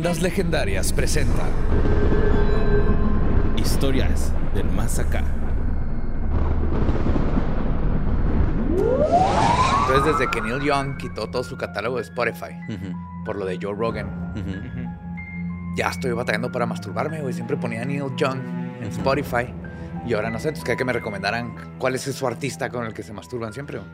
Leyendas 0.00 0.22
Legendarias 0.22 0.92
presenta 0.94 1.42
Historias 3.58 4.32
del 4.54 4.64
Más 4.70 4.98
Acá. 4.98 5.22
Entonces, 9.82 10.04
desde 10.18 10.30
que 10.30 10.40
Neil 10.40 10.62
Young 10.62 10.96
quitó 10.96 11.28
todo 11.28 11.44
su 11.44 11.58
catálogo 11.58 11.96
de 11.96 12.04
Spotify 12.04 12.48
por 13.26 13.36
lo 13.36 13.44
de 13.44 13.58
Joe 13.60 13.74
Rogan, 13.74 14.32
ya 15.76 15.88
estoy 15.90 16.12
batallando 16.12 16.50
para 16.50 16.64
masturbarme, 16.64 17.20
güey. 17.20 17.34
Siempre 17.34 17.58
ponía 17.58 17.84
Neil 17.84 18.04
Young 18.16 18.38
en 18.80 18.84
Spotify. 18.84 19.52
Y 20.06 20.14
ahora 20.14 20.30
no 20.30 20.38
sé, 20.38 20.48
entonces 20.48 20.64
quería 20.64 20.78
que 20.78 20.84
me 20.86 20.94
recomendaran 20.94 21.76
cuál 21.78 21.94
es 21.94 22.00
su 22.04 22.26
artista 22.26 22.70
con 22.70 22.86
el 22.86 22.94
que 22.94 23.02
se 23.02 23.12
masturban 23.12 23.52
siempre. 23.52 23.80
güey. 23.80 23.90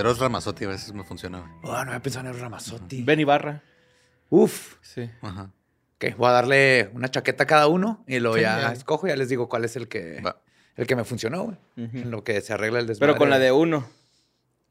Eros 0.00 0.20
Ramazotti 0.20 0.64
a 0.64 0.68
veces 0.68 0.94
me 0.94 1.04
funciona. 1.04 1.40
güey. 1.40 1.50
Oh, 1.64 1.72
no 1.84 1.90
había 1.90 2.00
pensado 2.00 2.26
en 2.26 2.34
el 2.34 2.40
Ramazotti. 2.40 3.02
Ben 3.02 3.20
Ibarra. 3.20 3.60
Uf. 4.32 4.76
Sí. 4.80 5.10
Ajá. 5.22 5.50
Ok, 6.02 6.16
voy 6.16 6.28
a 6.28 6.32
darle 6.32 6.90
una 6.94 7.10
chaqueta 7.10 7.44
a 7.44 7.46
cada 7.46 7.66
uno 7.66 8.02
y 8.06 8.20
luego 8.20 8.36
Sí, 8.36 8.40
ya 8.40 8.72
escojo 8.72 9.06
y 9.06 9.10
ya 9.10 9.16
les 9.16 9.28
digo 9.28 9.50
cuál 9.50 9.66
es 9.66 9.76
el 9.76 9.86
que, 9.86 10.22
Va. 10.22 10.40
el 10.76 10.86
que 10.86 10.96
me 10.96 11.04
funcionó, 11.04 11.42
güey. 11.42 11.58
En 11.76 12.10
lo 12.10 12.24
que 12.24 12.40
se 12.40 12.54
arregla 12.54 12.78
el 12.78 12.86
desmadre. 12.86 13.12
Pero 13.12 13.18
con 13.18 13.28
la 13.28 13.38
de 13.38 13.52
uno. 13.52 13.86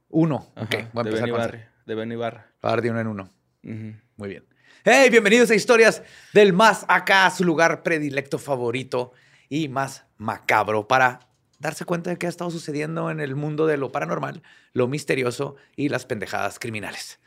uno. 0.10 0.48
Ajá, 0.56 0.66
ok, 0.66 0.76
voy 0.92 1.02
a 1.02 1.04
de 1.04 1.10
empezar 1.12 1.30
Ben 1.30 1.62
con. 1.62 1.70
De 1.86 1.96
Ben 1.96 2.12
Ibarra. 2.12 2.48
Voy 2.64 2.70
a 2.70 2.72
dar 2.72 2.82
de 2.82 2.90
uno 2.90 3.00
en 3.00 3.08
uno. 3.08 3.30
Muy 3.62 4.28
bien. 4.28 4.44
Hey, 4.84 5.12
bienvenidos 5.12 5.52
a 5.52 5.56
Historias 5.56 6.02
del 6.34 6.52
Más 6.52 6.84
Acá, 6.88 7.30
su 7.30 7.44
lugar 7.44 7.84
predilecto 7.84 8.40
favorito 8.40 9.12
y 9.50 9.68
más 9.68 10.06
macabro 10.18 10.88
para 10.88 11.28
darse 11.60 11.86
cuenta 11.86 12.10
de 12.10 12.18
qué 12.18 12.26
ha 12.26 12.30
estado 12.30 12.50
sucediendo 12.50 13.12
en 13.12 13.20
el 13.20 13.36
mundo 13.36 13.68
de 13.68 13.78
lo 13.78 13.92
paranormal, 13.92 14.42
lo 14.74 14.88
misterioso 14.88 15.58
y 15.76 15.90
las 15.90 16.08
pendejadas 16.08 16.58
criminales. 16.58 17.20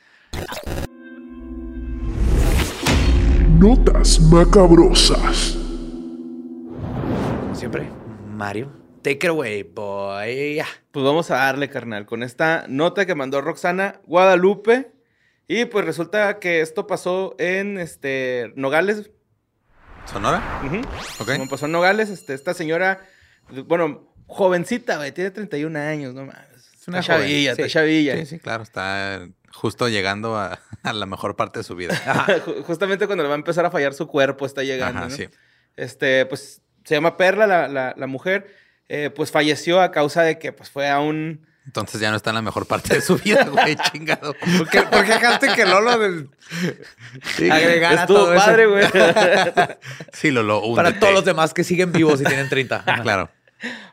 Notas 3.62 4.18
macabrosas. 4.18 5.56
Como 7.42 7.54
siempre, 7.54 7.88
Mario, 8.28 8.72
take 9.02 9.24
it 9.24 9.26
away, 9.26 9.62
boy. 9.62 10.60
Pues 10.90 11.04
vamos 11.04 11.30
a 11.30 11.36
darle, 11.36 11.68
carnal, 11.68 12.04
con 12.04 12.24
esta 12.24 12.64
nota 12.66 13.06
que 13.06 13.14
mandó 13.14 13.40
Roxana 13.40 14.00
Guadalupe. 14.04 14.90
Y 15.46 15.66
pues 15.66 15.84
resulta 15.84 16.40
que 16.40 16.60
esto 16.60 16.88
pasó 16.88 17.36
en 17.38 17.78
este 17.78 18.52
Nogales. 18.56 19.12
¿Sonora? 20.06 20.42
Ujú. 20.66 20.80
Ok. 21.20 21.36
Como 21.36 21.48
pasó 21.48 21.66
en 21.66 21.72
Nogales, 21.72 22.10
este, 22.10 22.34
esta 22.34 22.54
señora, 22.54 23.06
bueno, 23.68 24.12
jovencita, 24.26 24.96
güey, 24.96 25.12
tiene 25.12 25.30
31 25.30 25.78
años, 25.78 26.14
no 26.14 26.26
mames. 26.26 26.68
Es 26.80 26.88
una 26.88 27.00
chavilla, 27.00 27.54
sí. 27.54 27.62
está 27.62 27.72
chavilla. 27.72 28.16
Sí, 28.16 28.26
sí, 28.26 28.38
claro. 28.40 28.64
Está 28.64 29.24
justo 29.52 29.88
llegando 29.88 30.36
a, 30.36 30.58
a 30.82 30.92
la 30.92 31.06
mejor 31.06 31.36
parte 31.36 31.60
de 31.60 31.64
su 31.64 31.74
vida. 31.76 31.94
Ju- 32.46 32.62
Justamente 32.64 33.06
cuando 33.06 33.22
le 33.24 33.28
va 33.28 33.34
a 33.34 33.38
empezar 33.38 33.64
a 33.64 33.70
fallar 33.70 33.94
su 33.94 34.06
cuerpo, 34.06 34.46
está 34.46 34.62
llegando. 34.62 35.00
Ajá, 35.00 35.08
¿no? 35.08 35.14
sí. 35.16 35.28
Este, 35.76 36.26
pues 36.26 36.62
se 36.84 36.94
llama 36.94 37.16
Perla, 37.16 37.46
la, 37.46 37.68
la- 37.68 37.94
la 37.96 38.06
mujer. 38.06 38.54
eh, 38.88 39.10
pues 39.14 39.30
falleció 39.30 39.80
a 39.80 39.90
causa 39.90 40.22
de 40.22 40.38
que 40.38 40.52
pues 40.52 40.68
fue 40.70 40.88
a 40.90 41.00
un. 41.00 41.46
Entonces 41.64 42.00
ya 42.00 42.10
no 42.10 42.16
está 42.16 42.30
en 42.30 42.34
la 42.34 42.42
mejor 42.42 42.66
parte 42.66 42.92
de 42.94 43.00
su 43.00 43.16
vida, 43.16 43.44
güey, 43.50 43.76
chingado. 43.76 44.34
¿Por 44.58 44.68
qué, 44.68 44.82
por 44.82 45.04
qué 45.04 45.12
dejaste 45.12 45.48
que 45.54 45.64
Lolo 45.64 45.96
del... 45.96 46.28
agregara 47.50 48.00
Estuvo 48.02 48.18
todo 48.18 48.34
padre, 48.34 48.66
güey. 48.66 48.84
Sí, 50.12 50.30
lo 50.32 50.42
lo 50.42 50.74
Para 50.74 50.98
todos 50.98 51.14
los 51.14 51.24
demás 51.24 51.54
que 51.54 51.62
siguen 51.62 51.92
vivos 51.92 52.20
y 52.20 52.24
tienen 52.24 52.48
30. 52.48 52.82
Ajá. 52.84 53.02
Claro. 53.02 53.30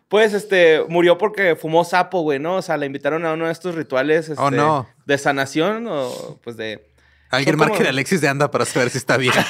Pues 0.10 0.34
este, 0.34 0.84
murió 0.90 1.18
porque 1.18 1.56
fumó 1.56 1.86
sapo, 1.86 2.22
güey, 2.22 2.40
¿no? 2.40 2.58
O 2.58 2.62
sea, 2.62 2.76
la 2.78 2.86
invitaron 2.86 3.26
a 3.26 3.34
uno 3.34 3.46
de 3.46 3.52
estos 3.54 3.76
rituales 3.76 4.28
este, 4.30 4.42
Oh, 4.44 4.52
no. 4.52 4.90
de 5.06 5.18
sanación 5.18 5.88
o 5.88 6.40
pues 6.44 6.58
de. 6.58 6.86
Alguien 7.30 7.54
Son 7.54 7.60
como- 7.60 7.70
marque 7.74 7.88
a 7.88 7.92
Alexis 7.92 8.20
de 8.22 8.28
anda 8.28 8.50
para 8.52 8.66
saber 8.66 8.90
si 8.90 8.98
está 8.98 9.16
bien. 9.16 9.34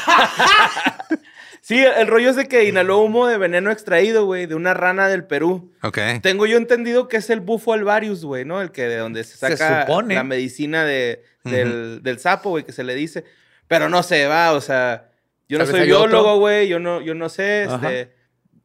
Sí, 1.62 1.78
el 1.84 2.08
rollo 2.08 2.32
es 2.32 2.36
de 2.36 2.48
que 2.48 2.64
inhaló 2.68 3.00
humo 3.00 3.28
de 3.28 3.38
veneno 3.38 3.70
extraído, 3.70 4.26
güey, 4.26 4.48
de 4.48 4.56
una 4.56 4.74
rana 4.74 5.08
del 5.08 5.26
Perú. 5.26 5.72
Ok. 5.84 6.00
Tengo 6.24 6.48
yo 6.48 6.58
entendido 6.58 7.08
que 7.08 7.18
es 7.18 7.30
el 7.30 7.42
bufo 7.42 7.74
alvarius, 7.74 8.26
güey, 8.26 8.44
¿no? 8.44 8.60
El 8.62 8.72
que 8.72 8.84
de 8.84 8.98
donde 8.98 9.24
se 9.24 9.38
saca 9.38 9.86
la 10.08 10.24
medicina 10.24 10.84
de, 10.84 11.24
del, 11.44 12.02
del 12.02 12.18
sapo, 12.20 12.50
güey, 12.52 12.64
que 12.64 12.72
se 12.72 12.84
le 12.84 12.96
dice. 12.96 13.24
Pero 13.68 13.88
no 13.88 14.02
sé, 14.02 14.26
va, 14.26 14.54
o 14.54 14.62
sea, 14.62 15.12
yo 15.48 15.60
no 15.60 15.66
soy 15.68 15.82
biólogo, 15.82 16.40
güey, 16.40 16.68
yo 16.68 16.80
no, 16.80 17.02
yo 17.02 17.14
no 17.14 17.30
sé, 17.30 17.68
Ajá. 17.70 17.92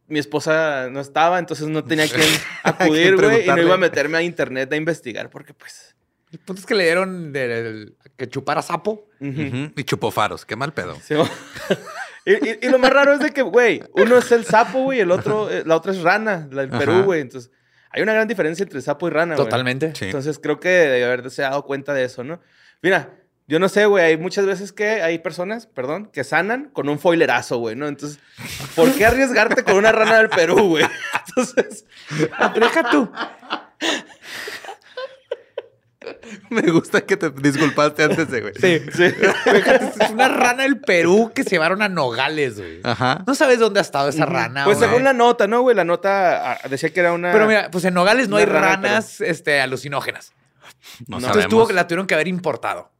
Mi 0.08 0.18
esposa 0.18 0.88
no 0.90 1.00
estaba, 1.00 1.38
entonces 1.38 1.66
no 1.68 1.84
tenía 1.84 2.06
quien 2.08 2.26
acudir, 2.62 3.16
güey, 3.16 3.44
y 3.44 3.48
no 3.48 3.60
iba 3.62 3.74
a 3.74 3.78
meterme 3.78 4.18
a 4.18 4.22
internet 4.22 4.72
a 4.72 4.76
investigar, 4.76 5.30
porque 5.30 5.54
pues... 5.54 5.94
El 6.32 6.40
punto 6.40 6.60
es 6.60 6.66
que 6.66 6.74
le 6.74 6.82
dieron 6.84 7.32
del- 7.32 7.94
que 8.16 8.28
chupara 8.28 8.60
sapo. 8.60 9.08
Y 9.20 9.84
chupó 9.84 10.10
faros. 10.10 10.44
Qué 10.44 10.56
mal 10.56 10.72
pedo. 10.74 10.96
Sí, 11.00 11.14
y, 12.26 12.32
y- 12.32 12.58
y 12.62 12.68
lo 12.68 12.78
más 12.80 12.92
raro 12.92 13.12
es 13.12 13.20
de 13.20 13.30
que, 13.30 13.42
güey, 13.42 13.82
uno 13.92 14.18
es 14.18 14.32
el 14.32 14.44
sapo, 14.44 14.80
güey, 14.82 14.98
el 15.00 15.10
otro, 15.12 15.48
eh, 15.48 15.62
la 15.64 15.76
otra 15.76 15.92
es 15.92 16.02
rana, 16.02 16.48
la 16.50 16.62
del 16.62 16.70
Ajá. 16.70 16.78
Perú, 16.80 17.02
güey. 17.04 17.20
Entonces, 17.20 17.52
hay 17.90 18.02
una 18.02 18.12
gran 18.14 18.26
diferencia 18.26 18.64
entre 18.64 18.80
sapo 18.82 19.06
y 19.06 19.10
rana, 19.10 19.36
güey. 19.36 19.46
Totalmente. 19.46 19.92
Sí. 19.94 20.06
Entonces, 20.06 20.40
creo 20.42 20.58
que 20.58 20.68
debe 20.70 21.04
haberse 21.04 21.42
dado 21.42 21.64
cuenta 21.64 21.94
de 21.94 22.02
eso, 22.04 22.24
¿no? 22.24 22.40
Mira, 22.82 23.14
yo 23.46 23.58
no 23.58 23.68
sé, 23.68 23.84
güey, 23.86 24.04
hay 24.04 24.16
muchas 24.16 24.46
veces 24.46 24.72
que 24.72 25.02
hay 25.02 25.18
personas, 25.18 25.66
perdón, 25.66 26.06
que 26.06 26.24
sanan 26.24 26.70
con 26.72 26.88
un 26.88 26.98
foilerazo, 26.98 27.58
güey, 27.58 27.76
¿no? 27.76 27.86
Entonces, 27.88 28.18
¿por 28.74 28.90
qué 28.92 29.04
arriesgarte 29.04 29.64
con 29.64 29.76
una 29.76 29.92
rana 29.92 30.16
del 30.16 30.30
Perú, 30.30 30.68
güey? 30.70 30.86
Entonces, 31.28 31.84
Deja 32.54 32.90
tú. 32.90 33.10
Me 36.50 36.62
gusta 36.70 37.00
que 37.02 37.16
te 37.16 37.30
disculpaste 37.30 38.04
antes 38.04 38.30
de, 38.30 38.40
güey. 38.40 38.54
Sí, 38.54 38.80
sí. 38.92 39.04
es 39.04 40.10
una 40.10 40.28
rana 40.28 40.62
del 40.62 40.80
Perú 40.80 41.32
que 41.34 41.44
se 41.44 41.50
llevaron 41.50 41.82
a 41.82 41.88
Nogales, 41.88 42.58
güey. 42.58 42.80
Ajá. 42.82 43.24
No 43.26 43.34
sabes 43.34 43.58
dónde 43.58 43.80
ha 43.80 43.82
estado 43.82 44.08
esa 44.08 44.26
rana, 44.26 44.64
pues 44.64 44.78
güey. 44.78 44.88
según 44.88 45.04
la 45.04 45.12
nota, 45.12 45.46
¿no, 45.46 45.62
güey? 45.62 45.76
La 45.76 45.84
nota 45.84 46.52
ah, 46.52 46.58
decía 46.68 46.90
que 46.90 47.00
era 47.00 47.12
una... 47.12 47.32
Pero 47.32 47.46
mira, 47.46 47.70
pues 47.70 47.84
en 47.84 47.94
Nogales 47.94 48.28
no 48.28 48.36
hay 48.36 48.44
rana 48.44 48.76
ranas 48.76 49.20
este, 49.20 49.60
alucinógenas. 49.60 50.32
No, 51.06 51.16
Entonces 51.16 51.28
sabemos. 51.28 51.50
tuvo 51.50 51.66
que 51.66 51.74
la 51.74 51.86
tuvieron 51.86 52.06
que 52.06 52.14
haber 52.14 52.28
importado. 52.28 52.93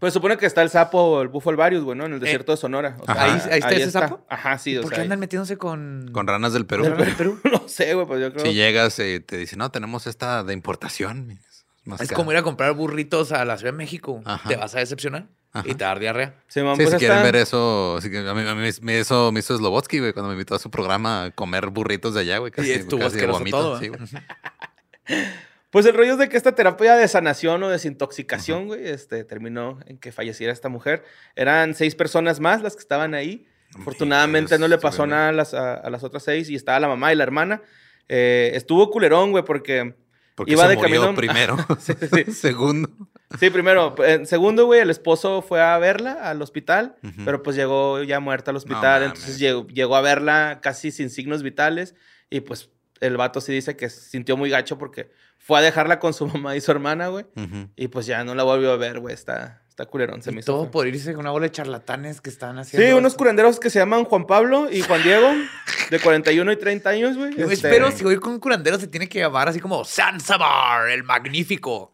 Pues 0.00 0.12
supone 0.12 0.36
que 0.36 0.46
está 0.46 0.62
el 0.62 0.70
sapo 0.70 1.22
el 1.22 1.28
bufo 1.28 1.50
alvarius, 1.50 1.84
güey, 1.84 1.96
¿no? 1.96 2.06
En 2.06 2.12
el 2.14 2.20
desierto 2.20 2.52
de 2.52 2.56
Sonora. 2.58 2.96
O 3.00 3.04
sea, 3.06 3.14
Ajá. 3.14 3.24
¿Ahí- 3.24 3.40
ahí 3.52 3.58
está 3.60 3.70
ese 3.72 3.90
sapo? 3.90 4.20
Ajá, 4.28 4.58
sí, 4.58 4.76
o 4.76 4.82
¿Por 4.82 4.90
qué 4.90 4.96
sea, 4.96 5.04
andan 5.04 5.20
metiéndose 5.20 5.56
con... 5.58 6.08
Con 6.12 6.26
ranas 6.26 6.52
del 6.52 6.66
Perú. 6.66 6.84
¿Del 6.84 7.14
Perú? 7.14 7.40
No 7.52 7.68
sé, 7.68 7.94
güey, 7.94 8.06
pues 8.06 8.20
yo 8.20 8.32
creo. 8.32 8.44
Si 8.44 8.52
llegas 8.54 8.98
y 8.98 9.20
te 9.20 9.36
dicen, 9.36 9.58
no, 9.58 9.70
tenemos 9.70 10.06
esta 10.06 10.44
de 10.44 10.52
importación. 10.52 11.30
Es, 11.32 11.64
más 11.84 12.00
Es 12.00 12.08
cara". 12.08 12.16
como 12.16 12.32
ir 12.32 12.38
a 12.38 12.42
comprar 12.42 12.72
burritos 12.74 13.32
a 13.32 13.44
la 13.44 13.56
Ciudad 13.58 13.72
de 13.72 13.78
México. 13.78 14.22
Ajá. 14.24 14.48
Te 14.48 14.56
vas 14.56 14.74
a 14.74 14.78
decepcionar 14.78 15.28
Ajá. 15.52 15.68
y 15.68 15.74
te 15.74 15.84
dar 15.84 15.98
diarrea. 16.00 16.34
Simón, 16.48 16.76
Sí, 16.76 16.82
pues 16.82 16.94
si 16.94 16.98
quieren 16.98 17.22
ver 17.22 17.36
eso, 17.36 17.98
sí 18.00 18.10
que 18.10 18.18
a 18.26 18.34
mí, 18.34 18.46
a 18.48 18.54
mí 18.54 18.70
me, 18.82 18.98
eso 18.98 19.32
me 19.32 19.40
hizo 19.40 19.56
Slobotsky, 19.56 19.98
güey, 20.00 20.12
cuando 20.12 20.28
me 20.28 20.34
invitó 20.34 20.54
a 20.54 20.58
su 20.58 20.70
programa 20.70 21.24
a 21.24 21.30
comer 21.30 21.68
burritos 21.70 22.14
de 22.14 22.20
allá, 22.20 22.38
güey. 22.38 22.50
Casi, 22.52 22.72
estuvo 22.72 23.00
casi 23.00 23.18
todo, 23.50 23.78
sí, 23.78 23.86
¿eh? 23.86 23.88
güey. 23.90 24.00
Pues 25.74 25.84
el 25.86 25.94
rollo 25.94 26.12
es 26.12 26.18
de 26.18 26.28
que 26.30 26.36
esta 26.36 26.54
terapia 26.54 26.94
de 26.94 27.06
sanación 27.08 27.62
o 27.64 27.68
desintoxicación, 27.68 28.68
güey, 28.68 28.86
este, 28.88 29.24
terminó 29.24 29.78
en 29.86 29.98
que 29.98 30.10
falleciera 30.12 30.52
esta 30.52 30.68
mujer. 30.68 31.02
Eran 31.36 31.74
seis 31.74 31.94
personas 31.94 32.38
más 32.40 32.62
las 32.62 32.74
que 32.76 32.80
estaban 32.80 33.12
ahí. 33.12 33.46
Afortunadamente 33.76 34.56
no 34.58 34.68
le 34.68 34.78
pasó 34.78 35.04
nada 35.06 35.30
a 35.30 35.32
las, 35.32 35.52
a, 35.52 35.74
a 35.74 35.90
las 35.90 36.04
otras 36.04 36.22
seis 36.22 36.48
y 36.48 36.54
estaba 36.54 36.78
la 36.80 36.86
mamá 36.88 37.12
y 37.12 37.16
la 37.16 37.24
hermana. 37.24 37.60
Eh, 38.08 38.52
estuvo 38.54 38.88
culerón, 38.90 39.32
güey, 39.32 39.44
porque... 39.44 39.96
Porque 40.36 40.52
Iba 40.52 40.62
se 40.64 40.68
de 40.70 40.76
murió 40.76 41.00
camino- 41.02 41.16
primero. 41.16 41.56
Sí, 41.80 41.92
sí, 42.00 42.06
sí. 42.24 42.32
Segundo. 42.32 42.88
Sí, 43.40 43.50
primero. 43.50 43.94
En 44.04 44.26
segundo, 44.26 44.66
güey, 44.66 44.80
el 44.80 44.90
esposo 44.90 45.42
fue 45.42 45.60
a 45.60 45.76
verla 45.78 46.12
al 46.30 46.40
hospital, 46.40 46.94
pero 47.24 47.42
pues 47.42 47.56
llegó 47.56 48.00
ya 48.04 48.20
muerta 48.20 48.52
al 48.52 48.56
hospital. 48.56 49.02
entonces 49.02 49.38
llegó, 49.40 49.66
llegó 49.66 49.96
a 49.96 50.00
verla 50.02 50.60
casi 50.62 50.92
sin 50.92 51.10
signos 51.10 51.42
vitales 51.42 51.96
y 52.30 52.40
pues 52.40 52.70
el 53.00 53.16
vato 53.16 53.40
sí 53.40 53.52
dice 53.52 53.76
que 53.76 53.88
se 53.90 54.00
sintió 54.00 54.36
muy 54.36 54.50
gacho 54.50 54.78
porque 54.78 55.10
fue 55.38 55.58
a 55.58 55.62
dejarla 55.62 55.98
con 55.98 56.14
su 56.14 56.26
mamá 56.28 56.56
y 56.56 56.60
su 56.60 56.70
hermana, 56.70 57.08
güey. 57.08 57.26
Y 57.76 57.88
pues 57.88 58.06
ya 58.06 58.24
no 58.24 58.34
la 58.34 58.42
volvió 58.42 58.72
a 58.72 58.76
ver, 58.76 59.00
güey. 59.00 59.14
Está, 59.14 59.62
Está 59.74 59.86
culerón, 59.86 60.22
se 60.22 60.30
me 60.30 60.40
Y 60.40 60.44
todo 60.44 60.70
por 60.70 60.86
irse 60.86 61.12
con 61.14 61.22
una 61.22 61.32
bola 61.32 61.46
de 61.46 61.50
charlatanes 61.50 62.20
que 62.20 62.30
están 62.30 62.60
haciendo. 62.60 62.86
Sí, 62.86 62.92
unos 62.96 63.14
esto. 63.14 63.18
curanderos 63.18 63.58
que 63.58 63.70
se 63.70 63.80
llaman 63.80 64.04
Juan 64.04 64.24
Pablo 64.24 64.70
y 64.70 64.82
Juan 64.82 65.02
Diego, 65.02 65.28
de 65.90 65.98
41 65.98 66.52
y 66.52 66.56
30 66.56 66.90
años, 66.90 67.16
güey. 67.16 67.34
Yo 67.36 67.46
Este, 67.50 67.54
espero 67.54 67.90
si 67.90 68.04
voy 68.04 68.16
con 68.18 68.34
un 68.34 68.38
curandero 68.38 68.78
se 68.78 68.86
tiene 68.86 69.08
que 69.08 69.18
llamar 69.18 69.48
así 69.48 69.58
como 69.58 69.84
Sansabar, 69.84 70.88
el 70.90 71.02
magnífico. 71.02 71.92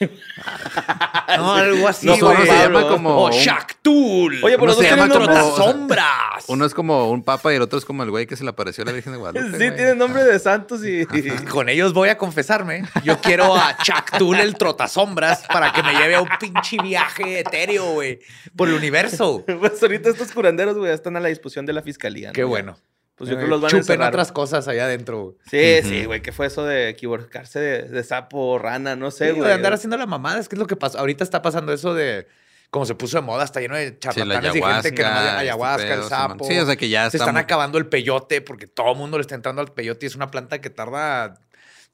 No, 1.36 1.54
algo 1.54 1.88
así, 1.88 2.06
No, 2.06 2.16
güey. 2.18 2.36
se 2.46 2.46
llama 2.46 2.88
como 2.88 3.24
O 3.24 3.30
Shaktul. 3.32 4.42
Oye, 4.42 4.56
pero 4.58 4.62
Uno 4.62 4.66
los 4.66 4.76
se 4.76 4.82
dos 4.82 4.90
llama 4.90 5.08
tienen 5.08 5.28
como- 5.28 5.56
sombras. 5.56 6.44
Uno 6.48 6.64
es 6.64 6.74
como 6.74 7.10
un 7.10 7.22
papa 7.22 7.52
y 7.52 7.56
el 7.56 7.62
otro 7.62 7.78
es 7.78 7.84
como 7.84 8.02
el 8.02 8.10
güey 8.10 8.26
que 8.26 8.36
se 8.36 8.44
le 8.44 8.50
apareció 8.50 8.82
a 8.82 8.86
la 8.86 8.92
Virgen 8.92 9.12
de 9.12 9.18
Guadalupe. 9.18 9.50
Sí, 9.58 9.64
güey. 9.64 9.76
tienen 9.76 9.98
nombre 9.98 10.24
de 10.24 10.38
santos 10.38 10.80
y... 10.84 11.04
Con 11.50 11.68
ellos 11.68 11.92
voy 11.92 12.08
a 12.08 12.18
confesarme. 12.18 12.84
Yo 13.04 13.20
quiero 13.20 13.54
a 13.56 13.76
Chactul 13.82 14.38
el 14.40 14.56
trotasombras 14.56 15.44
para 15.48 15.72
que 15.72 15.82
me 15.82 15.92
lleve 15.94 16.14
a 16.16 16.22
un 16.22 16.28
pinche 16.40 16.78
viaje 16.82 17.40
etéreo, 17.40 17.92
güey, 17.92 18.20
por 18.56 18.68
el 18.68 18.74
universo. 18.74 19.44
Pues 19.58 19.82
ahorita 19.82 20.10
estos 20.10 20.32
curanderos, 20.32 20.76
güey, 20.76 20.92
están 20.92 21.16
a 21.16 21.20
la 21.20 21.28
disposición 21.28 21.66
de 21.66 21.72
la 21.72 21.82
fiscalía. 21.82 22.28
¿no? 22.28 22.32
Qué 22.32 22.44
bueno. 22.44 22.76
Pues 23.16 23.30
yo 23.30 23.34
Eh, 23.34 23.38
creo 23.38 23.46
que 23.46 23.50
los 23.50 23.60
van 23.62 23.68
a 23.68 23.70
Chupen 23.70 23.80
encerrar. 23.82 24.08
otras 24.08 24.30
cosas 24.32 24.68
allá 24.68 24.84
adentro. 24.84 25.36
Sí, 25.50 25.80
sí, 25.82 26.04
güey, 26.04 26.20
¿qué 26.22 26.32
fue 26.32 26.46
eso 26.46 26.64
de 26.64 26.90
equivocarse 26.90 27.58
de, 27.58 27.82
de 27.84 28.04
sapo 28.04 28.38
o 28.38 28.58
rana? 28.58 28.94
No 28.94 29.10
sé, 29.10 29.28
Sí, 29.30 29.36
güey. 29.36 29.48
de 29.48 29.54
andar 29.54 29.72
haciendo 29.72 29.96
la 29.96 30.06
mamada. 30.06 30.38
Es 30.38 30.48
que 30.48 30.54
es 30.54 30.58
lo 30.58 30.66
que 30.66 30.76
pasa. 30.76 30.98
Ahorita 30.98 31.24
está 31.24 31.40
pasando 31.42 31.72
eso 31.72 31.94
de. 31.94 32.26
Como 32.68 32.84
se 32.84 32.94
puso 32.94 33.16
de 33.16 33.22
moda, 33.22 33.44
está 33.44 33.60
lleno 33.60 33.76
de 33.76 33.86
Sí, 33.88 33.92
la 33.94 33.98
charlatanes 34.00 34.56
y 34.56 34.60
gente 34.62 34.92
que 34.94 35.02
nomás 35.02 35.18
ayahuasca, 35.20 35.38
ayahuasca, 35.40 35.82
este 35.82 35.92
el 35.94 35.98
pedo, 36.00 36.08
sapo. 36.10 36.44
Simón. 36.44 36.48
Sí, 36.50 36.58
o 36.58 36.66
sea 36.66 36.76
que 36.76 36.88
ya 36.88 37.08
Se 37.10 37.16
están 37.16 37.36
acabando 37.36 37.78
el 37.78 37.86
peyote 37.86 38.40
porque 38.42 38.66
todo 38.66 38.92
el 38.92 38.98
mundo 38.98 39.16
le 39.18 39.22
está 39.22 39.34
entrando 39.34 39.62
al 39.62 39.72
peyote 39.72 40.04
y 40.04 40.08
es 40.08 40.16
una 40.16 40.30
planta 40.30 40.60
que 40.60 40.68
tarda, 40.68 41.38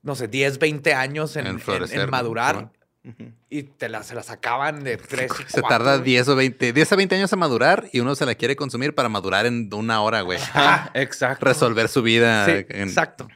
no 0.02 0.14
sé, 0.16 0.26
10, 0.28 0.58
20 0.58 0.94
años 0.94 1.36
en, 1.36 1.46
En 1.46 1.60
en- 1.60 2.00
en 2.00 2.10
¿no? 2.10 2.72
Y 3.50 3.64
te 3.64 3.88
la, 3.88 4.02
se 4.04 4.14
las 4.14 4.30
acaban 4.30 4.84
de 4.84 4.96
3 4.96 5.30
y 5.40 5.42
Se 5.50 5.60
cuatro, 5.60 5.68
tarda 5.78 5.94
güey. 5.96 6.04
10 6.04 6.28
o 6.28 6.36
20, 6.36 6.72
10 6.72 6.92
a 6.92 6.96
20 6.96 7.14
años 7.16 7.32
a 7.32 7.36
madurar 7.36 7.88
y 7.92 7.98
uno 8.00 8.14
se 8.14 8.24
la 8.26 8.34
quiere 8.36 8.54
consumir 8.54 8.94
para 8.94 9.08
madurar 9.08 9.44
en 9.46 9.68
una 9.74 10.00
hora, 10.02 10.20
güey. 10.20 10.38
Exacto. 10.94 11.44
Resolver 11.44 11.88
su 11.88 12.02
vida. 12.02 12.46
Sí, 12.46 12.64
en- 12.68 12.88
exacto. 12.88 13.28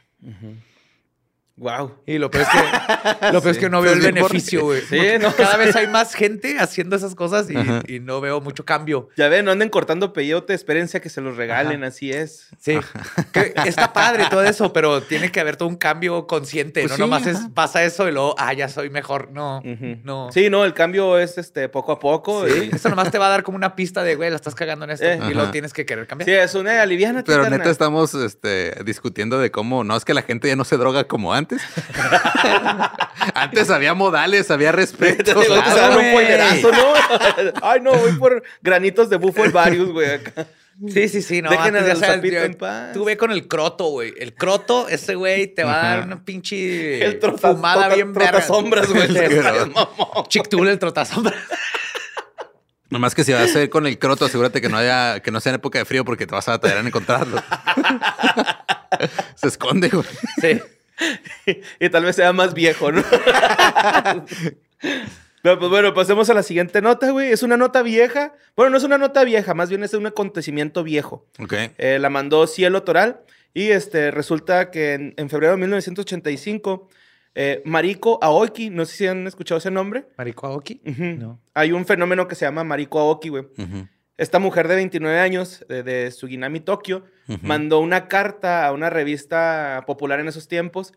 Wow. 1.57 2.03
Y 2.05 2.19
lo 2.19 2.29
peor 2.29 2.43
es 2.43 2.49
que, 2.49 3.25
lo 3.33 3.41
peor 3.41 3.55
es 3.55 3.57
que 3.57 3.69
no 3.69 3.81
veo 3.81 3.93
el 3.93 3.99
Pues 3.99 4.13
beneficio, 4.13 4.63
güey. 4.63 4.81
Sí, 4.81 4.99
no, 5.19 5.35
Cada 5.35 5.53
sí. 5.53 5.57
vez 5.57 5.75
hay 5.75 5.87
más 5.91 6.13
gente 6.13 6.59
haciendo 6.59 6.95
esas 6.95 7.15
cosas 7.15 7.47
y, 7.49 7.99
no 7.99 8.21
veo 8.21 8.39
mucho 8.41 8.63
cambio. 8.63 9.09
Ya 9.17 9.27
ven, 9.27 9.43
no 9.45 9.51
anden 9.51 9.69
cortando 9.69 10.13
peyote, 10.13 10.53
espérense 10.53 10.97
a 10.97 11.01
que 11.01 11.09
se 11.09 11.19
los 11.19 11.35
regalen, 11.35 11.83
así 11.83 12.11
es. 12.11 12.49
Sí, 12.59 12.77
que 13.33 13.53
está 13.65 13.91
padre 13.91 14.25
todo 14.29 14.43
eso, 14.43 14.71
pero 14.71 15.01
tiene 15.01 15.31
que 15.31 15.39
haber 15.39 15.57
todo 15.57 15.67
un 15.67 15.77
cambio 15.77 16.27
consciente. 16.27 16.81
Pues 16.81 16.91
no 16.91 16.95
sí, 16.95 17.01
nomás 17.01 17.25
es, 17.25 17.39
pasa 17.55 17.83
eso 17.83 18.07
y 18.07 18.11
luego, 18.11 18.35
ah, 18.37 18.53
ya 18.53 18.69
soy 18.69 18.91
mejor. 18.91 19.31
No, 19.31 19.63
no. 20.03 20.31
Sí, 20.31 20.51
no, 20.51 20.63
el 20.63 20.75
cambio 20.75 21.17
es 21.17 21.39
este 21.39 21.69
poco 21.69 21.91
a 21.91 21.99
poco. 21.99 22.47
Sí, 22.47 22.69
y- 22.71 22.75
Eso 22.75 22.89
nomás 22.89 23.09
te 23.09 23.17
va 23.17 23.27
a 23.27 23.29
dar 23.29 23.41
como 23.41 23.55
una 23.55 23.75
pista 23.75 24.03
de, 24.03 24.15
güey, 24.15 24.29
la 24.29 24.35
estás 24.35 24.53
cagando 24.53 24.85
en 24.85 24.91
esto. 24.91 25.05
Eh. 25.05 25.15
y 25.15 25.29
luego 25.29 25.41
Ajá. 25.43 25.51
tienes 25.51 25.73
que 25.73 25.87
querer 25.87 26.05
cambiar. 26.05 26.29
Sí, 26.29 26.35
es 26.35 26.53
una 26.53 26.83
aliviana. 26.83 27.23
Pero 27.25 27.49
neta 27.49 27.71
estamos 27.71 28.13
este, 28.13 28.75
discutiendo 28.85 29.39
de 29.39 29.49
cómo 29.49 29.83
no 29.83 29.97
es 29.97 30.05
que 30.05 30.13
la 30.13 30.21
gente 30.21 30.47
ya 30.47 30.55
no 30.55 30.63
se 30.63 30.77
droga 30.77 31.05
como 31.05 31.33
antes. 31.33 31.46
antes 33.33 33.69
había 33.69 33.93
modales, 33.93 34.49
había 34.51 34.71
respeto. 34.71 35.39
Ay, 37.61 37.81
no, 37.81 37.93
voy 37.93 38.11
por 38.13 38.43
granitos 38.61 39.09
de 39.09 39.17
bufo 39.17 39.43
el 39.45 39.51
varios, 39.51 39.89
güey, 39.91 40.11
acá. 40.15 40.47
Sí, 40.93 41.09
sí, 41.09 41.23
sí. 41.23 41.41
No, 41.41 41.49
Dejen 41.49 41.75
antes 41.75 41.97
sabes, 41.99 42.21
yo- 42.31 42.43
en 42.43 42.53
paz. 42.53 42.93
Tú 42.93 43.03
ve 43.03 43.17
con 43.17 43.31
el 43.31 43.47
croto, 43.47 43.85
güey. 43.85 44.13
El 44.19 44.35
croto, 44.35 44.87
ese 44.87 45.15
güey 45.15 45.47
te 45.47 45.63
va 45.63 45.81
a 45.81 45.87
dar 45.97 46.05
una 46.05 46.23
pinche 46.23 47.03
El 47.03 47.19
trota- 47.19 47.53
fumada 47.55 47.85
tota- 47.85 47.95
bien 47.95 48.13
verga. 48.13 48.29
trotasombras, 48.31 48.87
güey. 48.87 49.07
Chictul, 50.27 50.67
el 50.69 50.77
trotasombra. 50.77 51.35
Nomás 52.89 53.15
que 53.15 53.23
si 53.23 53.33
vas 53.33 53.41
a 53.41 53.45
hacer 53.45 53.69
con 53.71 53.85
el 53.87 53.97
croto, 53.99 54.25
asegúrate 54.25 54.61
que 54.61 54.69
no 54.69 54.77
haya, 54.77 55.19
que 55.19 55.29
no 55.31 55.41
sea 55.41 55.49
en 55.49 55.55
época 55.55 55.79
de 55.79 55.85
frío 55.85 56.05
porque 56.05 56.25
te 56.27 56.33
vas 56.35 56.47
a 56.47 56.51
batallar 56.51 56.77
en 56.77 56.87
encontrarlo. 56.87 57.41
se 59.35 59.47
esconde, 59.47 59.89
güey. 59.89 60.05
Sí. 60.39 60.61
y 61.79 61.89
tal 61.89 62.03
vez 62.03 62.15
sea 62.15 62.33
más 62.33 62.53
viejo, 62.53 62.91
¿no? 62.91 63.03
Pues 65.41 65.69
bueno, 65.69 65.93
pasemos 65.93 66.29
a 66.29 66.33
la 66.33 66.43
siguiente 66.43 66.81
nota, 66.81 67.11
güey. 67.11 67.31
Es 67.31 67.41
una 67.43 67.55
nota 67.55 67.81
vieja. 67.81 68.33
Bueno, 68.55 68.71
no 68.71 68.77
es 68.77 68.83
una 68.83 68.97
nota 68.97 69.23
vieja, 69.23 69.53
más 69.53 69.69
bien 69.69 69.83
es 69.83 69.93
un 69.93 70.05
acontecimiento 70.05 70.83
viejo. 70.83 71.25
Ok. 71.39 71.53
Eh, 71.77 71.99
la 71.99 72.09
mandó 72.09 72.47
Cielo 72.47 72.83
Toral 72.83 73.21
y 73.53 73.69
este, 73.69 74.11
resulta 74.11 74.71
que 74.71 74.93
en, 74.93 75.13
en 75.15 75.29
febrero 75.29 75.53
de 75.53 75.59
1985, 75.59 76.89
eh, 77.35 77.61
Mariko 77.65 78.19
Aoki, 78.21 78.69
no 78.71 78.85
sé 78.85 78.97
si 78.97 79.07
han 79.07 79.27
escuchado 79.27 79.59
ese 79.59 79.71
nombre. 79.71 80.05
¿Marico 80.17 80.47
Aoki? 80.47 80.81
No. 80.83 81.39
Hay 81.53 81.71
un 81.71 81.85
fenómeno 81.85 82.27
que 82.27 82.35
se 82.35 82.45
llama 82.45 82.63
Mariko 82.63 82.99
Aoki, 82.99 83.29
güey. 83.29 83.43
Ujú. 83.57 83.87
Esta 84.17 84.39
mujer 84.39 84.67
de 84.67 84.75
29 84.75 85.19
años, 85.19 85.63
de, 85.69 85.83
de 85.83 86.09
Suginami, 86.11 86.59
Tokio, 86.59 87.05
mandó 87.41 87.79
una 87.79 88.07
carta 88.07 88.65
a 88.65 88.71
una 88.71 88.89
revista 88.89 89.83
popular 89.85 90.19
en 90.19 90.27
esos 90.27 90.47
tiempos 90.47 90.93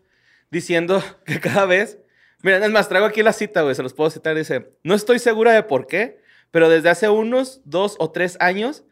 diciendo 0.49 1.03
que 1.25 1.39
cada 1.39 1.65
vez. 1.65 1.99
Miren, 2.41 2.63
es 2.63 2.71
más, 2.71 2.89
traigo 2.89 3.05
aquí 3.05 3.21
la 3.21 3.33
cita, 3.33 3.61
güey, 3.61 3.75
se 3.75 3.83
los 3.83 3.93
puedo 3.93 4.09
citar. 4.09 4.35
Dice: 4.35 4.71
No 4.83 4.95
estoy 4.95 5.19
segura 5.19 5.53
de 5.53 5.61
por 5.61 5.85
qué, 5.85 6.19
pero 6.49 6.67
desde 6.69 6.89
hace 6.89 7.09
unos 7.09 7.61
dos 7.63 7.95
o 7.99 8.11
tres 8.11 8.37
años 8.39 8.83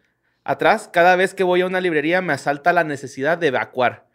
atrás, 0.44 0.90
cada 0.92 1.16
vez 1.16 1.34
que 1.34 1.44
voy 1.44 1.62
a 1.62 1.66
una 1.66 1.82
librería 1.82 2.22
me 2.22 2.34
asalta 2.34 2.72
la 2.72 2.84
necesidad 2.84 3.40
de 3.40 3.48
evacuar. 3.48 4.06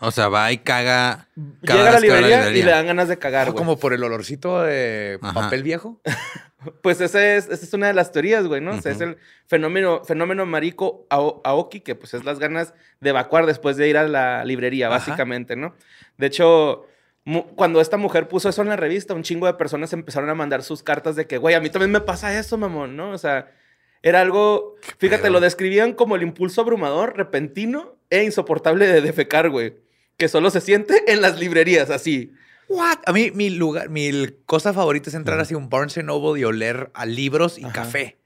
O 0.00 0.10
sea, 0.10 0.28
va 0.28 0.50
y 0.50 0.58
caga. 0.58 1.28
Llega 1.36 1.90
a 1.90 1.92
la 1.92 2.00
que 2.00 2.10
va 2.10 2.20
librería, 2.20 2.50
y 2.50 2.62
le 2.64 2.70
dan 2.72 2.88
ganas 2.88 3.06
de 3.06 3.18
cagar, 3.18 3.52
güey. 3.52 3.56
como 3.56 3.78
por 3.78 3.92
el 3.92 4.02
olorcito 4.02 4.62
de 4.62 5.20
Ajá. 5.22 5.32
papel 5.42 5.62
viejo. 5.62 6.00
Pues 6.80 7.00
esa 7.00 7.34
es, 7.36 7.48
esa 7.48 7.64
es 7.64 7.72
una 7.74 7.88
de 7.88 7.94
las 7.94 8.12
teorías, 8.12 8.46
güey, 8.46 8.60
¿no? 8.60 8.72
O 8.72 8.80
sea, 8.80 8.92
es 8.92 9.00
el 9.00 9.16
fenómeno, 9.46 10.04
fenómeno 10.04 10.46
marico 10.46 11.06
ao- 11.10 11.40
aoki, 11.44 11.80
que 11.80 11.94
pues 11.94 12.14
es 12.14 12.24
las 12.24 12.38
ganas 12.38 12.74
de 13.00 13.10
evacuar 13.10 13.46
después 13.46 13.76
de 13.76 13.88
ir 13.88 13.96
a 13.96 14.06
la 14.06 14.44
librería, 14.44 14.86
Ajá. 14.88 14.96
básicamente, 14.98 15.56
¿no? 15.56 15.74
De 16.18 16.26
hecho, 16.26 16.86
cuando 17.56 17.80
esta 17.80 17.96
mujer 17.96 18.28
puso 18.28 18.48
eso 18.48 18.62
en 18.62 18.68
la 18.68 18.76
revista, 18.76 19.14
un 19.14 19.22
chingo 19.22 19.46
de 19.46 19.54
personas 19.54 19.92
empezaron 19.92 20.28
a 20.30 20.34
mandar 20.34 20.62
sus 20.62 20.82
cartas 20.82 21.16
de 21.16 21.26
que, 21.26 21.38
güey, 21.38 21.54
a 21.54 21.60
mí 21.60 21.70
también 21.70 21.90
me 21.92 22.00
pasa 22.00 22.38
eso, 22.38 22.56
mamón, 22.58 22.96
¿no? 22.96 23.10
O 23.10 23.18
sea, 23.18 23.50
era 24.02 24.20
algo, 24.20 24.76
fíjate, 24.98 25.30
lo 25.30 25.40
describían 25.40 25.92
como 25.92 26.16
el 26.16 26.22
impulso 26.22 26.60
abrumador, 26.60 27.16
repentino 27.16 27.96
e 28.10 28.24
insoportable 28.24 28.86
de 28.86 29.00
defecar, 29.00 29.50
güey. 29.50 29.74
Que 30.16 30.28
solo 30.28 30.50
se 30.50 30.60
siente 30.60 31.12
en 31.12 31.22
las 31.22 31.38
librerías, 31.38 31.90
así. 31.90 32.32
What? 32.74 32.98
A 33.06 33.12
mí, 33.12 33.30
mi 33.34 33.50
lugar, 33.50 33.88
mi 33.90 34.10
cosa 34.46 34.72
favorita 34.72 35.10
es 35.10 35.14
entrar 35.14 35.38
así 35.40 35.54
a 35.54 35.58
un 35.58 35.68
Barnes 35.68 35.96
Noble 36.02 36.40
y 36.40 36.44
oler 36.44 36.90
a 36.94 37.04
libros 37.06 37.58
y 37.58 37.64
café. 37.64 38.18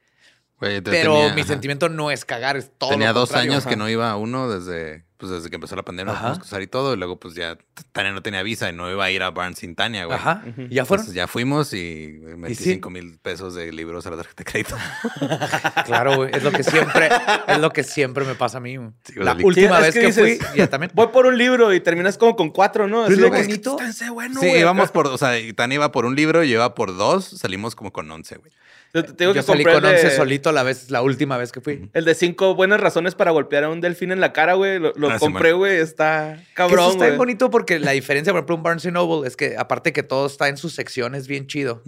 Güey, 0.60 0.76
yo 0.76 0.82
Pero 0.84 1.14
tenía- 1.14 1.34
mi 1.34 1.40
ajá. 1.40 1.48
sentimiento 1.48 1.88
no 1.88 2.10
es 2.10 2.24
cagar, 2.24 2.56
es 2.56 2.70
todo. 2.78 2.90
Tenía 2.90 3.12
lo 3.12 3.20
dos 3.20 3.32
años 3.32 3.64
que 3.64 3.70
Ajá. 3.70 3.76
no 3.76 3.88
iba 3.88 4.10
a 4.10 4.16
uno 4.16 4.48
desde, 4.48 5.04
pues 5.16 5.32
desde 5.32 5.48
que 5.50 5.56
empezó 5.56 5.76
la 5.76 5.82
pandemia, 5.82 6.12
Ajá. 6.12 6.28
nos 6.30 6.38
cruzar 6.38 6.60
y 6.62 6.66
todo, 6.66 6.94
y 6.94 6.96
luego 6.96 7.18
pues 7.18 7.34
ya 7.34 7.56
Tania 7.92 8.12
no 8.12 8.22
tenía 8.22 8.42
visa 8.42 8.68
y 8.68 8.72
no 8.72 8.90
iba 8.90 9.04
a 9.04 9.10
ir 9.10 9.22
a 9.22 9.30
Barnes 9.30 9.58
sin 9.58 9.74
Tania, 9.74 10.04
güey. 10.04 10.16
Ajá. 10.18 10.42
¿Y 10.68 10.74
¿Ya 10.74 10.84
fueron? 10.84 11.02
Entonces 11.04 11.14
ya 11.14 11.26
fuimos 11.26 11.72
y 11.72 12.18
metí 12.36 12.54
sí? 12.54 12.64
5 12.74 12.90
mil 12.90 13.18
pesos 13.18 13.54
de 13.54 13.72
libros 13.72 14.06
a 14.06 14.10
la 14.10 14.16
tarjeta 14.16 14.44
de 14.44 14.50
crédito. 14.50 14.76
Claro, 15.86 16.16
güey. 16.16 16.30
Es 16.34 16.42
lo 16.42 16.50
que 16.52 16.62
siempre, 16.62 17.08
es 17.48 17.58
lo 17.58 17.70
que 17.72 17.82
siempre 17.84 18.24
me 18.24 18.34
pasa 18.34 18.58
a 18.58 18.60
mí. 18.60 18.76
Sí, 19.04 19.14
la 19.16 19.34
última 19.42 19.78
es 19.78 19.82
vez 19.86 19.94
que 19.94 20.00
que, 20.00 20.06
dices, 20.06 20.38
fui, 20.48 20.58
ya 20.58 20.68
también. 20.68 20.90
Voy 20.94 21.08
por 21.08 21.26
un 21.26 21.36
libro 21.38 21.72
y 21.72 21.80
terminas 21.80 22.18
como 22.18 22.36
con 22.36 22.50
cuatro, 22.50 22.88
¿no? 22.88 23.06
Es 23.06 23.18
lo 23.18 23.30
que, 23.30 23.42
bonito. 23.42 23.72
"Está 23.72 23.84
en 23.84 23.90
ese 23.90 24.10
bueno, 24.10 24.40
sí, 24.40 24.46
güey". 24.48 24.60
íbamos 24.60 24.90
por, 24.90 25.06
o 25.06 25.18
sea, 25.18 25.32
Tania 25.54 25.76
iba 25.76 25.92
por 25.92 26.04
un 26.04 26.14
libro 26.16 26.42
y 26.44 26.48
yo 26.48 26.54
iba 26.56 26.74
por 26.74 26.96
dos, 26.96 27.24
salimos 27.26 27.74
como 27.74 27.92
con 27.92 28.10
11, 28.10 28.36
güey. 28.36 28.52
Yo 28.94 29.04
te 29.04 29.12
digo 29.24 29.32
Yo 29.34 29.40
que 29.40 29.42
salí 29.42 29.64
con 29.64 29.74
el 29.74 29.82
de- 29.82 29.88
11 29.90 30.10
solito 30.16 30.52
la 30.52 30.62
vez, 30.62 30.90
la 30.90 31.02
última 31.02 31.36
vez 31.36 31.52
que 31.52 31.60
fui. 31.60 31.90
El 31.92 32.04
de 32.04 32.14
cinco 32.14 32.54
buenas 32.54 32.80
razones 32.80 33.14
para 33.14 33.30
golpear 33.30 33.64
a 33.64 33.68
un 33.68 33.80
delfín 33.80 34.10
en 34.12 34.20
la 34.20 34.32
cara, 34.32 34.54
güey. 34.54 34.78
Lo, 34.78 34.92
lo 34.96 35.10
Ah, 35.10 35.18
compré, 35.18 35.52
güey. 35.52 35.76
Está 35.78 36.34
eso 36.34 36.42
cabrón, 36.54 36.92
está 36.92 37.04
bien 37.06 37.18
bonito 37.18 37.50
porque 37.50 37.78
la 37.78 37.90
diferencia, 37.92 38.32
por 38.32 38.38
ejemplo, 38.40 38.56
un 38.56 38.62
Barnes 38.62 38.90
Noble 38.92 39.28
es 39.28 39.36
que 39.36 39.56
aparte 39.58 39.92
que 39.92 40.02
todo 40.02 40.26
está 40.26 40.48
en 40.48 40.56
sus 40.56 40.72
secciones 40.74 41.26
bien 41.26 41.46
chido 41.46 41.82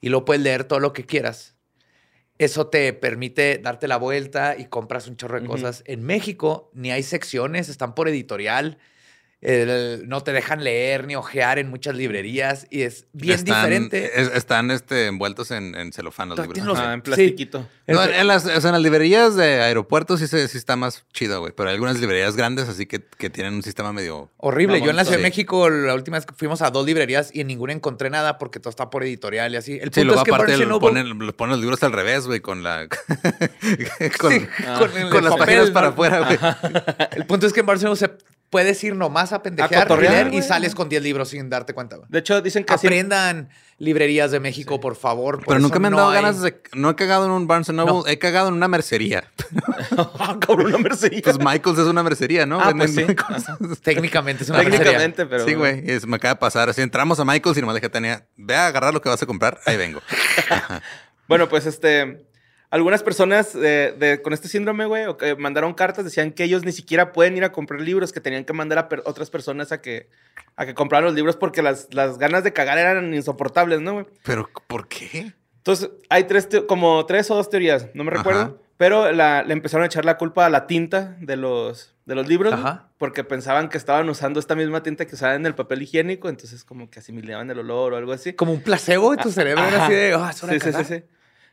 y 0.00 0.08
lo 0.10 0.24
puedes 0.24 0.42
leer 0.42 0.64
todo 0.64 0.78
lo 0.80 0.92
que 0.92 1.04
quieras. 1.04 1.54
Eso 2.38 2.66
te 2.66 2.92
permite 2.92 3.58
darte 3.58 3.86
la 3.86 3.96
vuelta 3.96 4.56
y 4.58 4.64
compras 4.66 5.06
un 5.06 5.16
chorro 5.16 5.40
de 5.40 5.46
cosas. 5.46 5.82
En 5.86 6.02
México 6.02 6.70
ni 6.74 6.90
hay 6.90 7.02
secciones, 7.04 7.68
están 7.68 7.94
por 7.94 8.08
editorial. 8.08 8.78
El- 9.44 10.08
no 10.08 10.22
te 10.22 10.32
dejan 10.32 10.64
leer 10.64 11.06
ni 11.06 11.16
ojear 11.16 11.58
en 11.58 11.68
muchas 11.68 11.94
librerías 11.94 12.66
y 12.70 12.80
es 12.82 13.06
bien 13.12 13.34
Están- 13.34 13.56
diferente. 13.56 14.20
es- 14.20 14.32
están 14.34 14.70
este, 14.70 15.06
envueltos 15.06 15.50
en, 15.50 15.74
en 15.74 15.92
celofán 15.92 16.30
los 16.30 16.38
libros. 16.38 16.64
los- 16.64 16.78
Ah, 16.78 16.94
en 16.94 17.00
Sí. 17.00 17.02
plastiquito. 17.02 17.68
No, 17.86 18.02
en, 18.02 18.14
en 18.14 18.26
las, 18.26 18.46
o 18.46 18.48
sea, 18.60 18.70
en 18.70 18.72
las 18.72 18.80
librerías 18.80 19.36
de 19.36 19.60
aeropuertos 19.60 20.20
sí, 20.20 20.26
se, 20.28 20.48
sí 20.48 20.56
está 20.56 20.76
más 20.76 21.04
chido, 21.12 21.40
güey. 21.40 21.52
Pero 21.54 21.68
hay 21.68 21.74
algunas 21.74 22.00
librerías 22.00 22.36
grandes 22.36 22.68
así 22.70 22.86
que, 22.86 23.02
que 23.18 23.28
tienen 23.28 23.52
un 23.52 23.62
sistema 23.62 23.92
medio... 23.92 24.30
Horrible. 24.38 24.80
Yo 24.80 24.88
en 24.88 24.96
la 24.96 25.04
Ciudad 25.04 25.18
de 25.18 25.22
sí. 25.24 25.28
México, 25.30 25.68
la 25.68 25.94
última 25.94 26.16
vez 26.16 26.24
que 26.24 26.34
fuimos 26.34 26.62
a 26.62 26.70
dos 26.70 26.86
librerías 26.86 27.30
y 27.34 27.42
en 27.42 27.46
ninguna 27.48 27.74
encontré 27.74 28.08
nada 28.08 28.38
porque 28.38 28.60
todo 28.60 28.70
está 28.70 28.88
por 28.88 29.02
editorial 29.04 29.52
y 29.52 29.56
así. 29.56 29.72
El 29.74 29.90
punto 29.90 30.00
Sí, 30.00 30.04
luego 30.06 30.20
es 30.20 30.24
que 30.24 30.30
aparte 30.34 30.56
Noble- 30.56 30.80
ponen, 30.80 31.18
le 31.18 31.32
ponen 31.34 31.50
los 31.50 31.60
libros 31.60 31.82
al 31.82 31.92
revés, 31.92 32.26
güey, 32.26 32.40
con 32.40 32.62
la... 32.62 32.88
con 34.18 34.32
Sí, 34.32 34.46
con, 34.78 35.10
con 35.10 35.24
las 35.24 35.34
papel, 35.34 35.38
páginas 35.38 35.66
¿no? 35.68 35.72
para 35.74 35.88
afuera, 35.88 36.20
güey. 36.20 36.38
El 37.12 37.26
punto 37.26 37.46
es 37.46 37.52
que 37.52 37.60
en 37.60 37.66
Barcelona 37.66 37.96
se 37.96 38.10
puedes 38.54 38.84
ir 38.84 38.94
nomás 38.94 39.32
a 39.32 39.42
pendejear 39.42 39.90
y, 39.90 39.96
leer 40.00 40.42
sales 40.44 40.76
con 40.76 40.88
10 40.88 41.02
libros 41.02 41.28
sin 41.30 41.50
darte 41.50 41.74
cuenta, 41.74 41.96
güey. 41.96 42.06
De 42.08 42.20
hecho, 42.20 42.40
dicen 42.40 42.62
que 42.62 42.72
así... 42.72 42.86
Aprendan 42.86 43.48
librerías 43.78 44.30
de 44.30 44.38
México, 44.38 44.78
por 44.78 44.94
favor. 44.94 45.38
por 45.38 45.46
Pero 45.48 45.58
nunca 45.58 45.80
me 45.80 45.88
han 45.88 45.94
no 45.94 45.96
dado 45.96 46.10
hay- 46.10 46.22
ganas 46.22 46.40
de. 46.40 46.62
No 46.74 46.90
he 46.90 46.94
cagado 46.94 47.24
en 47.24 47.32
un 47.32 47.48
Barnes 47.48 47.68
Noble, 47.70 47.92
No. 47.92 48.06
he 48.06 48.16
cagado 48.20 48.46
en 48.46 48.54
una 48.54 48.68
mercería. 48.68 49.24
Ah, 50.20 50.36
cabrón, 50.40 50.66
una 50.66 50.78
mercería. 50.78 51.20
Pues 51.24 51.36
Michaels 51.38 51.78
es 51.80 51.86
una 51.86 52.04
mercería, 52.04 52.46
¿no? 52.46 52.60
Ah, 52.60 52.72
pues 52.76 52.94
sí. 52.94 53.04
cosas. 53.16 53.58
Técnicamente 53.82 54.44
es 54.44 54.50
una 54.50 54.58
mercería. 54.58 54.78
Técnicamente, 54.84 55.26
pero... 55.26 55.44
Sí, 55.44 55.54
güey. 55.54 55.82
es- 55.90 56.06
Me 56.06 56.14
acaba 56.16 56.34
de 56.34 56.38
pasar. 56.40 56.68
Así 56.68 56.80
entramos 56.80 57.18
a 57.18 57.24
Michaels 57.24 57.58
y 57.58 57.60
nomás 57.60 57.74
dije, 57.74 57.88
tenía, 57.88 58.24
ve 58.36 58.54
a 58.54 58.68
agarrar 58.68 58.94
lo 58.94 59.00
que 59.02 59.08
vas 59.08 59.20
a 59.20 59.26
comprar. 59.26 59.58
Ahí 59.66 59.76
vengo. 59.76 60.00
Bueno, 61.26 61.48
pues 61.48 61.64
este. 61.66 62.26
Algunas 62.74 63.04
personas 63.04 63.52
de- 63.52 64.20
con 64.20 64.32
este 64.32 64.48
síndrome, 64.48 64.84
güey, 64.86 65.04
o 65.04 65.16
que 65.16 65.36
mandaron 65.36 65.74
cartas, 65.74 66.04
decían 66.04 66.32
que 66.32 66.42
ellos 66.42 66.64
ni 66.64 66.72
siquiera 66.72 67.12
pueden 67.12 67.36
ir 67.36 67.44
a 67.44 67.52
comprar 67.52 67.80
libros, 67.80 68.12
que 68.12 68.20
tenían 68.20 68.44
que 68.44 68.52
mandar 68.52 68.78
a 68.78 68.88
per- 68.88 69.02
otras 69.06 69.30
personas 69.30 69.70
a 69.70 69.80
que, 69.80 70.08
a 70.56 70.66
que 70.66 70.74
compraran 70.74 71.04
los 71.04 71.14
libros 71.14 71.36
porque 71.36 71.62
las, 71.62 71.86
las 71.94 72.18
ganas 72.18 72.42
de 72.42 72.52
cagar 72.52 72.76
eran 72.78 73.14
insoportables, 73.14 73.80
¿no, 73.80 73.92
güey? 73.92 74.06
Pero, 74.24 74.50
¿por 74.66 74.88
qué? 74.88 75.34
Entonces, 75.58 75.90
hay 76.08 76.24
tres, 76.24 76.48
como 76.66 77.06
tres 77.06 77.30
o 77.30 77.36
dos 77.36 77.48
teorías, 77.48 77.90
no 77.94 78.02
me 78.02 78.10
Ajá. 78.10 78.18
recuerdo, 78.18 78.60
pero 78.76 79.12
la- 79.12 79.44
le 79.44 79.52
empezaron 79.52 79.84
a 79.84 79.86
echar 79.86 80.04
la 80.04 80.16
culpa 80.18 80.44
a 80.44 80.50
la 80.50 80.66
tinta 80.66 81.16
de 81.20 81.36
los, 81.36 81.94
de 82.06 82.16
los 82.16 82.26
libros, 82.26 82.54
porque 82.98 83.22
pensaban 83.22 83.68
que 83.68 83.78
estaban 83.78 84.08
usando 84.08 84.40
esta 84.40 84.56
misma 84.56 84.82
tinta 84.82 85.06
que 85.06 85.14
usaban 85.14 85.36
en 85.36 85.46
el 85.46 85.54
papel 85.54 85.80
higiénico, 85.82 86.28
entonces 86.28 86.64
como 86.64 86.90
que 86.90 86.98
asimilaban 86.98 87.48
el 87.52 87.60
olor 87.60 87.92
o 87.92 87.96
algo 87.98 88.12
así. 88.12 88.32
Como 88.32 88.52
un 88.52 88.62
placebo 88.62 89.14
y 89.14 89.16
tu 89.18 89.30
cerebro 89.30 89.62
era 89.64 89.76
Ajá. 89.76 89.84
así 89.86 89.94
de, 89.94 90.12
ah, 90.14 90.32
Sí, 90.32 90.40
sí, 90.48 90.52
sí, 90.54 90.58
cagar". 90.58 90.84
sí. 90.84 91.04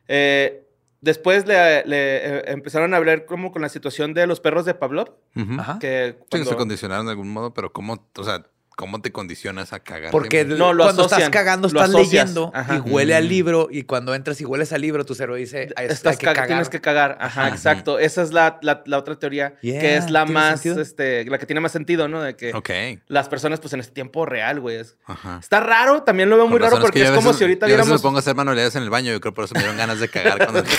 Eh, 0.07 0.65
después 1.01 1.45
le, 1.45 1.85
le, 1.85 2.17
eh, 2.17 2.43
empezaron 2.47 2.93
a 2.93 2.97
hablar 2.97 3.25
como 3.25 3.51
con 3.51 3.61
la 3.61 3.69
situación 3.69 4.13
de 4.13 4.27
los 4.27 4.39
perros 4.39 4.65
de 4.65 4.73
Pavlov. 4.73 5.15
Ajá. 5.59 5.79
que 5.79 6.17
Sí, 6.31 6.45
se 6.45 6.55
condicionaron 6.55 7.07
de 7.07 7.11
algún 7.11 7.31
modo, 7.31 7.53
pero 7.53 7.73
¿cómo, 7.73 8.07
o 8.17 8.23
sea, 8.23 8.45
cómo 8.81 9.01
te 9.01 9.11
condicionas 9.11 9.71
a 9.73 9.79
cagar? 9.79 10.11
Porque 10.11 10.37
siempre? 10.39 10.57
No, 10.57 10.73
lo 10.73 10.83
cuando 10.85 11.03
estás 11.03 11.29
cagando, 11.29 11.67
estás 11.67 11.89
asocias. 11.89 12.11
leyendo 12.11 12.51
Ajá. 12.53 12.77
y 12.77 12.79
huele 12.89 13.15
al 13.15 13.25
Mm. 13.25 13.29
libro. 13.29 13.67
Y 13.71 13.83
cuando 13.83 14.13
entras 14.15 14.41
y 14.41 14.45
hueles 14.45 14.73
al 14.73 14.81
libro, 14.81 15.05
tu 15.05 15.13
cerebro 15.15 15.35
dice, 15.35 15.69
"Ay, 15.75 15.85
es- 15.85 15.93
estás 15.93 16.13
hay 16.13 16.17
que 16.17 16.25
ca- 16.25 16.33
cagar. 16.33 16.47
tienes 16.47 16.69
que 16.69 16.81
cagar. 16.81 17.17
Ajá, 17.21 17.45
Ajá. 17.45 17.55
exacto. 17.55 17.99
Esa 17.99 18.23
es 18.23 18.33
la, 18.33 18.57
la- 18.63 18.81
la 18.85 18.97
otra 18.97 19.17
teoría, 19.19 19.55
que 19.61 19.95
es 19.95 20.09
la 20.09 20.25
¿tiene 20.25 20.39
más, 20.39 20.61
sentido? 20.61 20.81
este, 20.81 21.25
la 21.25 21.37
que 21.37 21.45
tiene 21.45 21.59
más 21.61 21.71
sentido, 21.71 22.07
¿no? 22.07 22.21
De 22.21 22.35
que 22.35 22.99
las 23.07 23.29
personas, 23.29 23.59
pues 23.59 23.73
en 23.73 23.79
este 23.81 23.93
tiempo 23.93 24.25
real, 24.25 24.59
güey. 24.59 24.77
es- 24.77 24.97
Ajá. 25.05 25.37
Está 25.39 25.59
raro, 25.59 26.01
también 26.03 26.29
lo 26.29 26.37
veo 26.37 26.47
muy 26.47 26.57
raro 26.59 26.79
porque 26.81 26.99
que 26.99 27.03
es 27.05 27.09
yo 27.11 27.15
como 27.15 27.33
si 27.33 27.43
ahorita 27.43 27.67
yo 27.67 27.75
viéramos... 27.75 27.93
me 27.93 27.99
pongo 27.99 28.17
a 28.17 28.21
hacer 28.21 28.35
manualidades 28.35 28.75
en 28.75 28.83
el 28.83 28.89
baño. 28.89 29.11
Yo 29.11 29.21
creo 29.21 29.33
por 29.33 29.45
eso 29.45 29.53
me 29.53 29.59
dieron 29.61 29.77
ganas 29.77 29.99
de 29.99 30.09
cagar 30.09 30.37
cuando... 30.39 30.63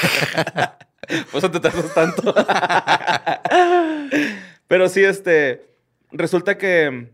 Por 1.32 1.38
eso 1.38 1.50
te 1.50 1.61
tardas 1.61 1.92
tanto. 1.94 2.32
Pero 4.68 4.88
sí, 4.88 5.04
este. 5.04 5.66
Resulta 6.12 6.56
que. 6.59 7.11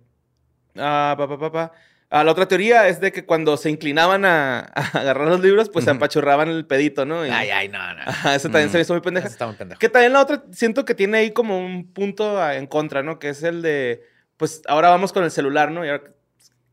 Ah, 0.78 1.14
pa, 1.18 1.28
pa, 1.28 1.38
pa, 1.38 1.52
pa. 1.52 1.72
Ah, 2.10 2.24
la 2.24 2.32
otra 2.32 2.48
teoría 2.48 2.88
es 2.88 3.00
de 3.00 3.12
que 3.12 3.26
cuando 3.26 3.56
se 3.58 3.68
inclinaban 3.68 4.24
a, 4.24 4.60
a 4.74 4.80
agarrar 4.98 5.28
los 5.28 5.40
libros, 5.40 5.68
pues 5.68 5.84
se 5.84 5.90
Ujú. 5.90 5.98
apachurraban 5.98 6.48
el 6.48 6.64
pedito, 6.66 7.04
¿no? 7.04 7.26
Y- 7.26 7.28
Ay, 7.30 7.50
ay, 7.50 7.68
no, 7.68 7.78
no. 7.78 8.00
Ajá, 8.06 8.34
eso 8.34 8.48
también 8.48 8.68
Mm. 8.68 8.72
se 8.72 8.78
me 8.78 8.82
hizo 8.82 8.92
muy 8.94 8.98
Eso 9.00 9.04
pendeja. 9.04 9.28
está 9.28 9.46
muy 9.46 9.56
pendejo. 9.56 9.78
Que 9.78 9.88
también 9.90 10.14
la 10.14 10.22
otra, 10.22 10.42
siento 10.52 10.84
que 10.86 10.94
tiene 10.94 11.18
ahí 11.18 11.32
como 11.32 11.58
un 11.58 11.92
punto 11.92 12.42
en 12.50 12.66
contra, 12.66 13.02
¿no? 13.02 13.18
Que 13.18 13.28
es 13.30 13.42
el 13.42 13.60
de. 13.60 14.02
Pues 14.38 14.62
ahora 14.68 14.88
vamos 14.88 15.12
con 15.12 15.22
el 15.24 15.30
celular, 15.30 15.70
¿no? 15.70 15.84
Y 15.84 15.88
ahora, 15.90 16.04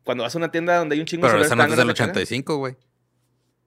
cuando 0.06 0.24
vas 0.24 0.34
a 0.36 0.38
una 0.38 0.52
tienda 0.52 0.78
donde 0.78 0.96
hay 0.96 1.02
un 1.02 1.06
chingo 1.08 1.24
Pero 1.28 1.40
de 1.40 1.42
esa 1.46 1.50
celulares. 1.50 1.70
no 1.70 1.74
es 1.74 1.76
te 1.76 1.80
dan 1.82 1.88
del 1.88 1.96
ganas 1.96 1.98
de 1.98 2.14
cagar. 2.14 2.24
85, 2.46 2.58
güey. 2.58 2.78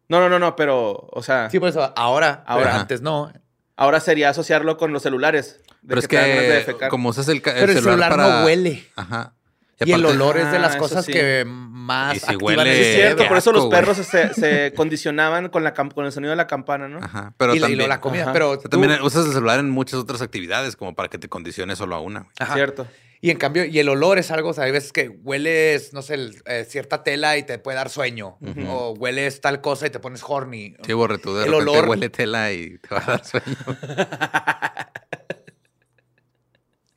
No, 0.09 0.21
no, 0.21 0.28
no, 0.30 0.38
no, 0.38 0.57
pero, 0.57 0.92
o 1.12 1.23
sea, 1.23 1.50
Sí, 1.50 1.61
por 1.61 1.68
eso, 1.68 1.92
ahora, 1.97 2.42
Ahora. 2.47 2.80
antes 2.80 3.02
no. 3.02 3.30
ahora 3.76 4.00
sería 4.00 4.30
asociarlo 4.30 4.78
con 4.78 4.90
los 4.95 5.02
celulares. 5.02 5.61
de 5.83 5.88
Pero 5.88 5.99
es 6.00 6.09
ganas 6.09 6.66
de 6.66 6.76
que 6.78 6.88
como 6.88 7.11
usas 7.11 7.28
el, 7.28 7.42
ca- 7.42 7.52
Pero 7.54 7.73
el 7.73 7.78
celular, 7.78 8.11
para... 8.11 8.38
no 8.40 8.45
huele. 8.47 8.87
Ajá. 8.97 9.35
Y, 9.81 9.93
el 9.93 10.01
aparte- 10.05 10.17
olor 10.17 10.39
es 10.39 10.51
de 10.51 10.57
Ah, 10.57 10.61
las 10.61 10.71
eso 10.73 10.79
cosas 10.81 11.05
sí. 11.05 11.13
que 11.13 11.45
más 11.47 12.17
Y 12.17 12.19
si 12.21 12.35
huele- 12.37 12.63
el 12.63 12.77
Sí, 12.77 12.83
es 12.83 12.95
cierto, 12.97 13.29
por 13.29 13.37
eso 13.39 13.53
los 13.53 13.61
asco, 13.63 13.71
perros 13.71 13.97
se, 13.99 14.35
se 14.35 14.73
condicionaban 14.77 15.49
con, 15.51 15.63
la, 15.63 15.73
con 15.75 16.05
el 16.05 16.11
sonido 16.13 16.31
de 16.31 16.37
la 16.37 16.47
campana, 16.49 16.89
¿no? 16.89 16.99
Ajá. 16.99 17.33
Pero 17.37 17.55
y, 17.55 17.59
la- 17.59 17.59
y 17.59 17.61
también... 17.61 17.79
luego 17.79 17.89
la 17.89 18.01
comida. 18.01 18.23
Ajá. 18.25 18.33
Pero 18.33 18.51
o 18.51 18.55
sea, 18.55 18.63
tú- 18.65 18.69
también 18.71 19.01
usas 19.03 19.27
el 19.27 19.33
celular 19.33 19.61
en 19.61 19.71
muchas 19.71 20.01
otras 20.01 20.21
actividades 20.21 20.75
como 20.77 20.95
para 20.97 21.09
que 21.09 21.19
te 21.19 21.29
condiciones 21.29 21.79
solo 21.79 21.95
a 21.97 22.01
una. 22.01 22.27
Ajá. 22.41 22.55
Cierto. 22.55 22.87
Y 23.21 23.31
en 23.31 23.37
cambio, 23.37 23.65
y 23.65 23.77
el 23.81 23.89
olor 23.89 24.19
es 24.19 24.31
algo, 24.31 24.51
o 24.51 24.53
sea, 24.53 24.63
hay 24.65 24.71
veces 24.71 24.93
que 24.93 25.09
hueles, 25.09 25.93
no 25.93 26.03
sé, 26.03 26.15
el- 26.15 26.43
eh, 26.47 26.65
cierta 26.69 27.03
tela 27.03 27.37
y 27.37 27.43
te 27.43 27.59
puede 27.59 27.77
dar 27.77 27.89
sueño. 27.91 28.37
O 28.69 28.95
hueles 28.99 29.41
tal 29.41 29.61
cosa 29.61 29.87
y 29.87 29.91
te 29.91 29.99
pones 30.01 30.23
horny. 30.27 30.75
Sí, 30.87 30.93
borre, 30.93 31.19
tú 31.19 31.35
de 31.35 31.45
El 31.47 31.51
repente 31.53 31.71
olor- 31.79 31.89
huele 31.89 32.11
tela 32.11 32.53
y 32.53 32.79
te 32.79 32.95
va 32.95 33.03
a 33.03 33.07
dar 33.07 33.25
sueño. 33.25 33.57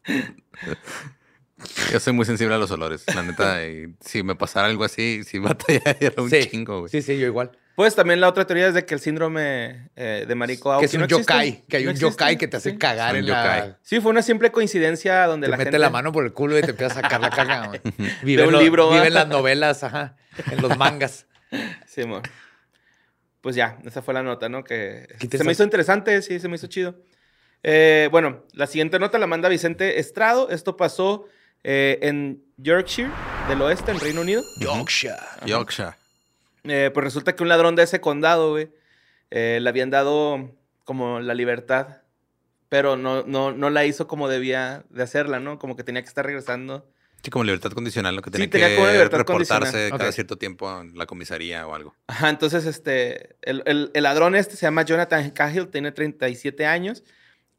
Yo 1.91 1.99
soy 1.99 2.13
muy 2.13 2.25
sensible 2.25 2.55
a 2.55 2.57
los 2.57 2.71
olores, 2.71 3.03
la 3.13 3.23
neta. 3.23 3.65
y 3.67 3.95
si 4.01 4.23
me 4.23 4.35
pasara 4.35 4.67
algo 4.67 4.83
así, 4.83 5.23
si 5.23 5.39
batallaría 5.39 6.13
un 6.17 6.29
sí. 6.29 6.47
chingo, 6.49 6.79
güey. 6.81 6.89
Sí, 6.91 7.01
sí, 7.01 7.17
yo 7.17 7.27
igual. 7.27 7.51
Pues 7.75 7.95
también 7.95 8.19
la 8.19 8.27
otra 8.27 8.45
teoría 8.45 8.67
es 8.67 8.73
de 8.73 8.85
que 8.85 8.93
el 8.93 8.99
síndrome 8.99 9.89
eh, 9.95 10.25
de 10.27 10.35
Marico 10.35 10.77
que 10.79 10.85
es 10.85 10.93
un 10.93 10.99
no 10.99 11.05
existe. 11.05 11.21
yokai, 11.23 11.63
que 11.67 11.77
hay 11.77 11.83
No 11.85 11.89
un 11.91 11.95
existe, 11.95 12.11
yokai 12.11 12.37
que 12.37 12.47
te 12.47 12.57
hace 12.57 12.71
sí. 12.71 12.77
cagar 12.77 13.15
en 13.15 13.25
yokai. 13.25 13.59
la... 13.69 13.79
Sí, 13.81 14.01
fue 14.01 14.11
una 14.11 14.21
simple 14.21 14.51
coincidencia 14.51 15.25
donde 15.25 15.47
Te 15.47 15.51
la 15.51 15.57
mete 15.57 15.67
gente... 15.67 15.79
la 15.79 15.89
mano 15.89 16.11
por 16.11 16.25
el 16.25 16.33
culo 16.33 16.59
y 16.59 16.61
te 16.61 16.71
empieza 16.71 16.99
a 16.99 17.01
sacar 17.01 17.21
la 17.21 17.29
caga. 17.31 17.67
güey. 17.67 17.79
Vive 18.23 18.41
De 18.41 18.47
un 18.47 18.53
lo- 18.53 18.61
libro, 18.61 18.89
Vive 18.91 19.07
en 19.07 19.13
las 19.13 19.27
novelas, 19.27 19.83
ajá. 19.83 20.15
En 20.51 20.61
los 20.61 20.77
mangas. 20.77 21.27
Sí, 21.87 22.05
mo. 22.05 22.21
Pues 23.41 23.55
ya, 23.55 23.77
esa 23.85 24.01
fue 24.01 24.13
la 24.13 24.21
nota, 24.23 24.47
¿no? 24.47 24.63
Que 24.63 25.07
se 25.29 25.43
me 25.43 25.51
hizo 25.53 25.63
interesante, 25.63 26.21
sí, 26.21 26.39
se 26.39 26.47
me 26.47 26.55
hizo 26.55 26.67
chido. 26.67 26.95
Eh, 27.63 28.07
bueno, 28.11 28.45
la 28.53 28.67
siguiente 28.67 28.99
nota 28.99 29.17
la 29.17 29.27
manda 29.27 29.49
Vicente 29.49 29.99
Estrado. 29.99 30.49
Esto 30.49 30.77
pasó 30.77 31.25
eh, 31.63 31.99
en 32.01 32.43
Yorkshire, 32.57 33.09
del 33.47 33.61
oeste, 33.61 33.91
en 33.91 33.99
Reino 33.99 34.21
Unido. 34.21 34.43
Yorkshire. 34.59 35.15
Yorkshire. 35.45 35.91
Eh, 36.63 36.91
pues 36.93 37.03
resulta 37.03 37.35
que 37.35 37.43
un 37.43 37.49
ladrón 37.49 37.75
de 37.75 37.83
ese 37.83 38.01
condado, 38.01 38.51
güey, 38.51 38.69
eh, 39.31 39.59
le 39.61 39.69
habían 39.69 39.89
dado 39.89 40.51
como 40.83 41.19
la 41.19 41.33
libertad, 41.33 41.97
pero 42.69 42.97
no, 42.97 43.23
no, 43.23 43.51
no 43.51 43.69
la 43.69 43.85
hizo 43.85 44.07
como 44.07 44.27
debía 44.29 44.83
de 44.89 45.03
hacerla, 45.03 45.39
¿no? 45.39 45.57
Como 45.59 45.75
que 45.75 45.83
tenía 45.83 46.01
que 46.01 46.07
estar 46.07 46.25
regresando. 46.25 46.87
Sí, 47.23 47.29
como 47.29 47.43
libertad 47.43 47.71
condicional, 47.71 48.15
lo 48.15 48.21
que 48.23 48.29
Sí, 48.31 48.37
tiene 48.37 48.47
tenía 48.47 48.69
que 48.69 48.75
como 48.75 48.87
libertad 48.87 49.19
reportarse 49.19 49.71
condicional. 49.71 49.99
cada 49.99 50.11
cierto 50.11 50.37
tiempo 50.37 50.81
en 50.81 50.97
la 50.97 51.05
comisaría 51.05 51.67
o 51.67 51.75
algo. 51.75 51.95
Ajá, 52.07 52.29
entonces 52.29 52.65
este, 52.65 53.35
el, 53.43 53.61
el- 53.65 53.91
el 53.93 54.03
ladrón 54.03 54.35
este 54.35 54.55
se 54.55 54.63
llama 54.65 54.81
Jonathan 54.83 55.29
Cahill, 55.31 55.67
tiene 55.67 55.91
37 55.91 56.65
años 56.65 57.03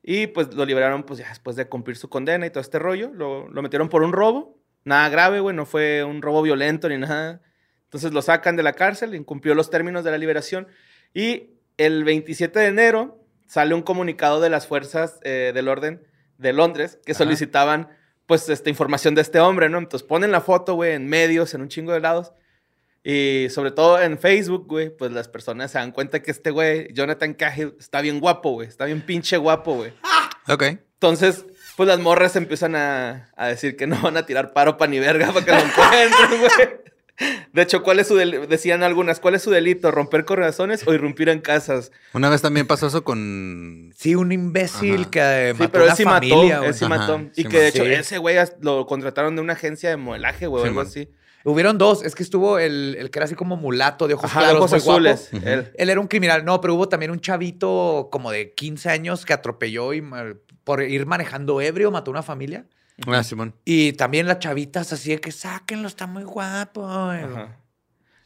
y 0.03 0.27
pues 0.29 0.53
lo 0.55 0.65
liberaron 0.65 1.05
pues 1.05 1.21
ya 1.21 1.29
después 1.29 1.57
de 1.57 1.69
cumplir 1.69 1.97
su 1.97 2.09
condena 2.09 2.47
y 2.47 2.51
todo 2.51 2.61
este 2.61 2.79
rollo. 2.79 3.11
Lo, 3.15 3.49
lo 3.49 3.63
metieron 3.63 3.89
por 3.89 4.03
un 4.03 4.13
robo, 4.13 4.59
nada 4.85 5.09
grave, 5.09 5.41
güey, 5.41 5.55
no 5.55 5.67
fue 5.67 6.03
un 6.05 6.23
robo 6.23 6.43
violento 6.43 6.89
ni 6.89 6.99
nada. 6.99 7.41
Entonces 7.85 8.13
lo 8.13 8.23
sacan 8.23 8.57
de 8.57 8.63
la 8.63 8.73
cárcel, 8.73 9.15
incumplió 9.15 9.55
los 9.55 9.71
términos 9.71 10.03
de 10.03 10.11
la 10.11 10.19
liberación 10.19 10.67
y 11.15 11.51
el 11.77 12.05
27 12.05 12.59
de 12.59 12.67
enero 12.67 13.25
sale 13.47 13.75
un 13.75 13.83
comunicado 13.83 14.41
de 14.41 14.51
las 14.51 14.67
fuerzas 14.67 15.21
eh, 15.25 15.53
del 15.55 15.69
orden 15.69 16.03
de 16.39 16.53
Londres 16.53 16.99
que 17.05 17.13
Ajá. 17.13 17.25
solicitaban 17.25 17.89
pues 18.27 18.49
esta 18.49 18.71
información 18.71 19.15
de 19.15 19.21
este 19.21 19.41
hombre, 19.41 19.69
¿no? 19.69 19.79
Entonces 19.79 20.07
ponen 20.07 20.33
la 20.33 20.41
foto, 20.41 20.75
güey, 20.75 20.93
en 20.93 21.07
medios, 21.07 21.55
en 21.55 21.61
un 21.61 21.69
chingo 21.69 21.93
de 21.93 22.01
lados. 22.01 22.33
Y 23.05 23.49
sobre 23.51 23.73
todo 23.73 24.01
en 24.01 24.19
Facebook, 24.19 24.67
güey, 24.69 24.91
pues 24.97 25.11
las 25.13 25.27
personas 25.29 25.73
se 25.73 25.79
dan 25.79 25.91
cuenta 25.91 26.23
que 26.23 26.31
este 26.31 26.51
güey, 26.51 26.93
Jonathan 26.95 27.35
Cahill, 27.35 27.75
está 27.79 28.01
bien 28.01 28.21
guapo, 28.21 28.53
güey. 28.53 28.69
Está 28.69 28.85
bien 28.85 29.01
pinche 29.01 29.37
guapo, 29.37 29.75
güey. 29.75 29.93
Ok. 30.49 30.63
Entonces, 30.95 31.45
pues 31.77 31.89
las 31.89 31.99
morras 31.99 32.37
empiezan 32.37 32.77
a, 32.77 33.31
a 33.37 33.49
decir 33.49 33.77
que 33.77 33.87
no 33.89 34.01
van 34.01 34.17
a 34.17 34.25
tirar 34.27 34.53
paro 34.53 34.77
pa' 34.77 34.87
ni 34.87 35.01
verga 35.01 35.33
para 35.33 35.45
que 35.45 35.51
lo 35.51 35.59
encuentren, 35.59 36.41
güey. 36.41 36.83
De 37.53 37.63
hecho, 37.63 37.83
¿cuál 37.83 37.99
es 38.01 38.09
su 38.09 38.17
decían 38.17 38.83
algunas, 38.83 39.21
¿cuál 39.21 39.35
es 39.35 39.43
su 39.43 39.51
delito? 39.51 39.91
¿Romper 39.91 40.25
corazones 40.25 40.87
o 40.87 40.95
irrumpir 40.95 41.29
en 41.29 41.41
casas? 41.41 41.93
Una 42.15 42.31
vez 42.31 42.41
también 42.41 42.67
pasó 42.67 42.87
eso 42.87 43.05
con... 43.05 43.93
Sí, 43.97 44.15
un 44.15 44.33
imbécil 44.33 45.03
Ajá. 45.03 45.11
que 45.11 45.21
eh, 45.21 45.53
Sí, 45.55 45.59
mató 45.61 45.73
pero 45.73 45.85
una 45.85 45.93
él 45.93 45.97
sí 45.99 46.05
familia, 46.05 46.37
mató, 46.37 46.57
güey. 46.59 46.69
él 46.69 46.75
sí 46.75 46.85
Ajá, 46.85 46.97
mató. 46.97 47.21
Y 47.37 47.43
sí 47.43 47.49
que 47.49 47.59
de 47.61 47.69
hecho 47.69 47.85
Sí. 47.85 47.93
ese 47.93 48.19
güey 48.19 48.37
lo 48.61 48.87
contrataron 48.87 49.37
de 49.37 49.43
una 49.43 49.53
agencia 49.53 49.91
de 49.91 49.97
modelaje, 49.99 50.47
güey, 50.47 50.63
o 50.63 50.65
Sí, 50.65 50.69
algo 50.69 50.81
man. 50.81 50.87
así. 50.89 51.09
Hubieron 51.45 51.79
dos. 51.79 52.05
Es 52.05 52.15
que 52.15 52.23
estuvo 52.23 52.59
el, 52.59 52.97
el 52.99 53.11
que 53.11 53.19
era 53.19 53.25
así 53.25 53.35
como 53.35 53.57
mulato 53.57 54.07
de 54.09 54.15
ojos 54.15 54.31
Ajá, 54.31 54.41
claros, 54.41 54.59
ojos 54.59 54.71
muy 54.73 54.81
guapo. 54.81 54.93
azules. 54.93 55.29
Ujú. 55.33 55.49
él. 55.49 55.73
Él 55.75 55.91
era 55.91 56.01
un 56.01 56.07
criminal. 56.07 56.45
No, 56.45 56.61
pero 56.61 56.75
hubo 56.75 56.89
también 56.89 57.11
un 57.11 57.21
chavito 57.21 58.09
como 58.13 58.31
de 58.31 58.53
15 58.55 58.91
años 58.91 59.25
que 59.25 59.33
atropelló 59.33 59.93
y 59.95 60.03
por 60.65 60.83
ir 60.83 61.07
manejando 61.07 61.61
ebrio 61.61 61.91
mató 61.91 62.11
a 62.11 62.13
una 62.13 62.23
familia. 62.23 62.67
Ah, 63.07 63.23
Simón. 63.25 63.55
Y 63.65 63.95
también 63.95 64.27
las 64.27 64.39
chavitas 64.39 64.93
así 64.93 65.11
de 65.11 65.21
que 65.21 65.33
sáquenlo, 65.33 65.89
está 65.89 66.07
muy 66.07 66.23
guapo. 66.25 66.87
Ajá. 66.87 67.57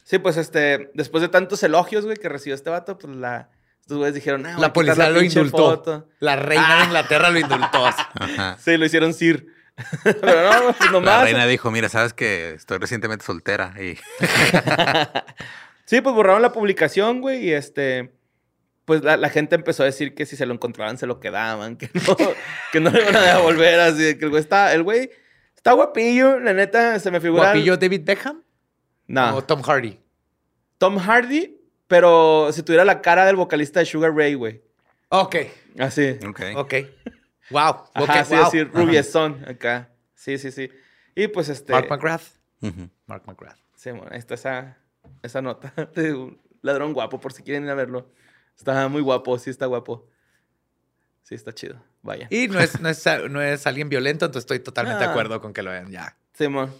Sí, 0.03 0.19
pues 0.19 0.37
este, 0.37 0.91
después 0.93 1.21
de 1.21 1.29
tantos 1.29 1.63
elogios, 1.63 2.05
güey, 2.05 2.17
que 2.17 2.29
recibió 2.29 2.53
este 2.55 2.69
vato, 2.69 2.97
pues 2.97 3.15
la, 3.15 3.49
estos 3.81 3.97
güeyes 3.97 4.13
dijeron, 4.15 4.45
ah, 4.45 4.55
La 4.59 4.71
policía 4.71 5.09
lo 5.09 5.21
indultó. 5.21 5.57
foto. 5.57 6.07
La 6.19 6.35
reina 6.35 6.77
de 6.79 6.83
Inglaterra 6.85 7.29
lo 7.29 7.39
indultó. 7.39 7.85
Ajá. 7.85 8.57
Sí, 8.63 8.77
lo 8.77 8.85
hicieron 8.85 9.13
Sir. 9.13 9.47
Pero 10.03 10.51
no, 10.51 10.61
pues 10.63 10.79
La 10.85 10.91
nomás. 10.91 11.23
reina 11.23 11.45
dijo, 11.45 11.69
mira, 11.71 11.89
sabes 11.89 12.13
que 12.13 12.51
estoy 12.51 12.77
recientemente 12.79 13.25
soltera 13.25 13.73
y 13.79 13.95
Sí, 15.85 16.01
pues 16.01 16.13
borraron 16.15 16.41
la 16.41 16.51
publicación, 16.51 17.21
güey, 17.21 17.45
y 17.45 17.53
este, 17.53 18.11
pues 18.85 19.03
la, 19.03 19.15
la 19.17 19.29
gente 19.29 19.55
empezó 19.55 19.83
a 19.83 19.85
decir 19.85 20.15
que 20.15 20.25
si 20.25 20.35
se 20.35 20.45
lo 20.45 20.53
encontraban 20.53 20.97
se 20.97 21.05
lo 21.07 21.19
quedaban, 21.19 21.77
que 21.77 21.89
no, 21.93 22.17
que 22.71 22.79
no 22.79 22.89
le 22.89 23.01
iban 23.01 23.15
a 23.15 23.35
devolver, 23.35 23.79
así 23.79 24.17
que 24.17 24.25
el 24.25 24.29
güey 24.31 24.41
está, 24.41 24.73
el 24.73 24.83
güey 24.83 25.09
Está 25.67 25.75
guapillo, 25.75 26.39
la 26.39 26.53
neta, 26.53 26.97
se 26.97 27.11
me 27.11 27.19
figura. 27.19 27.43
¿Guapillo 27.45 27.75
David 27.75 28.03
Beckham? 28.05 28.41
No. 29.07 29.35
¿O 29.35 29.43
Tom 29.43 29.61
Hardy? 29.63 29.99
Tom 30.77 30.97
Hardy, 30.97 31.59
pero 31.87 32.51
si 32.53 32.63
tuviera 32.63 32.85
la 32.85 33.01
cara 33.01 33.25
del 33.25 33.35
vocalista 33.35 33.81
de 33.81 33.85
Sugar 33.85 34.13
Ray, 34.15 34.35
güey. 34.35 34.61
Ok, 35.09 35.35
Así. 35.79 36.17
Ok. 36.25 36.41
ok. 36.55 36.73
Wow. 37.49 37.85
Ajá, 37.93 38.03
ok, 38.03 38.09
así 38.09 38.35
wow. 38.35 38.43
decir, 38.45 38.71
rubiezón 38.73 39.43
acá. 39.47 39.89
Sí, 40.15 40.37
sí, 40.37 40.51
sí. 40.51 40.69
Y 41.15 41.27
pues 41.27 41.49
este. 41.49 41.71
Mark 41.73 41.87
McGrath. 41.89 42.23
Ujú. 42.61 42.89
Mark 43.05 43.23
McGrath. 43.27 43.57
Sí, 43.75 43.91
bueno, 43.91 44.07
ahí 44.11 44.19
está 44.19 44.33
esa, 44.33 44.77
esa 45.21 45.41
nota 45.41 45.73
de 45.95 46.13
un 46.13 46.41
ladrón 46.61 46.93
guapo, 46.93 47.19
por 47.19 47.33
si 47.33 47.43
quieren 47.43 47.63
ir 47.65 47.69
a 47.69 47.75
verlo. 47.75 48.11
Está 48.57 48.87
muy 48.89 49.01
guapo, 49.01 49.37
sí 49.37 49.49
está 49.49 49.65
guapo. 49.67 50.07
Sí, 51.23 51.35
está 51.35 51.53
chido. 51.53 51.81
Vaya. 52.01 52.27
Y 52.31 52.47
no 52.47 52.59
es, 52.59 52.79
no, 52.79 52.89
es, 52.89 53.05
no 53.29 53.41
es 53.41 53.67
alguien 53.67 53.89
violento, 53.89 54.25
entonces 54.25 54.43
estoy 54.45 54.59
totalmente 54.59 54.99
de 55.03 55.05
Ah. 55.07 55.11
acuerdo 55.11 55.41
con 55.41 55.53
que 55.53 55.61
lo 55.61 55.71
vean 55.71 55.91
ya. 55.91 56.15
Simón. 56.33 56.73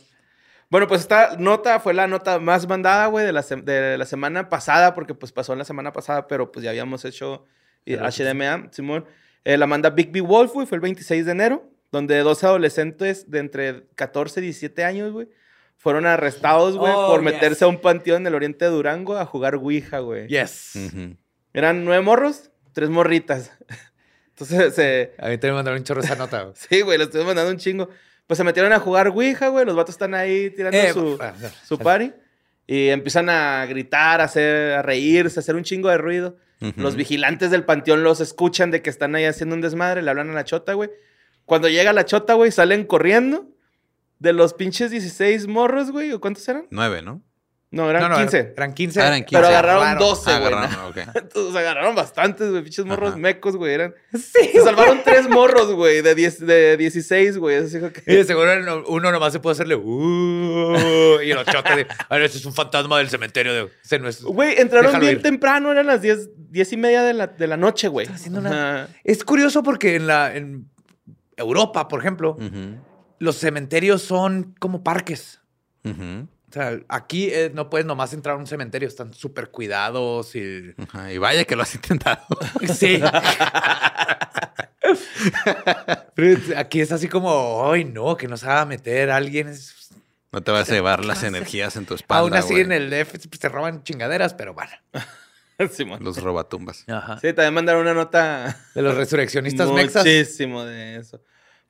Bueno, 0.70 0.88
pues 0.88 1.02
esta 1.02 1.36
nota 1.38 1.80
fue 1.80 1.94
la 1.94 2.08
nota 2.08 2.40
más 2.40 2.68
mandada, 2.68 3.08
güey, 3.08 3.26
de 3.26 3.32
la, 3.34 3.42
de 3.42 3.98
la 3.98 4.06
semana 4.06 4.50
pasada, 4.50 4.94
porque 4.94 5.14
pues 5.14 5.32
pasó 5.32 5.54
en 5.54 5.60
la 5.60 5.66
semana 5.66 5.94
pasada, 5.94 6.28
pero 6.28 6.52
pues 6.52 6.64
ya 6.64 6.72
habíamos 6.72 7.06
hecho 7.06 7.46
eh, 7.86 7.98
HDMA, 7.98 8.70
Simón. 8.72 9.06
Eh, 9.50 9.56
la 9.58 9.66
manda 9.66 9.90
Big 9.92 10.12
B 10.12 10.20
Wolf, 10.20 10.52
güey, 10.52 10.68
fue 10.68 10.76
el 10.76 10.82
26 10.82 11.26
de 11.26 11.32
enero, 11.32 11.72
donde 11.90 12.18
dos 12.20 12.44
adolescentes 12.44 13.32
de 13.32 13.40
entre 13.40 13.88
14 13.96 14.42
y 14.42 14.44
17 14.44 14.84
años, 14.84 15.14
güey, 15.14 15.30
fueron 15.78 16.06
arrestados, 16.06 16.76
güey, 16.78 16.92
Oh, 16.94 17.08
por 17.12 17.22
yes. 17.24 17.32
meterse 17.32 17.64
a 17.64 17.70
un 17.70 17.80
panteón 17.80 18.24
en 18.24 18.28
el 18.28 18.36
oriente 18.36 18.66
de 18.66 18.72
Durango 18.72 19.16
a 19.16 19.26
jugar 19.26 19.56
Ouija, 19.56 20.00
güey. 20.00 20.28
Yes. 20.28 20.74
Eran 21.54 21.86
nueve 21.86 22.04
morros, 22.04 22.52
tres 22.74 22.90
morritas. 22.90 23.52
Entonces, 24.32 24.74
se... 24.76 25.14
A 25.18 25.30
mí 25.30 25.38
te 25.38 25.50
mandaron 25.50 25.80
un 25.80 25.86
chorro 25.86 26.02
esa 26.02 26.16
nota. 26.16 26.42
güey. 26.44 26.56
sí, 26.70 26.82
güey, 26.82 26.98
les 26.98 27.08
estoy 27.08 27.24
mandando 27.24 27.50
un 27.50 27.58
chingo. 27.58 27.88
Pues 28.28 28.38
se 28.38 28.44
metieron 28.44 28.74
a 28.74 28.80
jugar 28.80 29.08
Ouija, 29.08 29.48
güey, 29.48 29.66
los 29.66 29.78
vatos 29.78 29.96
están 29.96 30.14
ahí 30.14 30.50
tirando 30.50 30.78
Eh, 30.78 30.92
su 30.92 31.18
ah, 31.22 31.34
ah, 31.42 31.50
su 31.66 31.80
party 31.80 32.12
y 32.68 32.90
empiezan 32.90 33.30
a 33.30 33.66
gritar, 33.66 34.20
a, 34.20 34.26
hacer, 34.26 34.74
a 34.74 34.82
reírse, 34.82 35.40
a 35.40 35.42
hacer 35.42 35.56
un 35.56 35.64
chingo 35.64 35.88
de 35.88 35.98
ruido. 35.98 36.36
Los 36.76 36.96
vigilantes 36.96 37.52
del 37.52 37.66
panteón 37.66 38.04
los 38.04 38.20
escuchan 38.20 38.72
de 38.72 38.82
que 38.82 38.90
están 38.90 39.14
ahí 39.16 39.26
haciendo 39.26 39.56
un 39.56 39.62
desmadre, 39.62 40.02
le 40.02 40.10
hablan 40.10 40.32
a 40.32 40.34
la 40.34 40.44
chota, 40.44 40.74
güey. 40.74 40.90
Cuando 41.46 41.70
llega 41.70 41.94
la 41.94 42.06
chota, 42.06 42.34
güey, 42.34 42.52
salen 42.52 42.86
corriendo 42.86 43.50
de 44.20 44.34
los 44.34 44.54
pinches 44.54 44.92
16 44.92 45.48
morros, 45.48 45.92
güey. 45.92 46.12
¿O 46.12 46.20
cuántos 46.20 46.48
eran? 46.50 46.68
Nueve, 46.72 47.02
¿no? 47.02 47.22
No, 47.70 47.90
eran 47.90 48.02
No, 48.04 48.10
no, 48.10 48.16
15. 48.18 48.54
Eran 48.56 48.74
15. 48.74 49.02
Ah, 49.02 49.08
eran 49.08 49.20
15. 49.26 49.36
Pero 49.36 49.48
agarraron 49.48 49.82
Agarraron. 49.84 50.08
12, 50.08 50.32
Ah, 50.32 50.40
güey. 50.40 50.54
agarraron, 50.54 50.86
ok. 50.92 50.98
Entonces 51.16 51.56
agarraron 51.56 51.96
bastantes, 51.96 52.50
güey. 52.50 52.64
Pinches 52.64 52.86
morros 52.86 53.10
Ajá. 53.10 53.18
mecos, 53.18 53.58
güey. 53.58 53.74
Eran... 53.74 53.94
Sí. 54.14 54.50
Se 54.54 54.62
salvaron 54.62 55.02
tres 55.04 55.28
morros, 55.30 55.74
güey, 55.74 56.02
de, 56.02 56.16
10 56.16 56.46
de 56.48 56.78
16, 56.78 57.38
güey. 57.38 57.58
Así 57.58 57.78
que... 57.80 58.04
Y 58.10 58.16
de 58.16 58.24
seguro 58.24 58.52
uno 58.88 59.12
nomás 59.12 59.34
se 59.34 59.42
puede 59.42 59.52
hacerle 59.52 59.76
"Uh", 59.76 61.20
y 61.22 61.34
los 61.34 61.46
chotas 61.46 61.76
de, 61.76 61.88
a 62.08 62.16
ver, 62.16 62.24
ese 62.24 62.38
es 62.38 62.46
un 62.46 62.54
fantasma 62.54 62.98
del 63.00 63.10
cementerio 63.10 63.54
de 63.54 63.70
ese 63.84 64.00
no 64.00 64.08
es. 64.08 64.24
Güey, 64.24 64.60
entraron 64.60 64.86
Déjalo 64.88 65.02
bien 65.06 65.18
ir. 65.18 65.22
temprano, 65.22 65.72
eran 65.72 65.88
las 65.88 66.02
10, 66.02 66.30
10 66.52 66.72
y 66.74 66.78
media 66.78 67.04
de 67.04 67.14
la, 67.14 67.28
de 67.28 67.48
la 67.48 67.58
noche, 67.58 67.90
güey. 67.90 68.08
haciendo 68.08 68.40
una- 68.40 68.84
Ajá. 68.84 68.90
Es 69.04 69.24
curioso 69.26 69.62
porque 69.64 69.96
en 69.96 70.08
la 70.08 70.34
en 70.36 70.70
Europa, 71.36 71.90
por 71.90 72.00
ejemplo, 72.00 72.32
Ujú. 72.40 72.78
los 73.20 73.36
cementerios 73.38 74.02
son 74.04 74.56
como 74.60 74.84
parques. 74.84 75.42
Ujú. 75.84 76.28
O 76.50 76.54
sea, 76.54 76.80
aquí 76.88 77.28
eh, 77.30 77.52
no 77.54 77.70
puedes 77.70 77.86
nomás 77.86 78.14
entrar 78.14 78.36
a 78.36 78.38
un 78.40 78.48
cementerio, 78.48 78.88
están 78.88 79.14
súper 79.14 79.50
cuidados 79.52 80.34
y... 80.36 80.74
Ajá, 80.78 81.12
Y 81.12 81.18
vaya 81.18 81.44
que 81.44 81.56
lo 81.58 81.64
has 81.64 81.76
intentado. 81.76 82.22
Sí. 82.74 83.02
Pero 86.16 86.40
aquí 86.58 86.82
es 86.82 86.92
así 86.92 87.08
como, 87.08 87.70
ay, 87.72 87.84
no, 87.86 88.16
que 88.18 88.28
nos 88.28 88.44
haga 88.44 88.66
meter 88.66 89.10
a 89.12 89.18
alguien. 89.18 89.48
Es- 89.50 89.90
No 90.32 90.42
te 90.42 90.52
vas 90.52 90.70
a 90.70 90.74
llevar 90.74 91.06
las 91.06 91.24
energías 91.24 91.76
en 91.76 91.86
tu 91.86 91.94
espalda. 91.96 92.22
Aún 92.22 92.34
así 92.34 92.54
güey. 92.54 92.64
en 92.64 92.72
el 92.72 92.90
DF 92.90 93.12
pues, 93.28 93.40
te 93.40 93.50
roban 93.50 93.84
chingaderas, 93.84 94.34
pero 94.34 94.54
bueno. 94.54 94.72
Simón. 95.72 96.04
Los 96.04 96.22
robatumbas. 96.22 96.86
Ajá. 96.88 97.18
Sí, 97.20 97.34
también 97.34 97.54
mandaron 97.56 97.82
una 97.82 97.94
nota 97.96 98.58
De 98.76 98.82
los 98.82 98.96
resurreccionistas 98.96 99.70
mexas. 99.72 100.06
muchísimo 100.06 100.64
de 100.64 100.98
eso. 100.98 101.22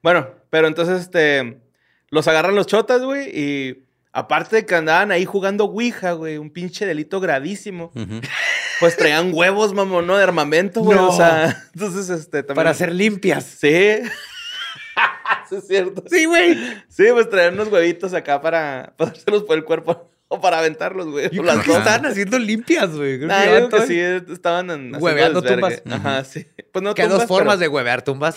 Bueno, 0.04 0.28
pero 0.50 0.68
entonces, 0.68 1.02
este, 1.02 1.62
los 2.10 2.28
agarran 2.28 2.54
los 2.56 2.68
chotas, 2.68 3.02
güey, 3.02 3.30
y 3.34 3.87
aparte 4.18 4.56
de 4.58 4.66
que 4.66 4.74
andaban 4.76 5.12
ahí 5.12 5.26
jugando 5.26 5.66
Ouija, 5.66 6.14
güey, 6.14 6.38
un 6.38 6.50
pinche 6.50 6.86
delito 6.86 7.20
gravísimo, 7.20 7.92
pues 8.80 8.98
traían 8.98 9.32
huevos, 9.34 9.74
mamón, 9.74 10.08
¿no? 10.08 10.18
De 10.18 10.24
armamento, 10.24 10.82
güey, 10.82 10.98
No. 10.98 11.10
o 11.10 11.16
sea, 11.16 11.56
entonces, 11.74 12.10
este, 12.10 12.42
también... 12.44 12.56
Para 12.56 12.74
ser 12.74 12.94
limpias. 12.94 13.44
Sí. 13.44 13.68
sí, 15.50 15.56
es 15.56 15.68
cierto. 15.68 16.04
Sí, 16.10 16.26
güey. 16.26 16.56
Sí, 16.90 17.06
pues 17.12 17.30
traían 17.30 17.54
unos 17.54 17.72
huevitos 17.72 18.14
acá 18.14 18.42
para 18.42 18.94
pasárselos 18.98 19.44
por 19.44 19.56
el 19.58 19.64
cuerpo 19.64 20.10
o 20.30 20.42
para 20.42 20.60
aventarlos, 20.60 21.08
güey. 21.08 21.26
Yo 21.26 21.42
creo 21.42 21.56
las 21.56 21.64
que 21.64 21.72
estaban 21.72 22.06
haciendo 22.06 22.38
limpias, 22.40 22.90
güey. 22.96 23.20
Nah, 23.20 23.44
que 23.44 23.50
yo 23.50 23.78
el- 23.78 23.88
sí, 23.88 24.34
estaban 24.34 24.66
en, 24.72 24.80
haciendo 24.96 24.98
Hueveando 25.00 25.42
tumbas. 25.42 25.82
Ajá, 25.90 26.24
sí. 26.26 26.46
Pues 26.72 26.84
no 26.84 26.94
Que 26.96 27.04
hay 27.04 27.08
dos 27.08 27.26
formas 27.26 27.56
pero- 27.58 27.62
de 27.62 27.68
huevear 27.70 28.02
tumbas. 28.02 28.36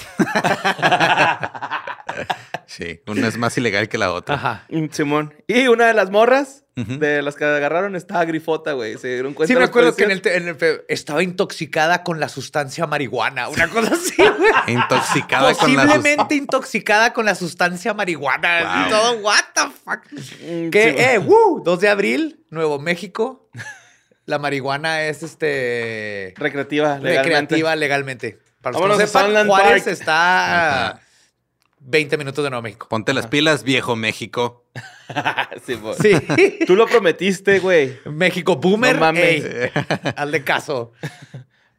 Sí, 2.70 3.00
una 3.09 3.26
es 3.26 3.37
más 3.37 3.59
ilegal 3.59 3.88
que 3.88 3.98
la 3.98 4.12
otra. 4.12 4.37
Ajá. 4.37 4.66
Simón. 4.92 5.35
Y 5.48 5.66
una 5.66 5.87
de 5.87 5.94
las 5.94 6.11
morras 6.11 6.62
de 6.76 7.20
las 7.20 7.35
que 7.35 7.44
agarraron 7.44 7.96
estaba 7.96 8.24
grifota, 8.24 8.72
güey. 8.74 8.96
Se 8.96 9.09
dieron 9.09 9.35
cuenta 9.35 9.52
Sí, 9.52 9.59
me 9.59 9.64
acuerdo 9.64 9.94
que 9.96 10.04
en 10.04 10.12
el, 10.12 10.22
en 10.24 10.48
el 10.48 10.56
estaba 10.88 11.20
intoxicada 11.24 12.04
con 12.04 12.20
la 12.20 12.28
sustancia 12.28 12.87
marihuana. 12.87 13.48
Una 13.48 13.66
cosa 13.68 13.94
así, 13.94 14.14
güey. 14.16 14.52
Intoxicada 14.68 15.52
con 15.54 15.74
la 15.74 15.83
Posiblemente 15.83 16.37
intoxicada 16.37 17.12
con 17.12 17.26
la 17.26 17.35
sustancia 17.35 17.92
marihuana. 17.92 18.61
Wow. 18.62 18.87
Y 18.87 18.88
todo, 18.88 19.12
what 19.18 19.44
the 19.52 19.62
fuck. 19.85 20.00
Mm, 20.48 20.70
Que, 20.70 20.90
sí, 20.92 20.96
eh, 21.00 21.18
woo, 21.18 21.61
2 21.64 21.80
de 21.80 21.88
abril, 21.88 22.44
Nuevo 22.50 22.78
México. 22.78 23.50
La 24.26 24.38
marihuana 24.38 25.02
es 25.02 25.24
este 25.24 26.35
Recreativa, 26.37 26.98
legalmente. 27.00 27.18
recreativa 27.22 27.74
legalmente. 27.74 28.38
Para 28.62 28.74
los 28.74 28.80
Vámonos 28.80 28.98
que 28.98 29.02
no 29.02 29.09
sepan, 29.28 29.46
Juárez 29.48 29.83
Park. 29.83 29.92
está 29.92 30.87
Ajá. 30.92 31.00
20 31.81 32.16
minutos 32.19 32.45
de 32.45 32.51
Nuevo 32.51 32.62
México. 32.62 32.87
Ponte 32.88 33.12
las 33.14 33.27
pilas, 33.27 33.64
viejo 33.64 33.97
México. 33.97 34.64
Simón. 35.64 35.95
Sí. 36.01 36.12
Tú 36.66 36.77
lo 36.77 36.87
prometiste, 36.87 37.59
güey. 37.59 37.99
México 38.05 38.57
Boomer. 38.57 38.95
No 38.95 39.01
mames. 39.01 39.45
ey, 39.45 39.71
hazle 40.16 40.45
caso. 40.45 40.93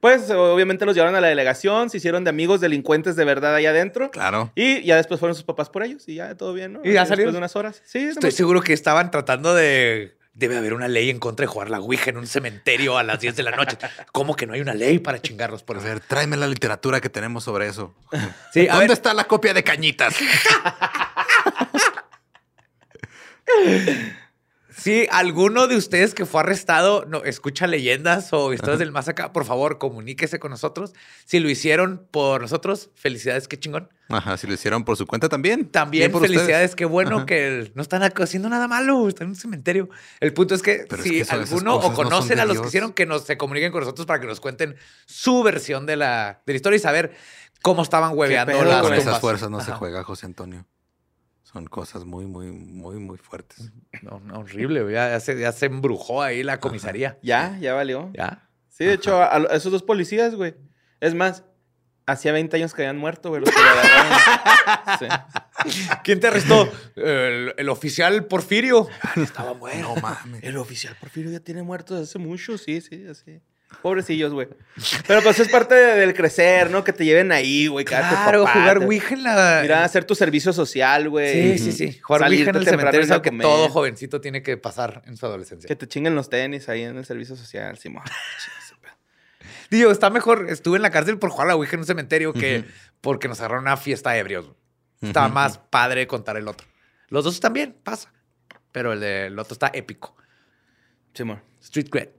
Pues 0.02 0.32
obviamente 0.32 0.84
los 0.88 0.96
llevaron 0.96 1.14
a 1.16 1.22
la 1.22 1.28
delegación, 1.28 1.92
se 1.92 1.98
hicieron 1.98 2.24
de 2.24 2.32
amigos 2.32 2.60
delincuentes 2.60 3.16
de 3.16 3.24
verdad 3.24 3.54
ahí 3.54 3.68
adentro. 3.68 4.10
Claro. 4.10 4.52
Y 4.56 4.82
ya 4.82 4.96
después 4.96 5.20
fueron 5.20 5.36
sus 5.36 5.44
papás 5.44 5.70
por 5.70 5.84
ellos 5.84 6.10
y 6.10 6.16
ya 6.16 6.34
todo 6.36 6.54
bien, 6.56 6.74
¿no? 6.74 6.80
¿Y 6.84 6.86
ya 6.86 7.02
Después 7.02 7.10
salieron? 7.10 7.34
de 7.34 7.38
unas 7.38 7.56
horas. 7.56 7.84
Sí, 7.86 8.00
Estoy 8.00 8.32
seguro 8.32 8.62
que 8.62 8.74
estaban 8.74 9.12
tratando 9.12 9.54
de. 9.54 10.18
Debe 10.34 10.58
haber 10.58 10.74
una 10.74 10.88
ley 10.88 11.10
en 11.10 11.20
contra 11.20 11.44
de 11.44 11.48
jugar 11.48 11.70
la 11.70 11.80
Ouija 11.80 12.10
en 12.10 12.18
un 12.18 12.26
cementerio 12.26 12.98
a 12.98 13.04
las 13.04 13.20
10 13.20 13.36
de 13.36 13.44
la 13.44 13.52
noche. 13.52 13.78
¿Cómo 14.14 14.36
que 14.36 14.48
no 14.48 14.54
hay 14.54 14.62
una 14.62 14.74
ley 14.74 14.98
para 15.00 15.22
chingarlos 15.22 15.62
por 15.62 15.76
A 15.76 15.80
eso? 15.80 15.88
ver, 15.90 16.00
tráeme 16.00 16.38
la 16.38 16.48
literatura 16.48 17.02
que 17.02 17.10
tenemos 17.10 17.44
sobre 17.44 17.68
eso. 17.68 17.94
Sí, 18.54 18.68
a 18.68 18.72
¿Dónde 18.74 18.88
ver, 18.88 18.92
está 18.92 19.14
la 19.14 19.26
copia 19.26 19.54
de 19.54 19.64
Cañitas? 19.64 20.16
si 24.82 25.08
alguno 25.12 25.68
de 25.68 25.76
ustedes 25.76 26.14
que 26.14 26.26
fue 26.26 26.42
arrestado 26.42 27.06
no 27.06 27.24
escucha 27.24 27.68
leyendas 27.68 28.34
o 28.34 28.54
historias 28.54 28.80
del 28.80 28.92
más 28.92 29.08
acá, 29.08 29.32
por 29.32 29.46
favor, 29.46 29.78
comuníquese 29.78 30.40
con 30.40 30.52
nosotros. 30.52 30.94
Si 31.26 31.40
lo 31.40 31.50
hicieron 31.50 32.08
por 32.12 32.42
nosotros, 32.42 32.90
felicidades, 32.96 33.48
qué 33.48 33.60
chingón. 33.60 33.90
Ajá, 34.10 34.36
si 34.38 34.48
lo 34.48 34.54
hicieron 34.54 34.84
por 34.84 34.98
su 34.98 35.06
cuenta 35.08 35.30
también. 35.30 35.66
También 35.70 36.12
por 36.12 36.22
felicidades, 36.22 36.72
ustedes. 36.72 36.76
qué 36.76 36.86
bueno 36.86 37.18
Ajá. 37.18 37.26
que 37.26 37.72
no 37.76 37.82
están 37.82 38.04
haciendo 38.04 38.50
nada 38.50 38.68
malo, 38.68 39.08
están 39.08 39.26
en 39.26 39.30
un 39.32 39.36
cementerio. 39.36 39.90
El 40.20 40.34
punto 40.34 40.56
es 40.56 40.62
que 40.62 40.86
Pero 40.90 41.04
es 41.04 41.08
si 41.10 41.24
que 41.24 41.32
alguno 41.32 41.76
o 41.76 41.94
conocen 41.94 42.40
a 42.40 42.46
los 42.46 42.60
que 42.60 42.68
hicieron, 42.68 42.94
que 42.94 43.06
nos 43.06 43.24
se 43.24 43.38
comuniquen 43.38 43.72
con 43.72 43.82
nosotros 43.82 44.06
para 44.06 44.20
que 44.20 44.28
nos 44.28 44.40
cuenten 44.42 44.76
su 45.06 45.44
versión 45.44 45.86
de 45.86 45.96
la, 45.96 46.42
de 46.46 46.54
la 46.54 46.56
historia 46.58 46.78
y 46.78 46.80
saber 46.80 47.16
cómo 47.62 47.84
estaban 47.84 48.18
hueveando 48.18 48.52
las 48.64 48.82
Con 48.82 48.90
Las 48.90 49.00
esas 49.00 49.04
tumbas. 49.06 49.22
fuerzas 49.22 49.50
no 49.50 49.62
se 49.62 49.72
juega, 49.72 50.04
José 50.04 50.26
Antonio. 50.26 50.66
Son 51.52 51.66
cosas 51.66 52.06
muy, 52.06 52.26
muy, 52.26 52.52
muy, 52.52 52.98
muy 52.98 53.18
fuertes. 53.18 53.72
No, 54.02 54.20
no, 54.22 54.40
horrible, 54.40 54.82
güey. 54.82 54.96
ya, 54.96 55.10
ya 55.12 55.20
se, 55.20 55.40
ya 55.40 55.52
se 55.52 55.68
embrujó 55.68 56.24
ahí 56.24 56.42
la 56.44 56.60
comisaría. 56.60 57.20
Ya, 57.22 57.58
ya 57.60 57.74
valió. 57.76 58.10
Ya. 58.14 58.50
Sí, 58.70 58.86
de 58.86 58.94
hecho, 58.94 59.22
a, 59.22 59.36
a 59.36 59.56
esos 59.56 59.72
dos 59.72 59.84
policías, 59.84 60.34
güey. 60.34 60.56
Es 61.02 61.14
más, 61.14 61.44
hacía 62.08 62.32
20 62.32 62.58
años 62.58 62.74
que 62.74 62.82
habían 62.82 62.98
muerto, 62.98 63.30
güey, 63.30 63.42
los 63.42 63.50
que. 63.50 63.62
Sí. 65.70 65.78
¿Quién 66.04 66.20
te 66.20 66.28
arrestó? 66.28 66.72
el, 66.96 67.54
el 67.58 67.70
oficial 67.70 68.26
Porfirio. 68.26 68.88
Estaba 69.16 69.54
muerto. 69.54 69.94
No 69.94 70.02
mames. 70.02 70.44
El 70.44 70.58
oficial 70.58 70.96
Porfirio 71.00 71.32
ya 71.32 71.40
tiene 71.40 71.62
muerto 71.62 71.94
desde 71.96 72.10
hace 72.10 72.20
mucho, 72.20 72.58
sí, 72.58 72.82
sí, 72.82 73.06
así. 73.08 73.40
Pobrecillos, 73.82 74.32
güey. 74.32 74.48
Pero 75.08 75.22
pues 75.24 75.40
es 75.40 75.50
parte 75.50 75.74
de- 75.74 75.96
del 75.96 76.14
crecer, 76.14 76.70
¿no? 76.70 76.84
Que 76.84 76.94
te 76.94 77.04
lleven 77.04 77.32
ahí, 77.32 77.66
güey. 77.68 77.84
Claro, 77.84 78.44
papá, 78.44 78.60
jugar 78.60 78.80
te- 78.80 78.86
Ouija 78.86 79.16
en 79.16 79.24
la. 79.24 79.60
Mira, 79.64 79.84
hacer 79.84 80.04
tu 80.06 80.14
servicio 80.14 80.54
social, 80.54 81.10
güey. 81.10 81.58
Sí, 81.58 81.72
sí, 81.72 81.72
sí. 81.72 82.00
Jugar 82.00 82.22
Ouija 82.24 82.50
en 82.52 82.56
el 82.58 82.66
cementerio 82.66 83.02
es 83.02 83.12
algo 83.12 83.24
que 83.24 83.32
todo 83.32 83.70
jovencito 83.70 84.22
tiene 84.22 84.44
que 84.44 84.56
pasar 84.58 85.02
en 85.08 85.18
su 85.18 85.26
adolescencia. 85.26 85.68
Que 85.68 85.76
te 85.76 85.88
chinguen 85.88 86.14
los 86.14 86.30
tenis 86.30 86.70
ahí 86.70 86.84
en 86.84 86.96
el 86.98 87.06
servicio 87.06 87.36
social, 87.36 87.78
Simón. 87.78 88.04
Digo, 89.70 89.90
está 89.92 90.10
mejor. 90.10 90.48
Estuve 90.50 90.76
en 90.76 90.82
la 90.84 90.92
cárcel 90.92 91.18
por 91.18 91.30
jugar 91.30 91.48
a 91.48 91.50
la 91.52 91.56
Ouija 91.56 91.74
en 91.76 91.80
un 91.80 91.86
cementerio 91.86 92.34
que 92.34 92.66
porque 93.00 93.28
nos 93.28 93.40
agarraron 93.40 93.64
una 93.64 93.78
fiesta 93.78 94.16
ebrios. 94.18 94.46
güey. 94.46 94.58
Está 95.02 95.28
más 95.30 95.58
padre 95.58 96.06
contar 96.08 96.38
el 96.38 96.48
otro. 96.48 96.68
Los 97.08 97.24
dos 97.24 97.34
están 97.36 97.54
bien, 97.54 97.76
pasa. 97.84 98.12
Pero 98.72 98.94
el 98.94 99.00
del 99.00 99.40
otro 99.40 99.54
está 99.54 99.72
épico. 99.74 100.16
Simón. 101.14 101.42
Street 101.62 101.88
Cred. 101.90 102.10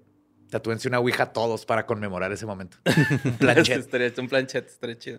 Tatúense 0.52 0.86
una 0.86 0.98
ouija 0.98 1.32
todos 1.32 1.64
para 1.64 1.86
conmemorar 1.86 2.30
ese 2.30 2.44
momento. 2.44 2.76
Un 3.24 3.38
planchet. 3.38 3.78
Estaría- 3.78 4.12
un 4.18 4.28
planchet, 4.28 4.66
estaría 4.66 4.98
chido. 4.98 5.18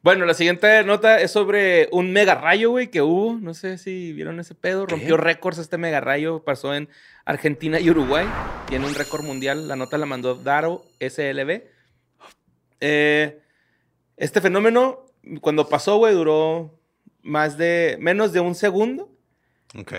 Bueno, 0.00 0.24
la 0.26 0.32
siguiente 0.32 0.84
nota 0.84 1.18
es 1.20 1.32
sobre 1.32 1.88
un 1.90 2.12
mega 2.12 2.36
rayo, 2.36 2.70
güey, 2.70 2.86
que 2.86 3.02
hubo. 3.02 3.36
No 3.36 3.52
sé 3.52 3.78
si 3.78 4.12
vieron 4.12 4.38
ese 4.38 4.54
pedo. 4.54 4.86
Rompió 4.86 5.16
récords 5.16 5.58
este 5.58 5.76
mega 5.76 6.00
rayo. 6.00 6.44
Pasó 6.44 6.72
en 6.72 6.88
Argentina 7.24 7.80
y 7.80 7.90
Uruguay. 7.90 8.24
Tiene 8.68 8.86
un 8.86 8.94
récord 8.94 9.24
mundial. 9.24 9.66
La 9.66 9.74
nota 9.74 9.98
la 9.98 10.06
mandó 10.06 10.36
Daro 10.36 10.84
SLB. 11.00 11.62
Eh, 12.78 13.40
este 14.16 14.40
fenómeno, 14.40 15.04
cuando 15.40 15.68
pasó, 15.68 15.96
güey, 15.96 16.14
duró 16.14 16.78
más 17.22 17.58
de... 17.58 17.96
menos 17.98 18.32
de 18.32 18.38
un 18.38 18.54
segundo. 18.54 19.10
Ok. 19.76 19.94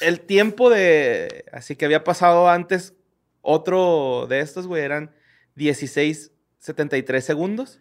El 0.00 0.20
tiempo 0.20 0.70
de... 0.70 1.44
Así 1.52 1.76
que 1.76 1.84
había 1.84 2.04
pasado 2.04 2.48
antes 2.48 2.94
otro 3.42 4.26
de 4.28 4.40
estos, 4.40 4.66
güey, 4.66 4.82
eran 4.82 5.14
16.73 5.56 7.20
segundos. 7.20 7.80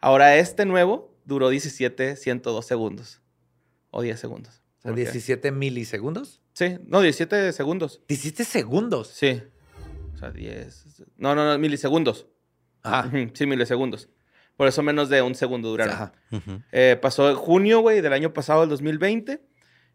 Ahora 0.00 0.36
este 0.36 0.64
nuevo 0.64 1.14
duró 1.24 1.52
17.102 1.52 2.62
segundos. 2.62 3.20
O 3.90 4.02
10 4.02 4.18
segundos. 4.20 4.62
O 4.78 4.82
sea, 4.82 4.90
Porque- 4.92 5.02
17 5.02 5.50
milisegundos. 5.52 6.40
Sí, 6.52 6.76
no, 6.86 7.00
17 7.00 7.52
segundos. 7.52 8.02
17 8.08 8.44
segundos. 8.44 9.08
Sí. 9.08 9.42
O 10.14 10.18
sea, 10.18 10.30
10... 10.30 11.04
No, 11.16 11.34
no, 11.34 11.44
no, 11.46 11.58
milisegundos. 11.58 12.26
Ajá. 12.82 13.10
Sí, 13.34 13.46
milisegundos. 13.46 14.08
Por 14.56 14.66
eso 14.66 14.82
menos 14.82 15.08
de 15.08 15.22
un 15.22 15.34
segundo 15.36 15.68
duraron. 15.68 15.94
Ajá. 15.94 16.12
Eh, 16.72 16.98
pasó 17.00 17.30
en 17.30 17.36
junio, 17.36 17.80
güey, 17.80 18.00
del 18.00 18.12
año 18.12 18.32
pasado, 18.32 18.64
el 18.64 18.68
2020. 18.68 19.40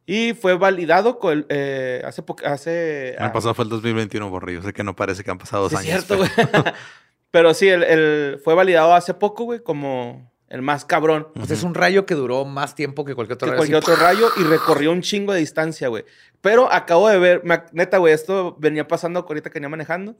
Y 0.05 0.33
fue 0.33 0.55
validado 0.57 1.17
con, 1.19 1.45
eh, 1.49 2.01
hace... 2.05 2.21
po- 2.23 2.35
hace 2.45 3.11
El 3.11 3.23
ah, 3.23 3.31
pasado 3.31 3.53
fue 3.53 3.63
el 3.63 3.69
2021, 3.69 4.29
borrillo. 4.29 4.61
Sé 4.61 4.73
que 4.73 4.83
no 4.83 4.95
parece 4.95 5.23
que 5.23 5.31
han 5.31 5.37
pasado 5.37 5.63
dos 5.69 5.71
Sí, 5.71 5.87
es 5.89 5.93
años. 5.93 6.05
cierto, 6.05 6.25
pero- 6.35 6.63
güey. 6.63 6.73
Pero 7.31 7.53
sí, 7.55 7.67
el, 7.67 7.81
el- 7.83 8.39
fue 8.43 8.53
validado 8.53 8.93
hace 8.93 9.13
poco, 9.15 9.45
güey, 9.45 9.59
como 9.63 10.31
el 10.49 10.61
más 10.61 10.85
cabrón 10.85 11.29
sea, 11.47 11.55
es 11.55 11.63
un 11.63 11.73
rayo 11.73 12.05
que 12.05 12.13
duró 12.13 12.45
más 12.45 12.75
tiempo 12.75 13.03
que 13.05 13.15
cualquier 13.15 13.37
otro 13.37 13.47
que 13.47 13.51
rayo. 13.53 13.57
cualquier 13.57 13.77
así. 13.81 13.91
otro 13.91 14.03
rayo 14.05 14.29
y 14.37 14.43
recorrió 14.43 14.91
un 14.91 15.01
chingo 15.01 15.33
de 15.33 15.39
distancia, 15.39 15.87
güey. 15.87 16.05
Pero 16.41 16.71
acabo 16.71 17.09
de 17.09 17.17
ver, 17.17 17.41
me 17.43 17.63
neta, 17.71 17.97
güey, 17.97 18.13
esto 18.13 18.55
venía 18.59 18.87
pasando 18.87 19.21
ahorita 19.27 19.49
que 19.49 19.55
venía 19.55 19.69
manejando. 19.69 20.15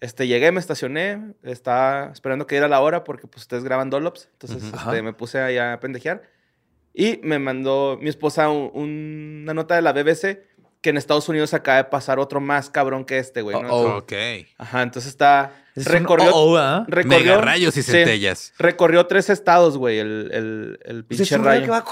Este, 0.00 0.28
llegué, 0.28 0.52
me 0.52 0.60
estacioné, 0.60 1.32
estaba 1.42 2.10
esperando 2.12 2.46
que 2.46 2.54
diera 2.54 2.68
la 2.68 2.80
hora 2.80 3.02
porque 3.02 3.26
pues 3.26 3.42
ustedes 3.42 3.64
graban 3.64 3.90
Dolops. 3.90 4.28
Entonces 4.34 4.62
este, 4.72 5.02
me 5.02 5.12
puse 5.12 5.40
ahí 5.40 5.58
a 5.58 5.80
pendejear. 5.80 6.22
Y 6.94 7.18
me 7.22 7.38
mandó 7.40 7.98
mi 8.00 8.08
esposa 8.08 8.48
un- 8.48 8.70
un- 8.72 9.40
una 9.42 9.52
nota 9.54 9.74
de 9.74 9.82
la 9.82 9.92
BBC 9.92 10.42
que 10.80 10.90
en 10.90 10.96
Estados 10.98 11.28
Unidos 11.28 11.54
acaba 11.54 11.78
de 11.78 11.84
pasar 11.84 12.18
otro 12.18 12.40
más 12.40 12.70
cabrón 12.70 13.04
que 13.04 13.18
este, 13.18 13.42
güey. 13.42 13.60
¿no? 13.60 13.68
Oh, 13.70 13.94
oh. 13.94 13.96
Ok. 13.98 14.12
Ajá, 14.58 14.82
entonces 14.82 15.10
está... 15.10 15.52
Es 15.74 15.86
un 15.86 15.92
recorrió, 15.92 16.30
oh, 16.34 16.52
oh, 16.52 16.56
¿ah? 16.58 16.84
recorrió... 16.86 17.18
Mega 17.18 17.40
rayos 17.40 17.76
y 17.76 17.82
sí, 17.82 17.90
centellas. 17.90 18.52
recorrió 18.58 19.06
tres 19.06 19.28
estados, 19.30 19.76
güey, 19.78 19.98
el, 19.98 20.30
el, 20.32 20.78
el 20.84 21.04
Pues 21.04 21.20
es 21.20 21.28
pinche 21.28 21.36
un 21.40 21.44
rayo 21.44 21.60
rayo. 21.60 21.64
que 21.64 21.70
va- 21.70 21.84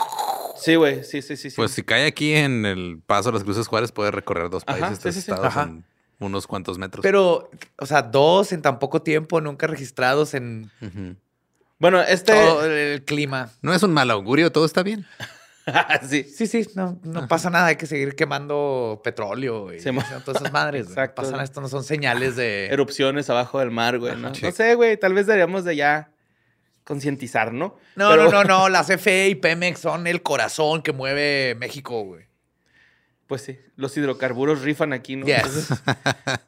Sí, 0.57 0.75
güey, 0.77 1.03
sí, 1.03 1.23
sí, 1.23 1.37
sí. 1.37 1.51
sí. 1.51 1.57
Pues 1.57 1.73
si 1.73 1.83
cae 1.83 2.07
aquí 2.07 2.35
en 2.35 2.65
el 2.67 3.01
paso 3.05 3.31
de 3.31 3.35
las 3.35 3.43
Cruces 3.45 3.67
Juárez, 3.67 3.91
puede 3.91 4.13
recorrer 4.13 4.49
dos 4.51 4.65
países, 4.65 5.01
tres 5.01 5.15
sí, 5.17 5.23
sí. 5.23 5.31
estados 5.31 5.47
Ajá. 5.49 5.63
en 5.65 5.85
unos 6.21 6.47
cuantos 6.47 6.79
metros. 6.79 7.03
Pero, 7.03 7.51
o 7.79 7.87
sea, 7.87 8.03
dos 8.03 8.53
en 8.53 8.63
tan 8.63 8.79
poco 8.79 9.03
tiempo, 9.03 9.41
nunca 9.41 9.67
registrados 9.67 10.35
en 10.35 10.71
Ujú. 10.81 11.17
Bueno, 11.83 12.01
este... 12.01 12.33
todo 12.33 12.65
el 12.65 13.05
clima. 13.05 13.51
No 13.61 13.75
es 13.75 13.83
un 13.83 13.93
mal 13.93 14.09
augurio, 14.13 14.53
todo 14.53 14.65
está 14.65 14.85
bien. 14.85 15.05
sí. 16.09 16.23
Sí, 16.23 16.47
sí, 16.47 16.65
no, 16.77 17.01
no 17.03 17.27
pasa 17.27 17.51
nada. 17.51 17.67
Hay 17.67 17.77
que 17.77 17.87
seguir 17.87 18.15
quemando 18.15 19.01
petróleo 19.03 19.73
y 19.75 19.91
mo- 19.91 20.01
todas 20.25 20.41
esas 20.41 20.53
madres. 20.53 20.85
güey. 20.85 20.93
Exacto. 20.93 21.23
No 21.23 21.27
pasa 21.27 21.33
nada, 21.33 21.43
esto 21.45 21.61
no 21.61 21.69
son 21.69 21.83
señales 21.83 22.37
de... 22.37 22.67
Erupciones 22.71 23.29
abajo 23.31 23.59
del 23.59 23.73
mar, 23.73 23.99
güey, 23.99 24.17
¿no? 24.17 24.33
Sí. 24.33 24.43
No 24.45 24.53
sé, 24.53 24.77
güey, 24.77 24.97
tal 24.97 25.13
vez 25.13 25.27
deberíamos 25.27 25.65
de 25.65 25.75
ya 25.75 26.11
concientizar, 26.85 27.53
¿no? 27.53 27.77
No, 27.97 28.11
Pero- 28.11 28.31
no, 28.31 28.31
no, 28.31 28.45
no. 28.45 28.69
Las 28.69 28.87
CFE 28.87 29.29
y 29.31 29.35
Pemex 29.35 29.81
son 29.81 30.07
el 30.07 30.23
corazón 30.23 30.83
que 30.83 30.93
mueve 30.93 31.57
México, 31.59 32.03
güey. 32.05 32.27
Pues 33.27 33.43
sí, 33.43 33.59
los 33.75 33.97
hidrocarburos 33.97 34.63
rifan 34.63 34.93
aquí, 34.93 35.17
¿no? 35.17 35.27
Yes. 35.27 35.37
Entonces, 35.39 35.79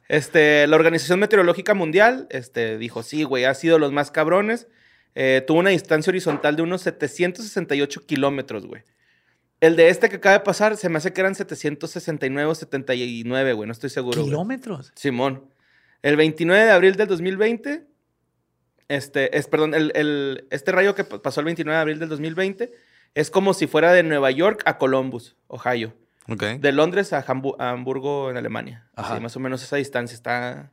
este, 0.07 0.65
la 0.67 0.75
Organización 0.77 1.19
Meteorológica 1.19 1.73
Mundial 1.73 2.27
este, 2.29 2.77
dijo, 2.77 3.03
sí, 3.03 3.23
güey, 3.23 3.43
ha 3.43 3.53
sido 3.53 3.79
los 3.79 3.91
más 3.91 4.11
cabrones. 4.11 4.67
Eh, 5.15 5.43
tuvo 5.47 5.59
una 5.59 5.69
distancia 5.69 6.11
horizontal 6.11 6.55
de 6.55 6.61
unos 6.61 6.81
768 6.81 8.05
kilómetros, 8.05 8.65
güey. 8.67 8.83
El 9.61 9.75
de 9.77 9.87
este 9.89 10.09
que 10.09 10.17
acaba 10.17 10.33
de 10.33 10.41
pasar, 10.43 10.75
se 10.75 10.89
me 10.89 10.97
hace 10.97 11.13
que 11.13 11.21
eran 11.21 11.33
769 11.35 12.49
o 12.51 12.53
79, 12.55 13.53
güey, 13.53 13.65
no 13.67 13.71
estoy 13.71 13.89
seguro. 13.89 14.17
güey. 14.21 14.29
Kilómetros. 14.29 14.91
Simón. 14.95 15.45
El 16.01 16.17
29 16.17 16.65
de 16.65 16.71
abril 16.71 16.95
del 16.97 17.07
2020, 17.07 17.85
este, 18.87 19.37
es, 19.37 19.47
perdón, 19.47 19.73
el, 19.73 19.91
el- 19.95 20.45
este 20.51 20.71
rayo 20.71 20.93
que 20.93 21.03
pa- 21.03 21.21
pasó 21.21 21.39
el 21.39 21.45
29 21.45 21.75
de 21.75 21.81
abril 21.81 21.99
del 21.99 22.09
2020 22.09 22.71
es 23.15 23.31
como 23.31 23.53
si 23.53 23.65
fuera 23.67 23.93
de 23.93 24.03
Nueva 24.03 24.29
York 24.31 24.61
a 24.65 24.77
Columbus, 24.77 25.35
Ohio. 25.47 25.95
Ok. 26.27 26.43
De 26.59 26.71
Londres 26.71 27.13
a, 27.13 27.25
Hambu- 27.25 27.55
a 27.59 27.69
Hamburgo, 27.71 28.29
en 28.29 28.37
Alemania. 28.37 28.87
Ajá. 28.95 29.13
Así, 29.13 29.23
más 29.23 29.35
o 29.35 29.39
menos 29.39 29.63
esa 29.63 29.77
distancia 29.77 30.13
está, 30.15 30.71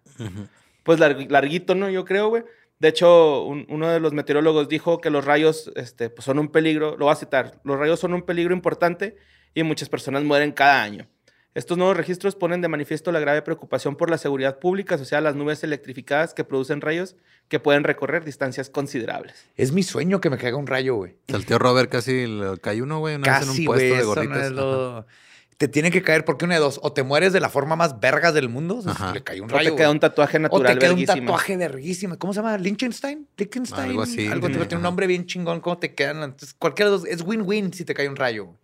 pues, 0.83 0.99
larg- 0.99 1.29
larguito, 1.31 1.75
¿no? 1.75 1.89
Yo 1.89 2.05
creo, 2.05 2.29
güey. 2.29 2.43
De 2.83 2.89
hecho, 2.89 3.45
un- 3.45 3.65
uno 3.69 3.89
de 3.89 4.01
los 4.01 4.13
meteorólogos 4.13 4.69
dijo 4.69 5.01
que 5.01 5.09
los 5.09 5.25
rayos 5.25 5.71
este, 5.77 6.11
pues, 6.11 6.25
son 6.25 6.41
un 6.41 6.49
peligro, 6.49 6.97
lo 6.99 7.05
voy 7.05 7.13
a 7.13 7.15
citar, 7.17 7.61
los 7.63 7.79
rayos 7.79 8.01
son 8.01 8.13
un 8.13 8.23
peligro 8.23 8.53
importante 8.53 9.15
y 9.55 9.63
muchas 9.63 9.89
personas 9.89 10.25
mueren 10.25 10.51
cada 10.51 10.83
año. 10.83 11.07
Estos 11.55 11.79
nuevos 11.79 11.97
registros 11.97 12.35
ponen 12.35 12.61
de 12.61 12.67
manifiesto 12.67 13.13
la 13.13 13.21
grave 13.21 13.43
preocupación 13.43 13.95
por 13.95 14.11
la 14.11 14.19
seguridad 14.19 14.59
pública 14.59 14.97
asociada 14.97 15.21
a 15.21 15.23
las 15.31 15.37
nubes 15.37 15.63
electrificadas 15.63 16.35
que 16.35 16.43
producen 16.43 16.81
rayos 16.81 17.15
que 17.47 17.61
pueden 17.61 17.85
recorrer 17.85 18.25
distancias 18.25 18.69
considerables. 18.69 19.47
Es 19.57 19.71
mi 19.71 19.85
sueño 19.85 20.21
que 20.21 20.29
me 20.31 20.37
caiga 20.39 20.57
un 20.57 20.67
rayo, 20.67 20.97
güey. 20.97 21.15
Al 21.33 21.47
tío 21.47 21.61
Robert 21.61 21.89
casi 21.89 22.27
le 22.27 22.59
cayó 22.59 22.83
uno, 22.83 22.99
güey, 22.99 23.15
una 23.15 23.39
vez 23.39 23.49
en 23.49 23.51
un 23.61 23.65
puesto 23.65 23.85
de 23.85 24.01
eso 24.01 24.01
no 24.09 24.15
gorditas. 24.15 24.47
es 24.47 24.51
lo- 24.51 25.07
Te 25.63 25.69
tiene 25.69 25.93
que 25.93 26.03
caer 26.03 26.25
porque 26.25 26.45
una 26.45 26.55
de 26.55 26.61
dos. 26.61 26.81
O 26.83 26.93
te 26.93 27.05
mueres 27.05 27.33
de 27.33 27.39
la 27.39 27.49
forma 27.49 27.77
más 27.77 28.01
vergas 28.01 28.35
del 28.35 28.49
mundo. 28.49 28.79
o 28.79 28.83
sea, 28.83 29.13
le 29.13 29.23
cayó 29.23 29.45
un 29.45 29.53
O 29.53 29.55
rayo. 29.55 29.71
te 29.71 29.77
queda 29.77 29.93
un 29.93 30.01
tatuaje 30.01 30.39
O 30.39 30.41
natural 30.41 30.73
te 30.75 30.79
queda 30.81 30.93
un 30.93 31.05
tatuaje 31.05 31.57
verguísima. 31.57 32.17
¿Cómo 32.17 32.33
se 32.33 32.41
llama? 32.41 32.59
¿Liechtenstein? 32.59 33.29
¿Liechtenstein? 33.37 33.91
Algo 33.91 34.03
así, 34.03 34.27
Algo 34.27 34.49
sí, 34.49 34.55
tiene 34.55 34.75
un 34.75 34.83
nombre 34.83 35.07
bien 35.07 35.25
chingón. 35.25 35.61
¿Cómo 35.61 35.79
te 35.79 35.95
quedan? 35.95 36.17
Entonces, 36.25 36.53
cualquiera 36.59 36.91
de 36.91 36.97
los... 36.97 37.07
Es 37.07 37.23
win-win 37.23 37.73
si 37.73 37.85
te 37.85 37.95
cae 37.95 38.09
un 38.09 38.17
rayo. 38.17 38.57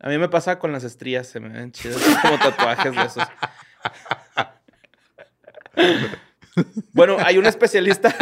A 0.00 0.08
mí 0.08 0.18
me 0.18 0.28
pasa 0.28 0.58
con 0.58 0.72
las 0.72 0.82
estrías, 0.82 1.28
se 1.28 1.38
me 1.38 1.50
ven 1.50 1.70
chidas 1.70 2.02
como 2.20 2.36
tatuajes 2.36 2.92
de 2.92 3.02
esos. 3.04 3.22
bueno, 6.94 7.16
hay 7.20 7.38
un 7.38 7.46
especialista. 7.46 8.12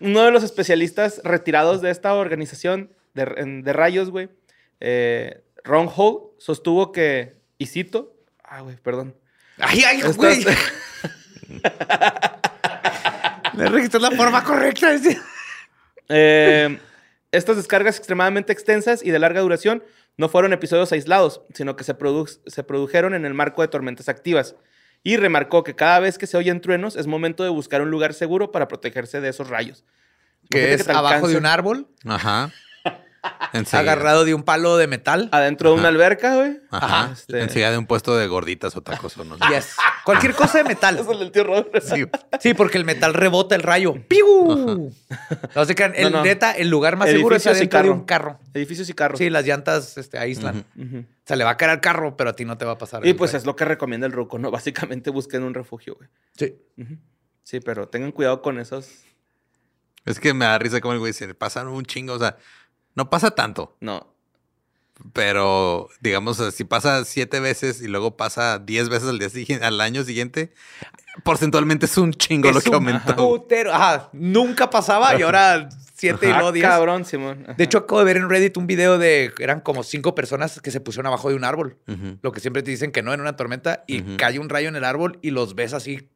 Uno 0.00 0.22
de 0.24 0.32
los 0.32 0.42
especialistas 0.42 1.20
retirados 1.22 1.80
de 1.80 1.92
esta 1.92 2.12
organización 2.14 2.90
de, 3.24 3.72
rayos, 3.72 4.10
güey, 4.10 4.28
eh, 4.80 5.42
Ron 5.64 5.88
Hall, 5.94 6.20
sostuvo 6.38 6.92
que, 6.92 7.36
y 7.58 7.66
cito, 7.66 8.14
ah, 8.44 8.60
güey, 8.60 8.76
perdón. 8.76 9.16
¡Ay, 9.58 9.82
ay, 9.84 10.02
güey! 10.14 10.44
Me 13.54 13.66
registró 13.66 14.00
la 14.00 14.10
forma 14.10 14.44
correcta. 14.44 14.90
dice. 14.92 15.18
Eh, 16.08 16.78
estas 17.32 17.56
descargas 17.56 17.96
extremadamente 17.96 18.52
extensas 18.52 19.02
y 19.02 19.10
de 19.10 19.18
larga 19.18 19.40
duración 19.40 19.82
no 20.18 20.28
fueron 20.28 20.52
episodios 20.52 20.92
aislados, 20.92 21.42
sino 21.54 21.76
que 21.76 21.84
se, 21.84 21.96
produ- 21.96 22.38
se 22.46 22.62
produjeron 22.64 23.14
en 23.14 23.24
el 23.24 23.34
marco 23.34 23.62
de 23.62 23.68
tormentas 23.68 24.08
activas. 24.08 24.54
Y 25.02 25.16
remarcó 25.18 25.62
que 25.62 25.74
cada 25.74 26.00
vez 26.00 26.18
que 26.18 26.26
se 26.26 26.36
oyen 26.36 26.60
truenos 26.60 26.96
es 26.96 27.06
momento 27.06 27.44
de 27.44 27.50
buscar 27.50 27.80
un 27.82 27.90
lugar 27.90 28.12
seguro 28.14 28.50
para 28.50 28.66
protegerse 28.68 29.20
de 29.20 29.28
esos 29.28 29.48
rayos. 29.48 29.84
Que 30.50 30.74
es 30.74 30.88
abajo 30.88 31.28
de 31.28 31.36
un 31.36 31.46
árbol, 31.46 31.88
Ajá. 32.04 32.52
Enseguida. 33.52 33.80
agarrado 33.92 34.24
de 34.24 34.34
un 34.34 34.42
palo 34.42 34.76
de 34.76 34.86
metal. 34.86 35.28
Adentro 35.32 35.70
de 35.70 35.74
una 35.74 35.82
Ajá. 35.84 35.88
alberca, 35.88 36.34
güey. 36.36 36.60
Ajá. 36.70 37.10
Este- 37.12 37.40
Enseguida 37.42 37.70
de 37.70 37.78
un 37.78 37.86
puesto 37.86 38.16
de 38.16 38.26
gorditas 38.26 38.76
o 38.76 38.82
tacos 38.82 39.16
o 39.18 39.24
no. 39.24 39.36
Yes. 39.48 39.76
Cualquier 40.04 40.34
cosa 40.34 40.58
de 40.58 40.64
metal. 40.64 40.98
Eso 40.98 41.12
es 41.14 41.20
el 41.20 41.30
tío 41.32 41.44
Robert. 41.44 41.68
Sí. 41.82 42.04
Sí, 42.40 42.54
porque 42.54 42.78
el 42.78 42.84
metal 42.84 43.14
rebota 43.14 43.54
el 43.54 43.62
rayo. 43.62 43.94
¡Piu! 44.08 44.92
No 45.54 45.64
se 45.64 45.74
crean. 45.74 45.92
El, 45.96 46.12
No, 46.12 46.18
no. 46.18 46.24
neta, 46.24 46.52
el 46.52 46.68
lugar 46.68 46.96
más 46.96 47.08
seguro 47.10 47.36
es 47.36 47.46
adentro 47.46 47.78
de 47.80 47.84
carro. 47.88 47.92
un 47.94 48.04
carro. 48.04 48.40
Edificios 48.54 48.88
y 48.88 48.94
carros. 48.94 49.18
Sí, 49.18 49.30
las 49.30 49.46
llantas 49.46 49.96
este, 49.98 50.18
aíslan. 50.18 50.64
Ujú. 50.76 50.98
O 50.98 51.26
sea, 51.26 51.36
le 51.36 51.44
va 51.44 51.50
a 51.50 51.56
caer 51.56 51.70
al 51.70 51.80
carro, 51.80 52.16
pero 52.16 52.30
a 52.30 52.32
ti 52.34 52.44
no 52.44 52.56
te 52.58 52.64
va 52.64 52.72
a 52.72 52.78
pasar. 52.78 53.04
Y 53.06 53.14
pues 53.14 53.30
rayo. 53.32 53.38
es 53.38 53.46
lo 53.46 53.56
que 53.56 53.64
recomienda 53.64 54.06
el 54.06 54.12
ruco, 54.12 54.38
¿no? 54.38 54.50
Básicamente 54.52 55.10
busquen 55.10 55.42
un 55.42 55.54
refugio, 55.54 55.96
güey. 55.96 56.08
Sí. 56.36 56.56
Sí, 57.42 57.60
pero 57.60 57.88
tengan 57.88 58.12
cuidado 58.12 58.42
con 58.42 58.58
esos. 58.58 58.88
Es 60.04 60.20
que 60.20 60.34
me 60.34 60.44
da 60.44 60.58
risa 60.58 60.80
como 60.80 60.92
el 60.94 61.00
güey 61.00 61.10
dice, 61.12 61.34
pasan 61.34 61.66
un 61.66 61.84
chingo, 61.84 62.12
o 62.14 62.18
sea, 62.18 62.36
no 62.96 63.08
pasa 63.10 63.30
tanto, 63.30 63.76
No. 63.80 64.12
Pero, 65.12 65.88
digamos, 66.00 66.38
si 66.54 66.64
pasa 66.64 67.04
siete 67.04 67.38
veces 67.38 67.82
y 67.82 67.86
luego 67.86 68.16
pasa 68.16 68.58
diez 68.58 68.88
veces 68.88 69.10
al, 69.10 69.18
día 69.18 69.28
siguiente, 69.28 69.62
al 69.64 69.78
año 69.82 70.02
siguiente, 70.04 70.54
porcentualmente 71.22 71.84
es 71.84 71.98
un 71.98 72.14
chingo 72.14 72.50
lo 72.50 72.62
que 72.62 72.70
un 72.70 72.76
aumentó. 72.76 73.14
putero. 73.14 73.74
Ajá, 73.74 74.08
nunca 74.14 74.70
pasaba 74.70 75.14
y 75.18 75.22
ahora 75.22 75.68
siete 75.96 76.30
y 76.30 76.32
luego 76.32 76.50
diez. 76.50 76.66
cabrón, 76.66 77.04
Simón. 77.04 77.42
Ajá. 77.44 77.54
De 77.58 77.64
hecho, 77.64 77.76
acabo 77.78 77.98
de 77.98 78.06
ver 78.06 78.16
en 78.16 78.30
Reddit 78.30 78.56
un 78.56 78.66
video 78.66 78.96
de 78.96 79.34
eran 79.38 79.60
como 79.60 79.82
cinco 79.82 80.14
personas 80.14 80.62
que 80.62 80.70
se 80.70 80.80
pusieron 80.80 81.06
abajo 81.08 81.28
de 81.28 81.34
un 81.34 81.44
árbol. 81.44 81.76
Lo 82.22 82.32
que 82.32 82.40
siempre 82.40 82.62
te 82.62 82.70
dicen 82.70 82.90
que 82.90 83.02
no 83.02 83.12
en 83.12 83.20
una 83.20 83.36
tormenta 83.36 83.84
y 83.86 84.00
Ujú. 84.00 84.16
cae 84.16 84.38
un 84.38 84.48
rayo 84.48 84.68
en 84.70 84.76
el 84.76 84.84
árbol 84.84 85.18
y 85.20 85.30
los 85.30 85.54
ves 85.54 85.74
así 85.74 86.08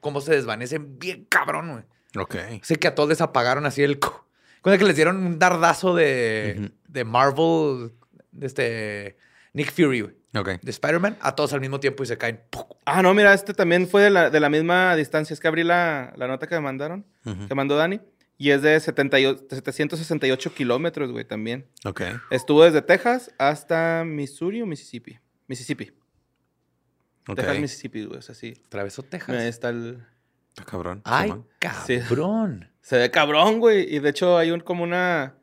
como 0.00 0.20
se 0.20 0.32
desvanecen 0.32 0.98
bien 0.98 1.24
cabrón, 1.24 1.70
güey. 1.72 1.84
Ok. 2.22 2.36
Sé 2.62 2.76
que 2.76 2.86
a 2.88 2.94
todos 2.94 3.08
les 3.08 3.22
apagaron 3.22 3.64
así 3.64 3.82
el... 3.82 3.98
Cuando 4.62 4.78
que 4.78 4.84
les 4.84 4.96
dieron 4.96 5.16
un 5.24 5.38
dardazo 5.38 5.94
de, 5.94 6.70
de 6.88 7.04
Marvel, 7.04 7.92
de 8.32 8.46
este 8.46 9.16
Nick 9.52 9.72
Fury, 9.72 10.02
güey, 10.02 10.14
Ok. 10.36 10.60
de 10.62 10.70
Spider-Man, 10.70 11.16
a 11.20 11.34
todos 11.34 11.52
al 11.52 11.60
mismo 11.60 11.80
tiempo 11.80 12.02
y 12.02 12.06
se 12.06 12.18
caen. 12.18 12.40
¡puc! 12.50 12.76
Ah, 12.84 13.02
no, 13.02 13.14
mira, 13.14 13.32
este 13.34 13.54
también 13.54 13.88
fue 13.88 14.02
de 14.02 14.10
la, 14.10 14.30
de 14.30 14.38
la 14.40 14.48
misma 14.50 14.94
distancia. 14.96 15.32
Es 15.34 15.40
que 15.40 15.48
abrí 15.48 15.62
la, 15.64 16.12
la 16.16 16.26
nota 16.28 16.46
que 16.46 16.54
me 16.56 16.60
mandaron, 16.60 17.06
Ujú. 17.24 17.48
que 17.48 17.54
mandó 17.54 17.76
Dani. 17.76 18.00
Y 18.36 18.50
es 18.52 18.62
de 18.62 18.78
78 18.80 19.46
768 19.50 20.54
kilómetros, 20.54 21.10
güey, 21.12 21.24
también. 21.26 21.66
Ok. 21.84 22.00
Estuvo 22.30 22.64
desde 22.64 22.80
Texas 22.80 23.30
hasta 23.38 24.02
Missouri 24.06 24.62
o 24.62 24.66
Mississippi. 24.66 25.18
Mississippi. 25.46 25.92
Texas, 27.34 27.58
Mississippi, 27.58 28.04
güey. 28.06 28.18
O 28.18 28.22
sea, 28.22 28.34
sí. 28.34 28.54
Atravesó 28.66 29.02
Texas. 29.02 29.36
Ahí 29.36 29.46
está 29.48 29.68
el... 29.68 30.02
Está 30.48 30.64
cabrón. 30.64 31.02
Ay, 31.04 31.34
cabrón. 31.58 32.66
Se 32.90 32.98
ve 32.98 33.10
cabrón, 33.12 33.60
güey. 33.60 33.86
Y 33.94 34.00
de 34.00 34.10
hecho 34.10 34.36
hay 34.36 34.50
un, 34.50 34.58
como 34.58 34.82
una 34.82 35.36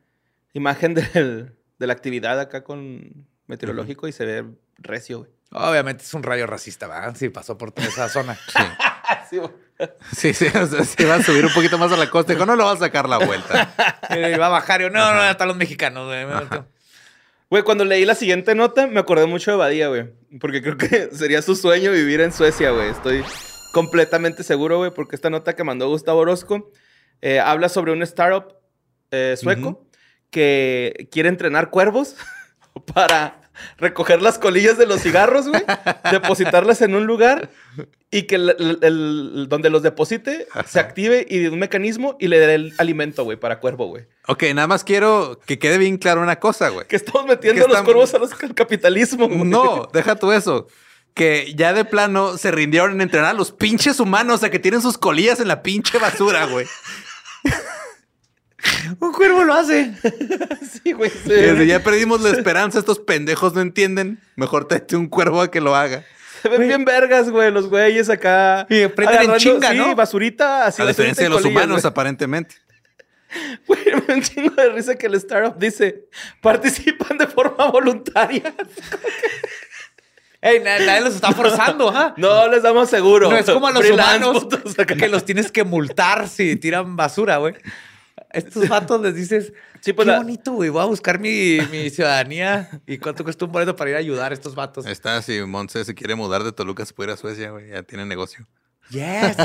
imagen 0.52 0.92
del- 1.14 1.54
de 1.78 1.86
la 1.86 1.92
actividad 1.94 2.38
acá 2.38 2.62
con 2.62 3.26
meteorológico 3.46 4.06
y 4.06 4.12
se 4.12 4.26
ve 4.26 4.44
recio, 4.76 5.20
güey. 5.20 5.30
Obviamente 5.52 6.04
es 6.04 6.12
un 6.12 6.22
rayo 6.22 6.46
racista, 6.46 6.86
¿verdad? 6.86 7.16
Sí, 7.16 7.30
pasó 7.30 7.56
por 7.56 7.72
toda 7.72 7.88
esa 7.88 8.08
zona. 8.10 8.38
Sí. 9.30 9.40
Sí, 10.16 10.34
sí, 10.34 10.46
o 10.54 10.66
sea, 10.66 10.84
sí 10.84 11.04
va 11.04 11.16
a 11.16 11.22
subir 11.22 11.44
un 11.44 11.52
poquito 11.52 11.76
más 11.78 11.92
a 11.92 11.96
la 11.96 12.08
costa. 12.10 12.32
Dijo, 12.32 12.44
no 12.46 12.56
lo 12.56 12.64
va 12.64 12.72
a 12.72 12.76
sacar 12.76 13.08
la 13.08 13.18
vuelta. 13.18 13.74
Y 14.10 14.36
va 14.38 14.46
a 14.46 14.50
bajar. 14.50 14.80
y 14.80 14.84
yo, 14.84 14.90
no, 14.90 14.98
no, 15.14 15.20
hasta 15.20 15.44
los 15.46 15.56
mexicanos, 15.56 16.06
güey. 16.06 16.26
Güey, 17.50 17.62
cuando 17.62 17.84
leí 17.84 18.04
la 18.04 18.14
siguiente 18.14 18.54
nota 18.54 18.86
me 18.86 19.00
acordé 19.00 19.26
mucho 19.26 19.50
de 19.50 19.56
Badía, 19.58 19.88
güey. 19.88 20.10
Porque 20.40 20.62
creo 20.62 20.76
que 20.76 21.08
sería 21.14 21.40
su 21.42 21.56
sueño 21.56 21.90
vivir 21.92 22.20
en 22.20 22.32
Suecia, 22.32 22.70
güey. 22.70 22.88
Estoy 22.90 23.22
completamente 23.72 24.42
seguro, 24.42 24.78
güey, 24.78 24.90
porque 24.92 25.14
esta 25.16 25.30
nota 25.30 25.54
que 25.56 25.64
mandó 25.64 25.88
Gustavo 25.88 26.20
Orozco 26.20 26.70
eh, 27.22 27.40
habla 27.40 27.68
sobre 27.68 27.92
un 27.92 28.02
startup 28.02 28.54
eh, 29.10 29.36
sueco 29.38 29.86
que 30.30 31.08
quiere 31.10 31.28
entrenar 31.28 31.70
cuervos 31.70 32.16
para 32.94 33.40
recoger 33.78 34.22
las 34.22 34.38
colillas 34.38 34.78
de 34.78 34.86
los 34.86 35.00
cigarros, 35.02 35.48
güey, 35.48 35.62
depositarlas 36.12 36.80
en 36.82 36.94
un 36.94 37.06
lugar 37.06 37.50
y 38.10 38.22
que 38.22 38.36
el, 38.36 38.50
el- 38.50 38.78
el- 38.82 39.46
donde 39.48 39.68
los 39.68 39.82
deposite 39.82 40.46
se 40.66 40.78
active 40.78 41.26
y 41.28 41.46
un 41.46 41.58
mecanismo 41.58 42.16
y 42.20 42.28
le 42.28 42.38
dé 42.38 42.54
el 42.54 42.74
alimento, 42.78 43.24
güey, 43.24 43.36
para 43.36 43.58
cuervo, 43.58 43.86
güey. 43.86 44.04
Ok, 44.28 44.44
nada 44.54 44.66
más 44.68 44.84
quiero 44.84 45.40
que 45.44 45.58
quede 45.58 45.78
bien 45.78 45.98
claro 45.98 46.20
una 46.22 46.38
cosa, 46.38 46.68
güey. 46.68 46.86
Que 46.86 46.96
estamos 46.96 47.26
metiendo 47.26 47.66
Que 47.66 47.72
a 47.72 47.74
los 47.74 47.82
cuervos 47.82 48.14
a 48.14 48.18
los- 48.18 48.32
al 48.42 48.54
capitalismo, 48.54 49.26
güey. 49.28 49.44
No, 49.44 49.88
deja 49.92 50.14
tú 50.16 50.30
eso. 50.30 50.68
Que 51.14 51.52
ya 51.56 51.72
de 51.72 51.84
plano 51.84 52.38
se 52.38 52.52
rindieron 52.52 52.92
en 52.92 53.00
entrenar 53.00 53.30
a 53.30 53.34
los 53.34 53.50
pinches 53.50 53.98
humanos 53.98 54.44
a 54.44 54.50
que 54.50 54.60
tienen 54.60 54.80
sus 54.82 54.96
colillas 54.98 55.40
en 55.40 55.48
la 55.48 55.62
pinche 55.64 55.98
basura, 55.98 56.46
güey. 56.46 56.66
Un 59.00 59.12
cuervo 59.12 59.44
lo 59.44 59.54
hace. 59.54 59.92
Sí, 60.82 60.92
güey. 60.92 61.10
sí. 61.10 61.30
Desde 61.30 61.66
ya 61.66 61.82
perdimos 61.82 62.20
la 62.20 62.30
esperanza, 62.30 62.78
estos 62.78 62.98
pendejos 63.00 63.54
no 63.54 63.60
entienden. 63.60 64.20
Mejor 64.36 64.66
tráete 64.66 64.96
un 64.96 65.08
cuervo 65.08 65.40
a 65.40 65.50
que 65.50 65.60
lo 65.60 65.74
haga. 65.74 66.04
Se 66.42 66.48
ven 66.48 66.68
bien 66.68 66.84
vergas, 66.84 67.30
güey, 67.30 67.50
los 67.50 67.68
güeyes 67.68 68.08
acá. 68.10 68.66
Y 68.70 68.82
aprenden 68.82 69.30
en 69.32 69.36
chinga, 69.38 69.72
sí, 69.72 69.78
¿no? 69.78 69.94
basurita, 69.96 70.66
así 70.66 70.82
A 70.82 70.86
diferencia 70.86 71.24
de 71.24 71.30
los 71.30 71.42
colillas, 71.42 71.62
humanos, 71.64 71.82
güey. 71.82 71.90
aparentemente. 71.90 72.56
Güey, 73.66 73.80
me 74.06 74.14
un 74.14 74.22
chingo 74.22 74.54
de 74.54 74.70
risa 74.70 74.94
que 74.96 75.06
el 75.06 75.14
startup 75.16 75.58
dice, 75.58 76.06
participan 76.40 77.18
de 77.18 77.26
forma 77.26 77.70
voluntaria. 77.70 78.54
Ey, 80.40 80.60
na- 80.60 80.78
nadie 80.78 81.00
los 81.00 81.14
está 81.16 81.32
forzando, 81.32 81.90
¿ah? 81.90 82.14
No 82.16 82.46
les 82.48 82.62
damos 82.62 82.88
seguro. 82.88 83.28
No 83.30 83.36
es 83.36 83.46
como 83.46 83.66
a 83.66 83.72
los 83.72 83.82
Freelance, 83.82 84.24
humanos 84.28 84.46
que 84.98 85.08
los 85.08 85.24
tienes 85.24 85.50
que 85.50 85.64
multar 85.64 86.28
si 86.28 86.56
tiran 86.56 86.94
basura, 86.96 87.38
güey. 87.38 87.54
Estos 88.30 88.68
vatos 88.68 89.00
les 89.00 89.14
dices, 89.14 89.52
Sí, 89.80 89.92
pues 89.92 90.06
qué 90.06 90.12
la- 90.12 90.18
bonito, 90.18 90.52
güey. 90.52 90.68
Voy 90.70 90.82
a 90.82 90.86
buscar 90.86 91.18
mi, 91.18 91.58
mi 91.70 91.88
ciudadanía 91.90 92.68
y 92.86 92.98
cuánto 92.98 93.24
cuesta 93.24 93.44
un 93.46 93.52
boleto 93.52 93.74
para 93.74 93.90
ir 93.90 93.96
a 93.96 93.98
ayudar 94.00 94.32
a 94.32 94.34
estos 94.34 94.54
vatos. 94.54 94.86
Está, 94.86 95.20
si 95.22 95.40
Montse 95.42 95.84
se 95.84 95.94
quiere 95.94 96.14
mudar 96.14 96.44
de 96.44 96.52
Toluca, 96.52 96.84
se 96.84 96.92
puede 96.94 97.10
ir 97.10 97.14
a 97.14 97.16
Suecia, 97.16 97.50
güey. 97.50 97.70
Ya 97.70 97.82
tiene 97.82 98.04
negocio. 98.04 98.46
Yes. 98.90 99.36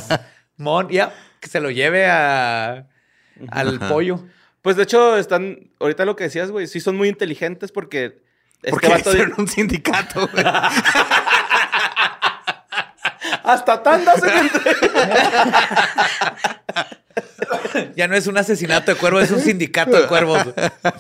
Mon, 0.58 0.90
ya, 0.90 1.14
que 1.40 1.48
se 1.50 1.60
lo 1.60 1.72
lleve 1.72 2.06
a, 2.08 2.88
al 3.50 3.78
Ajá. 3.78 3.90
pollo. 3.90 4.26
Pues 4.62 4.76
de 4.76 4.84
hecho, 4.84 5.18
están, 5.18 5.72
ahorita 5.80 6.06
lo 6.06 6.16
que 6.16 6.26
decías, 6.26 6.52
güey, 6.52 6.68
sí 6.68 6.80
son 6.80 6.96
muy 6.98 7.10
inteligentes 7.10 7.72
porque 7.72 8.22
este 8.64 8.72
Porque 8.72 8.88
vato 8.88 9.10
di- 9.12 9.18
hicieron 9.18 9.36
un 9.38 9.48
sindicato, 9.48 10.28
güey. 10.32 10.44
hasta 13.44 13.84
tandas 13.84 14.20
se 14.22 14.32
Ya 17.96 18.08
no 18.08 18.16
es 18.16 18.28
un 18.28 18.38
asesinato 18.38 18.92
de 18.94 18.98
cuervos, 18.98 19.24
es 19.24 19.32
un 19.32 19.40
sindicato 19.42 19.92
de 20.00 20.08
cuervos. 20.08 20.44
güey. 20.44 20.56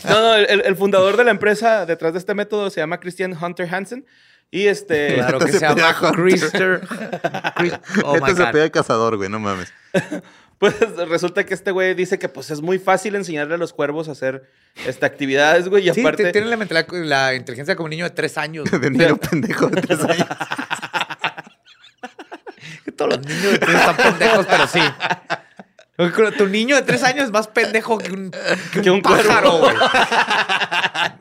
No, 0.05 0.21
no, 0.21 0.35
el, 0.35 0.61
el 0.65 0.75
fundador 0.75 1.17
de 1.17 1.23
la 1.23 1.31
empresa 1.31 1.85
detrás 1.85 2.13
de 2.13 2.19
este 2.19 2.33
método 2.33 2.69
se 2.69 2.79
llama 2.81 2.99
Christian 2.99 3.35
Hunter 3.41 3.73
Hansen. 3.73 4.05
Y 4.51 4.67
este. 4.67 5.15
Claro 5.15 5.39
que 5.39 5.47
se 5.51 5.53
se 5.59 5.65
llama. 5.65 6.11
Christer. 6.13 6.81
Chris- 7.55 7.79
Oh 8.03 8.15
este 8.17 8.31
my 8.31 8.35
se 8.37 8.43
God. 8.43 8.51
pide 8.51 8.69
cazador, 8.71 9.17
güey, 9.17 9.29
no 9.29 9.39
mames. 9.39 9.73
Pues 10.63 10.75
resulta 11.09 11.45
que 11.45 11.53
este 11.53 11.71
güey 11.71 11.93
dice 11.93 12.17
que 12.17 12.29
pues 12.29 12.49
es 12.49 12.61
muy 12.61 12.79
fácil 12.79 13.15
enseñarle 13.15 13.55
a 13.55 13.57
los 13.57 13.73
cuervos 13.73 14.07
a 14.07 14.13
hacer 14.13 14.49
esta 14.85 15.05
actividades, 15.05 15.67
güey. 15.67 15.89
Y 15.89 15.93
Sí, 15.93 15.99
aparte. 15.99 16.23
te- 16.23 16.31
tienen 16.31 16.57
la, 17.09 17.33
inteligencia 17.35 17.75
como 17.75 17.85
un 17.85 17.89
niño 17.89 18.05
de 18.05 18.11
tres 18.11 18.37
años. 18.37 18.63
De 18.71 18.89
niño 18.89 19.17
pendejo 19.17 19.67
de 19.67 19.81
tres 19.81 19.99
años. 20.05 20.25
Todos 22.95 23.17
los 23.17 23.25
niños 23.25 23.51
de 23.51 23.59
tres 23.59 23.75
están 23.75 23.97
pendejos, 23.97 24.45
pero 24.45 24.67
sí. 24.67 24.79
Tu 26.37 26.47
niño 26.47 26.75
de 26.77 26.81
tres 26.83 27.03
años 27.03 27.25
es 27.25 27.31
más 27.31 27.47
pendejo 27.47 27.97
que 27.97 28.11
un, 28.11 28.31
que 28.71 28.81
Que 28.81 28.89
un 28.89 28.95
un 28.97 29.01
cuervo. 29.01 29.27
pájaro, 29.27 29.59
güey. 29.59 29.75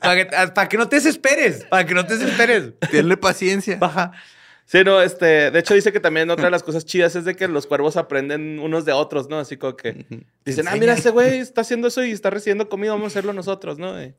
para, 0.00 0.16
que, 0.16 0.24
para 0.54 0.68
que 0.68 0.76
no 0.78 0.88
te 0.88 0.96
desesperes. 0.96 1.64
Para 1.64 1.84
que 1.84 1.94
no 1.94 2.06
te 2.06 2.16
desesperes. 2.16 2.74
Tiene 2.90 3.16
paciencia. 3.16 3.76
Baja. 3.76 4.12
Sí, 4.66 4.84
no, 4.84 5.02
este. 5.02 5.50
De 5.50 5.58
hecho, 5.58 5.74
dice 5.74 5.92
que 5.92 6.00
también 6.00 6.30
otra 6.30 6.46
de 6.46 6.50
las 6.50 6.62
cosas 6.62 6.84
chidas 6.86 7.14
es 7.16 7.24
de 7.24 7.34
que 7.36 7.46
los 7.48 7.66
cuervos 7.66 7.96
aprenden 7.96 8.58
unos 8.58 8.84
de 8.84 8.92
otros, 8.92 9.28
¿no? 9.28 9.38
Así 9.38 9.56
como 9.56 9.76
que 9.76 10.06
dicen, 10.44 10.66
ah, 10.68 10.76
mira, 10.76 10.94
ese 10.94 11.10
güey 11.10 11.38
está 11.40 11.60
haciendo 11.60 11.88
eso 11.88 12.02
y 12.04 12.12
está 12.12 12.30
recibiendo 12.30 12.68
comida, 12.68 12.92
vamos 12.92 13.06
a 13.06 13.08
hacerlo 13.08 13.32
nosotros, 13.32 13.78
¿no? 13.78 14.00
Y 14.02 14.14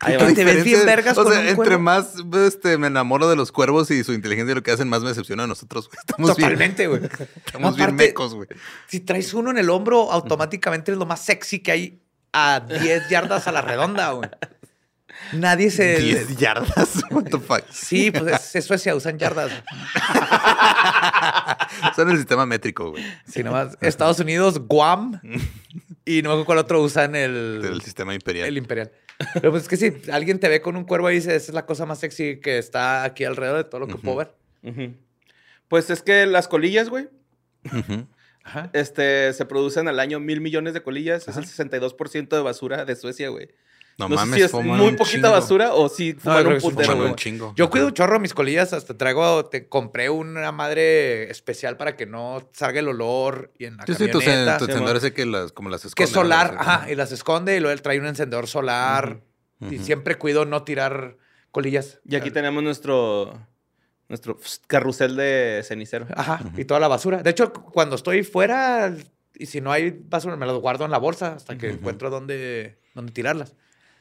ahí 0.00 0.16
¿Qué 0.18 0.24
va. 0.24 0.34
te 0.34 0.44
ves 0.44 0.64
bien 0.64 0.84
vergas 0.84 1.16
O 1.16 1.22
con 1.24 1.32
sea, 1.32 1.40
un 1.40 1.46
entre 1.48 1.56
cuervo? 1.64 1.78
más 1.82 2.14
este, 2.46 2.76
me 2.76 2.88
enamoro 2.88 3.30
de 3.30 3.36
los 3.36 3.52
cuervos 3.52 3.90
y 3.90 4.04
su 4.04 4.12
inteligencia 4.12 4.52
y 4.52 4.54
lo 4.56 4.62
que 4.62 4.70
hacen, 4.72 4.88
más 4.88 5.00
me 5.02 5.08
decepciona 5.08 5.44
a 5.44 5.46
nosotros, 5.46 5.88
güey. 5.88 5.98
Estamos 6.06 6.36
bien, 6.36 6.48
Totalmente, 6.48 6.86
güey. 6.88 7.00
estamos 7.46 7.76
bien 7.76 7.88
Aparte, 7.88 8.06
mecos, 8.08 8.34
güey. 8.34 8.48
Si 8.88 9.00
traes 9.00 9.32
uno 9.32 9.50
en 9.50 9.56
el 9.58 9.70
hombro, 9.70 10.12
automáticamente 10.12 10.92
es 10.92 10.98
lo 10.98 11.06
más 11.06 11.24
sexy 11.24 11.60
que 11.60 11.70
hay 11.72 12.02
a 12.32 12.60
10 12.60 13.08
yardas 13.08 13.46
a 13.46 13.52
la 13.52 13.62
redonda, 13.62 14.10
güey. 14.10 14.28
Nadie 15.32 15.70
se... 15.70 15.98
10 15.98 16.36
yardas. 16.38 17.02
What 17.10 17.24
the 17.24 17.38
fuck. 17.38 17.64
Sí, 17.70 18.10
pues 18.10 18.32
es, 18.32 18.56
es 18.56 18.64
Suecia, 18.64 18.94
usan 18.94 19.18
yardas. 19.18 19.50
Son 21.96 22.10
el 22.10 22.16
sistema 22.16 22.46
métrico, 22.46 22.90
güey. 22.90 23.04
Sí, 23.26 23.42
nomás. 23.42 23.76
Estados 23.80 24.18
Unidos, 24.20 24.58
Guam. 24.60 25.20
Y 26.04 26.22
no 26.22 26.30
me 26.30 26.34
acuerdo 26.34 26.44
cuál 26.44 26.58
otro 26.58 26.82
usan 26.82 27.14
el, 27.16 27.60
Del 27.62 27.80
sistema 27.82 28.14
imperial. 28.14 28.48
el 28.48 28.58
imperial. 28.58 28.92
Pero 29.34 29.50
pues 29.50 29.64
es 29.64 29.68
que 29.68 29.76
si 29.76 30.10
alguien 30.10 30.38
te 30.38 30.48
ve 30.48 30.60
con 30.60 30.76
un 30.76 30.84
cuervo 30.84 31.10
y 31.10 31.14
dice, 31.14 31.34
esa 31.34 31.50
es 31.50 31.54
la 31.54 31.66
cosa 31.66 31.86
más 31.86 31.98
sexy 32.00 32.38
que 32.40 32.58
está 32.58 33.02
aquí 33.04 33.24
alrededor 33.24 33.56
de 33.58 33.64
todo 33.64 33.80
lo 33.80 33.86
que 33.86 33.96
puedo 33.96 34.16
ver. 34.16 34.34
Pues 35.68 35.90
es 35.90 36.02
que 36.02 36.26
las 36.26 36.48
colillas, 36.48 36.88
güey. 36.90 37.08
Ajá. 38.44 38.70
este, 38.74 39.32
se 39.32 39.44
producen 39.44 39.88
al 39.88 39.98
año 39.98 40.20
mil 40.20 40.40
millones 40.40 40.74
de 40.74 40.82
colillas. 40.82 41.26
Es 41.26 41.36
el 41.36 41.44
62% 41.44 42.28
de 42.28 42.40
basura 42.42 42.84
de 42.84 42.94
Suecia, 42.94 43.28
güey. 43.30 43.48
No, 43.98 44.08
No, 44.10 44.16
sé 44.18 44.26
mames, 44.26 44.36
si 44.36 44.42
es 44.42 44.52
muy 44.52 44.92
poquita 44.92 45.04
chingo. 45.04 45.30
basura 45.30 45.72
o 45.72 45.88
si 45.88 46.12
fuman 46.12 46.38
creo 46.40 46.48
un 46.48 46.54
que 46.56 46.60
sí 46.60 46.66
putero, 46.68 46.84
Fuman 46.84 46.98
güey. 46.98 47.10
un 47.12 47.16
chingo. 47.16 47.52
Yo 47.56 47.70
cuido 47.70 47.86
un 47.86 47.94
chorro 47.94 48.20
mis 48.20 48.34
colillas, 48.34 48.74
hasta 48.74 48.96
traigo, 48.96 49.46
te 49.46 49.68
compré 49.68 50.10
una 50.10 50.52
madre 50.52 51.30
especial 51.30 51.78
para 51.78 51.96
que 51.96 52.04
no 52.04 52.46
salga 52.52 52.80
el 52.80 52.88
olor 52.88 53.52
y 53.58 53.64
en 53.64 53.78
la 53.78 53.86
Sí, 53.86 53.94
sí, 53.94 54.10
tu, 54.10 54.18
camioneta. 54.18 54.58
encendedor 54.58 54.96
ese 54.96 55.14
que 55.14 55.24
las, 55.24 55.52
como 55.52 55.70
las 55.70 55.80
que 55.80 55.88
esconde. 55.88 56.04
es 56.04 56.10
solar, 56.10 56.54
¿no? 56.54 56.60
ajá, 56.60 56.90
y 56.90 56.94
las 56.94 57.10
esconde 57.10 57.56
y 57.56 57.60
luego 57.60 57.72
él 57.72 57.80
trae 57.80 57.98
un 57.98 58.06
encendedor 58.06 58.46
solar. 58.46 59.20
Y 59.70 59.78
siempre 59.78 60.16
cuido 60.16 60.44
no 60.44 60.62
tirar 60.64 61.16
colillas. 61.50 61.98
Y 62.04 62.16
aquí 62.16 62.30
tenemos 62.30 62.62
nuestro, 62.62 63.40
nuestro 64.10 64.38
carrusel 64.66 65.16
de 65.16 65.62
cenicero. 65.64 66.06
Ajá, 66.14 66.40
y 66.58 66.66
toda 66.66 66.80
la 66.80 66.88
basura. 66.88 67.22
De 67.22 67.30
hecho, 67.30 67.50
cu- 67.50 67.72
cuando 67.72 67.96
estoy 67.96 68.22
fuera 68.24 68.94
y 69.34 69.46
si 69.46 69.62
no 69.62 69.72
hay 69.72 69.90
basura, 69.90 70.36
me 70.36 70.44
las 70.44 70.56
guardo 70.56 70.84
en 70.84 70.90
la 70.90 70.98
bolsa 70.98 71.32
hasta 71.36 71.56
que 71.56 71.70
encuentro 71.70 72.10
dónde, 72.10 72.78
dónde 72.94 73.12
tirarlas. 73.12 73.54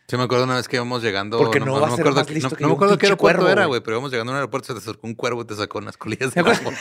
Sí, 0.08 0.18
me 0.18 0.24
acuerdo 0.24 0.44
una 0.44 0.56
vez 0.58 0.68
que 0.68 0.76
íbamos 0.76 1.02
llegando. 1.02 1.39
Porque 1.39 1.60
no 1.60 1.80
va 1.80 1.88
a 1.88 1.89
me 1.89 1.96
ser 1.96 2.02
acuerdo 2.02 2.20
más 2.20 2.28
que- 2.28 2.34
listo 2.36 2.50
no, 2.52 2.56
que 2.56 2.62
no 2.63 2.68
me 2.70 2.74
acuerdo 2.76 2.98
qué 3.00 3.06
aeropuerto 3.08 3.39
cuervo, 3.41 3.52
era, 3.52 3.65
güey. 3.65 3.82
pero 3.82 3.96
íbamos 3.96 4.12
llegando 4.12 4.32
a 4.32 4.34
un 4.34 4.38
aeropuerto, 4.38 4.68
se 4.68 4.74
te 4.74 4.80
acercó 4.80 5.08
un 5.08 5.15
cuervo 5.15 5.41
y 5.41 5.46
te 5.46 5.56
sacó 5.56 5.80
unas 5.80 5.98
colillas 5.98 6.32
de 6.34 6.44
cuervo. 6.44 6.72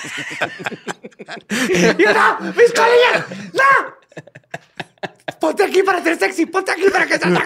¡No! 1.51 2.53
¡Mis 2.53 2.73
colillas! 2.73 3.25
¡No! 3.55 3.95
Ponte 5.41 5.65
aquí 5.65 5.83
para 5.83 6.03
ser 6.03 6.19
sexy, 6.19 6.47
ponte 6.47 6.71
aquí 6.73 6.85
para 6.91 7.07
que 7.07 7.19
seas 7.19 7.43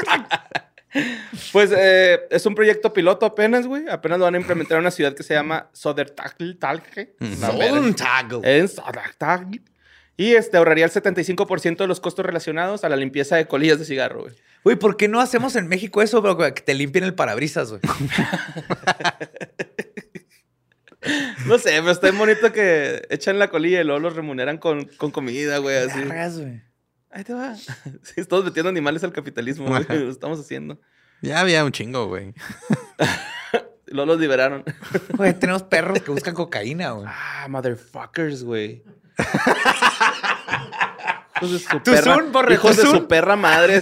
Pues 1.52 1.70
eh, 1.76 2.20
es 2.30 2.44
un 2.46 2.54
proyecto 2.54 2.92
piloto 2.92 3.24
apenas, 3.26 3.66
güey. 3.66 3.88
Apenas 3.88 4.18
lo 4.18 4.24
van 4.24 4.34
a 4.34 4.38
implementar 4.38 4.76
en 4.76 4.80
una 4.82 4.90
ciudad 4.90 5.14
que 5.14 5.22
se 5.22 5.34
llama 5.34 5.68
Sodertalje. 5.72 7.14
En 8.44 8.68
Sodertalje. 8.68 9.60
Y 10.18 10.34
este 10.34 10.56
ahorraría 10.56 10.84
el 10.84 10.90
75% 10.90 11.76
de 11.76 11.86
los 11.86 12.00
costos 12.00 12.26
relacionados 12.26 12.82
a 12.82 12.88
la 12.88 12.96
limpieza 12.96 13.36
de 13.36 13.46
colillas 13.46 13.78
de 13.78 13.84
cigarro, 13.84 14.22
güey. 14.22 14.34
Güey, 14.64 14.76
¿por 14.76 14.96
qué 14.96 15.06
no 15.06 15.20
hacemos 15.20 15.54
en 15.54 15.68
México 15.68 16.02
eso, 16.02 16.20
bro? 16.20 16.36
Que 16.36 16.50
te 16.60 16.74
limpien 16.74 17.04
el 17.04 17.14
parabrisas, 17.14 17.70
güey. 17.70 17.80
No 21.46 21.58
sé, 21.58 21.70
pero 21.78 21.92
está 21.92 22.10
bonito 22.10 22.52
que 22.52 23.06
echan 23.08 23.38
la 23.38 23.48
colilla 23.48 23.80
y 23.80 23.84
luego 23.84 24.00
los 24.00 24.16
remuneran 24.16 24.58
con, 24.58 24.86
con 24.98 25.12
comida, 25.12 25.58
güey, 25.58 25.76
así. 25.76 26.02
Güey. 26.02 26.60
Ahí 27.10 27.24
te 27.24 27.32
va. 27.32 27.54
Sí, 28.02 28.14
estamos 28.16 28.44
metiendo 28.44 28.68
animales 28.68 29.04
al 29.04 29.12
capitalismo, 29.12 29.68
güey. 29.68 29.84
Lo 29.88 30.10
estamos 30.10 30.40
haciendo. 30.40 30.80
Ya 31.22 31.40
había 31.40 31.64
un 31.64 31.70
chingo, 31.72 32.08
güey. 32.08 32.34
Luego 33.86 34.12
los 34.12 34.20
liberaron. 34.20 34.64
Güey, 35.16 35.38
tenemos 35.38 35.62
perros 35.62 36.02
que 36.02 36.10
buscan 36.10 36.34
cocaína, 36.34 36.90
güey. 36.90 37.06
Ah, 37.08 37.46
motherfuckers, 37.48 38.42
güey. 38.42 38.82
Su 41.40 41.58
Tú 41.80 41.92
perra. 41.92 42.14
son, 42.14 42.32
hijos 42.52 42.76
tú 42.76 42.82
de 42.82 42.88
su 42.88 43.06
perra 43.08 43.36
madre. 43.36 43.80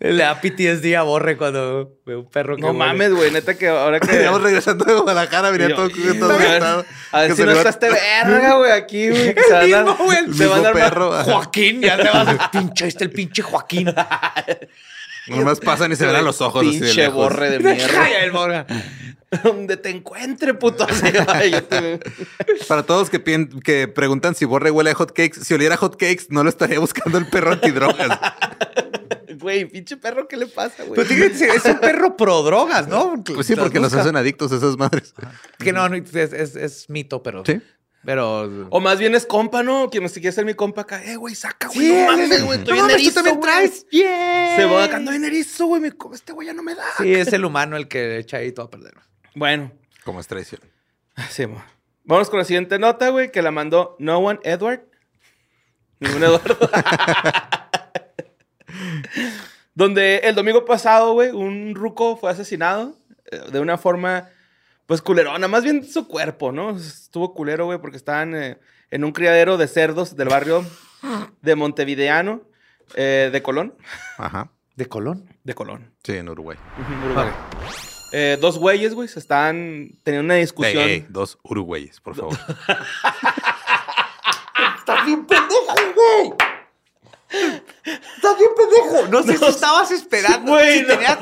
Le 0.00 0.16
da 0.22 0.38
PTSD 0.38 0.96
a 0.96 1.02
Borre 1.02 1.36
cuando 1.38 1.96
ve 2.04 2.16
un 2.16 2.28
perro 2.28 2.56
que 2.56 2.62
No 2.62 2.68
huele. 2.68 2.78
mames, 2.78 3.14
güey. 3.14 3.30
Neta 3.30 3.54
que 3.56 3.68
ahora 3.68 4.00
que. 4.00 4.20
Íbamos 4.20 4.42
regresando 4.42 4.84
de 4.84 4.94
Guadalajara, 4.94 5.50
venía 5.50 5.74
todo, 5.74 5.88
todo 5.88 6.32
a 6.34 6.36
ver. 6.36 6.62
A 7.12 7.20
ver 7.22 7.34
si 7.36 7.42
no 7.44 7.52
está 7.52 7.70
este 7.70 7.88
verga, 7.90 8.54
güey, 8.56 8.70
aquí, 8.72 9.08
güey. 9.08 9.34
Se 9.48 9.52
van 9.52 9.88
a 9.88 9.92
mismo, 9.92 10.04
güey, 10.04 10.18
el 10.18 10.34
se 10.34 10.46
van 10.46 10.66
a 10.66 10.72
perro. 10.72 11.12
Joaquín, 11.24 11.80
ya 11.80 11.96
te 11.96 12.10
vas 12.10 12.28
a 12.28 12.50
pinche, 12.52 12.86
este 12.88 13.04
el 13.04 13.10
pinche 13.10 13.40
Joaquín. 13.42 13.94
Nomás 15.28 15.60
pasan 15.60 15.90
y 15.92 15.96
se 15.96 16.04
ven 16.06 16.16
a 16.16 16.22
los 16.22 16.40
ojos 16.42 16.66
así 16.66 16.80
de 16.80 16.86
Pinche 16.86 17.02
lejos. 17.04 17.14
borre 17.16 17.50
de 17.50 17.58
mierda. 17.74 17.86
Calla 17.94 18.24
el 18.24 18.30
Borre. 18.30 18.66
Donde 19.42 19.76
te 19.76 19.90
encuentre, 19.90 20.54
puto. 20.54 20.84
Así, 20.88 21.06
ay, 21.28 21.50
yo 21.52 21.64
te- 21.64 22.00
Para 22.68 22.82
todos 22.84 23.10
que, 23.10 23.22
que 23.64 23.88
preguntan 23.88 24.34
si 24.34 24.44
Borre 24.44 24.70
huele 24.70 24.90
a 24.90 24.94
hotcakes, 24.94 25.44
si 25.44 25.54
oliera 25.54 25.76
hotcakes, 25.76 26.26
no 26.30 26.42
lo 26.44 26.48
estaría 26.50 26.78
buscando 26.78 27.18
el 27.18 27.26
perro 27.28 27.52
antidrogas. 27.52 28.08
Güey, 29.36 29.66
pinche 29.66 29.96
perro, 29.98 30.26
¿qué 30.26 30.36
le 30.38 30.46
pasa, 30.46 30.84
güey? 30.84 30.98
Es 31.02 31.64
un 31.66 31.78
perro 31.78 32.16
pro 32.16 32.42
drogas, 32.44 32.88
¿no? 32.88 33.22
Pues 33.22 33.46
sí, 33.46 33.54
porque 33.56 33.78
los 33.80 33.92
hacen 33.92 34.16
adictos 34.16 34.52
a 34.52 34.56
esas 34.56 34.76
madres. 34.78 35.12
Que 35.58 35.72
no, 35.72 35.86
no, 35.88 35.96
es, 35.96 36.14
es- 36.14 36.56
es 36.56 36.88
mito, 36.88 37.22
pero. 37.22 37.42
Sí. 37.44 37.60
Pero. 38.04 38.68
O 38.70 38.80
más 38.80 38.98
bien 38.98 39.14
es 39.14 39.26
compa, 39.26 39.62
¿no? 39.62 39.90
Que 39.90 40.00
no 40.00 40.08
se 40.08 40.20
quiere 40.20 40.32
ser 40.34 40.44
mi 40.44 40.54
compa 40.54 40.82
acá. 40.82 41.02
Eh, 41.04 41.16
güey, 41.16 41.34
saca, 41.34 41.68
güey. 41.68 41.78
Sí, 41.80 41.92
no 41.92 41.98
es- 42.00 42.06
mames, 42.06 42.44
güey. 42.44 42.58
Estoy 42.60 42.78
no 42.78 42.86
tú 42.86 43.10
también 43.12 43.40
traes. 43.40 43.86
Yeah. 43.90 44.56
Se 44.56 44.64
va 44.66 44.84
acá, 44.84 44.96
ando 44.96 45.12
en 45.12 45.24
erizo, 45.24 45.66
güey. 45.66 45.82
Este 46.12 46.32
güey 46.32 46.46
ya 46.46 46.54
no 46.54 46.62
me 46.62 46.74
da. 46.74 46.84
Sí, 46.98 47.12
es 47.12 47.32
el 47.32 47.44
humano 47.44 47.76
el 47.76 47.88
que 47.88 48.18
echa 48.18 48.38
ahí 48.38 48.52
todo 48.52 48.66
a 48.66 48.70
perder. 48.70 48.94
Bueno, 49.34 49.72
Como 50.04 50.20
es 50.20 50.26
traición. 50.26 50.60
sí, 51.30 51.46
mo. 51.46 51.62
Vamos 52.04 52.28
con 52.28 52.38
la 52.38 52.44
siguiente 52.44 52.78
nota, 52.78 53.08
güey, 53.08 53.32
que 53.32 53.40
la 53.42 53.50
mandó 53.50 53.96
No 53.98 54.18
One 54.18 54.38
Edward. 54.44 54.82
Ningún 56.00 56.22
Eduardo. 56.22 56.56
Donde 59.74 60.18
el 60.18 60.34
domingo 60.34 60.64
pasado, 60.64 61.14
güey, 61.14 61.30
un 61.30 61.74
ruco 61.74 62.16
fue 62.16 62.30
asesinado 62.30 62.96
eh, 63.30 63.40
de 63.50 63.60
una 63.60 63.78
forma, 63.78 64.28
pues, 64.86 65.00
culerona. 65.02 65.48
Más 65.48 65.64
bien 65.64 65.84
su 65.84 66.06
cuerpo, 66.06 66.52
¿no? 66.52 66.76
Estuvo 66.76 67.34
culero, 67.34 67.66
güey, 67.66 67.78
porque 67.80 67.96
estaban 67.96 68.34
eh, 68.34 68.58
en 68.90 69.04
un 69.04 69.12
criadero 69.12 69.56
de 69.56 69.66
cerdos 69.66 70.14
del 70.16 70.28
barrio 70.28 70.64
de 71.42 71.54
Montevideano, 71.56 72.42
eh, 72.94 73.30
de 73.32 73.42
Colón. 73.42 73.74
Ajá. 74.18 74.50
¿De 74.76 74.86
Colón? 74.86 75.28
De 75.42 75.54
Colón. 75.54 75.94
Sí, 76.02 76.16
en 76.16 76.28
Uruguay. 76.28 76.58
Uruguay. 77.04 77.30
Eh, 78.16 78.38
dos 78.40 78.58
güeyes, 78.58 78.94
güey, 78.94 79.08
se 79.08 79.18
están 79.18 79.90
teniendo 80.04 80.24
una 80.26 80.34
discusión. 80.34 81.04
dos 81.08 81.36
uruguayes, 81.42 82.00
por 82.00 82.14
favor. 82.14 82.38
¡Estás 84.78 85.04
bien 85.06 85.26
pendejo, 85.26 85.74
güey! 85.94 86.32
¡Estás 88.16 88.38
bien 88.38 88.50
pendejo! 88.56 89.08
No 89.08 89.22
sé 89.22 89.36
si 89.38 89.44
estabas 89.46 89.90
esperando. 89.90 90.52
Güey, 90.52 90.78
si 90.78 90.82
no. 90.82 90.88
tenías- 90.88 91.18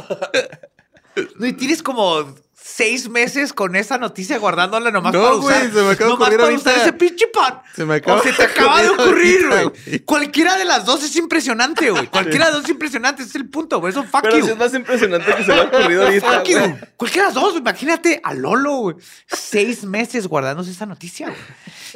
No, 1.39 1.47
y 1.47 1.53
tienes 1.53 1.83
como 1.83 2.35
seis 2.65 3.09
meses 3.09 3.53
con 3.53 3.75
esa 3.77 3.99
noticia 3.99 4.39
guardándola 4.39 4.91
nomás 4.91 5.13
No, 5.13 5.21
para 5.23 5.35
güey, 5.35 5.57
usar. 5.57 5.73
se 5.73 5.83
me 5.83 5.91
acaba 5.91 5.95
de 5.95 5.99
nomás 5.99 6.13
ocurrir 6.15 6.39
para 6.39 6.45
ahorita. 6.51 6.71
usar 6.71 6.83
ese 6.83 6.93
pinche 6.93 7.27
pan. 7.29 7.61
Se 7.75 7.85
me 7.85 7.95
acaba 7.97 8.19
o 8.21 8.23
se 8.23 8.29
de 8.31 8.35
te 8.37 8.43
acaba 8.45 8.83
de 8.83 8.89
ocurrir 8.91 9.49
güey. 9.49 9.99
Cualquiera 10.05 10.57
de 10.57 10.65
las 10.65 10.85
dos 10.85 11.03
es 11.03 11.17
impresionante, 11.17 11.91
güey. 11.91 12.07
Cualquiera 12.11 12.47
de 12.47 12.51
las 12.53 12.61
dos 12.61 12.65
es 12.65 12.71
impresionante. 12.71 13.23
Ese 13.23 13.31
es 13.31 13.37
el 13.37 13.49
punto, 13.49 13.81
güey. 13.81 13.91
Eso 13.93 14.05
fuck 14.05 14.23
Pero 14.23 14.39
you. 14.39 14.45
sí 14.47 14.51
es 14.53 14.57
más 14.59 14.73
impresionante 14.75 15.35
que 15.35 15.45
se 15.45 15.53
me 15.53 15.61
ha 15.61 15.63
ocurrido 15.65 16.05
ahorita. 16.05 16.33
Fuck 16.39 16.49
you. 16.49 16.59
güey. 16.59 16.75
Cualquiera 16.97 17.29
de 17.29 17.35
las 17.35 17.43
dos, 17.43 17.57
imagínate 17.57 18.21
a 18.23 18.35
Lolo, 18.35 18.73
güey. 18.77 18.97
Seis 19.27 19.85
meses 19.85 20.27
guardándose 20.29 20.71
esa 20.71 20.87
noticia, 20.87 21.27
güey. 21.27 21.39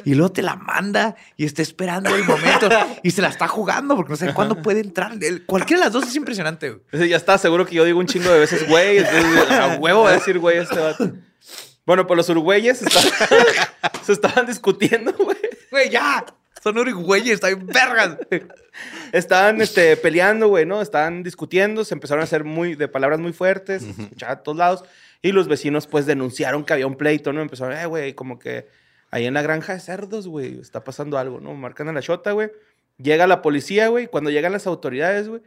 Y 0.05 0.13
luego 0.13 0.31
te 0.31 0.43
la 0.43 0.55
manda 0.55 1.15
y 1.37 1.45
está 1.45 1.61
esperando 1.63 2.13
el 2.15 2.23
momento 2.23 2.69
y 3.03 3.11
se 3.11 3.21
la 3.21 3.29
está 3.29 3.47
jugando 3.47 3.95
porque 3.95 4.11
no 4.11 4.15
sabe 4.17 4.33
cuándo 4.33 4.61
puede 4.61 4.81
entrar. 4.81 5.13
Cualquiera 5.47 5.79
de 5.81 5.85
las 5.85 5.93
dos 5.93 6.07
es 6.07 6.15
impresionante, 6.15 6.69
güey. 6.69 6.81
Ese 6.91 7.09
Ya 7.09 7.17
estaba 7.17 7.37
seguro 7.39 7.65
que 7.65 7.73
yo 7.75 7.83
digo 7.83 7.99
un 7.99 8.05
chingo 8.05 8.29
de 8.31 8.39
veces, 8.39 8.67
güey. 8.67 8.99
A 8.99 9.77
huevo 9.79 10.03
va 10.03 10.09
a 10.11 10.13
decir, 10.13 10.37
güey, 10.37 10.56
este 10.61 10.79
vato. 10.79 11.11
Bueno, 11.85 12.05
pues 12.05 12.17
los 12.17 12.29
uruguayes 12.29 12.81
estaban- 12.81 13.11
se 14.03 14.13
estaban 14.13 14.45
discutiendo, 14.45 15.13
güey. 15.13 15.37
Güey, 15.71 15.89
ya. 15.89 16.25
Son 16.61 16.77
uruguayes, 16.77 17.35
está 17.35 17.47
bien 17.47 17.65
vergas. 17.67 18.17
Estaban 19.11 19.61
este, 19.61 19.95
peleando, 19.95 20.47
güey, 20.49 20.65
¿no? 20.65 20.81
Estaban 20.81 21.23
discutiendo, 21.23 21.85
se 21.85 21.93
empezaron 21.93 22.21
a 22.21 22.23
hacer 22.25 22.43
muy, 22.43 22.75
de 22.75 22.87
palabras 22.87 23.19
muy 23.19 23.31
fuertes, 23.31 23.83
se 23.83 24.01
escuchaba 24.01 24.33
a 24.33 24.43
todos 24.43 24.57
lados. 24.57 24.83
Y 25.21 25.31
los 25.31 25.47
vecinos, 25.47 25.87
pues, 25.87 26.05
denunciaron 26.05 26.65
que 26.65 26.73
había 26.73 26.87
un 26.87 26.95
pleito, 26.97 27.31
¿no? 27.31 27.41
Empezaron, 27.41 27.77
eh, 27.77 27.85
güey, 27.85 28.13
como 28.13 28.37
que 28.37 28.67
ahí 29.11 29.25
en 29.25 29.33
la 29.35 29.41
granja 29.41 29.73
de 29.73 29.79
cerdos, 29.79 30.27
güey, 30.27 30.59
está 30.59 30.83
pasando 30.83 31.17
algo, 31.17 31.39
¿no? 31.39 31.53
Marcan 31.53 31.87
a 31.89 31.93
la 31.93 32.01
chota, 32.01 32.31
güey. 32.33 32.51
Llega 32.97 33.27
la 33.27 33.41
policía, 33.41 33.87
güey. 33.87 34.07
Cuando 34.07 34.29
llegan 34.29 34.51
las 34.51 34.67
autoridades, 34.67 35.29
güey, 35.29 35.41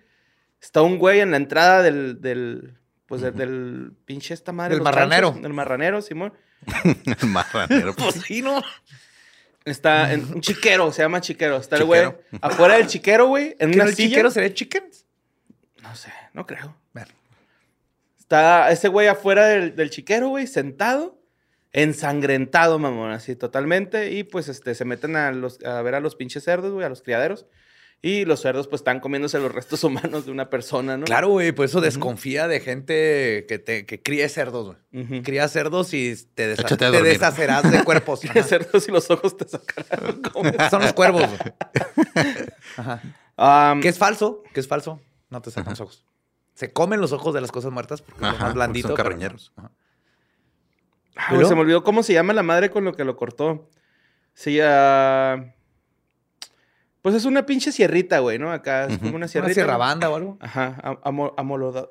está 0.62 0.80
un 0.82 0.98
güey 0.98 1.20
en 1.20 1.32
la 1.32 1.36
entrada 1.36 1.82
del, 1.82 2.20
del 2.20 2.74
pues, 3.10 3.22
del, 3.22 3.34
del 3.34 3.92
pinche 4.04 4.34
esta 4.34 4.52
madre. 4.52 4.74
Del 4.76 4.84
marranero. 4.84 5.26
chanchos, 5.30 5.42
Del 5.42 5.52
marranero, 5.52 6.00
Simón. 6.00 6.32
El 7.20 7.28
marranero. 7.28 7.92
Pues 7.96 8.14
sí, 8.24 8.40
¿no? 8.40 8.62
Está 9.64 10.12
en 10.12 10.32
un 10.32 10.40
chiquero, 10.40 10.92
se 10.92 11.02
llama 11.02 11.20
chiquero. 11.20 11.56
Está 11.56 11.76
el 11.76 11.84
güey 11.86 12.04
afuera 12.40 12.76
del 12.76 12.86
chiquero, 12.86 13.26
güey, 13.26 13.56
en 13.58 13.72
¿Que 13.72 13.76
una 13.80 13.84
el 13.84 13.96
silla. 13.96 14.08
chiquero 14.10 14.30
sería 14.30 14.54
chickens? 14.54 15.06
No 15.82 15.92
sé, 15.96 16.12
no 16.34 16.46
creo. 16.46 16.76
Ver. 16.94 17.08
Está 18.16 18.70
ese 18.70 18.86
güey 18.86 19.08
afuera 19.08 19.46
del, 19.46 19.74
del 19.74 19.90
chiquero, 19.90 20.28
güey, 20.28 20.46
sentado, 20.46 21.20
ensangrentado, 21.72 22.78
mamón, 22.78 23.10
así 23.10 23.34
totalmente. 23.34 24.12
Y 24.12 24.22
pues 24.22 24.46
este, 24.46 24.76
se 24.76 24.84
meten 24.84 25.16
a, 25.16 25.32
los, 25.32 25.60
a 25.64 25.82
ver 25.82 25.96
a 25.96 26.00
los 26.00 26.14
pinches 26.14 26.44
cerdos, 26.44 26.72
güey, 26.72 26.86
a 26.86 26.88
los 26.88 27.02
criaderos. 27.02 27.46
Y 28.02 28.24
los 28.24 28.40
cerdos, 28.40 28.66
pues, 28.66 28.80
están 28.80 28.98
comiéndose 29.00 29.38
los 29.38 29.52
restos 29.52 29.84
humanos 29.84 30.24
de 30.24 30.32
una 30.32 30.48
persona, 30.48 30.96
¿no? 30.96 31.04
Claro, 31.04 31.28
güey, 31.28 31.52
por 31.52 31.66
eso 31.66 31.80
desconfía 31.82 32.48
de 32.48 32.60
gente 32.60 33.44
que, 33.46 33.58
te, 33.58 33.84
que 33.84 34.02
críe 34.02 34.26
cerdos, 34.30 34.76
güey. 34.92 35.06
Cría 35.06 35.22
Cría 35.22 35.48
cerdos 35.48 35.92
y 35.92 36.14
te, 36.34 36.56
desa- 36.56 37.02
deshacerás 37.02 37.70
de 37.70 37.84
cuerpos. 37.84 38.24
Ajá. 38.24 38.42
cerdos 38.42 38.88
y 38.88 38.92
los 38.92 39.10
ojos 39.10 39.36
te 39.36 39.46
sacarán. 39.46 40.22
Son 40.70 40.80
los 40.82 40.92
cuervos, 40.94 41.24
güey. 41.26 42.94
Am, 43.36 43.80
Que 43.80 43.88
es 43.88 43.98
falso, 43.98 44.42
que 44.54 44.60
es 44.60 44.68
falso. 44.68 45.00
No 45.28 45.40
te 45.42 45.50
sacan 45.50 45.72
los 45.72 45.80
ojos. 45.80 46.04
Se 46.54 46.72
comen 46.72 47.00
los 47.00 47.12
ojos 47.12 47.32
de 47.34 47.40
las 47.40 47.52
cosas 47.52 47.70
muertas 47.72 48.02
porque 48.02 48.24
Ajá, 48.24 48.32
más 48.32 48.38
porque 48.40 48.54
blandito. 48.54 48.88
son 48.88 48.96
pero- 48.96 49.08
carroñeros. 49.08 49.52
Ajá. 49.56 49.70
Ah, 51.16 51.34
güey, 51.34 51.46
se 51.46 51.54
me 51.54 51.60
olvidó 51.60 51.82
cómo 51.84 52.02
se 52.02 52.12
llama 52.14 52.32
la 52.32 52.42
madre 52.42 52.70
con 52.70 52.84
lo 52.84 52.94
que 52.94 53.04
lo 53.04 53.16
cortó. 53.16 53.68
Sí, 54.32 54.58
ah, 54.62 55.52
pues 57.02 57.14
es 57.14 57.24
una 57.24 57.46
pinche 57.46 57.72
sierrita, 57.72 58.18
güey, 58.18 58.38
¿no? 58.38 58.52
Acá 58.52 58.84
es 58.86 58.98
como 58.98 59.10
una 59.10 59.16
Una 59.18 59.28
sierrita. 59.28 59.54
sierra 59.54 59.72
¿no? 59.74 59.78
banda 59.78 60.10
o 60.10 60.16
algo. 60.16 60.38
Ajá, 60.40 60.98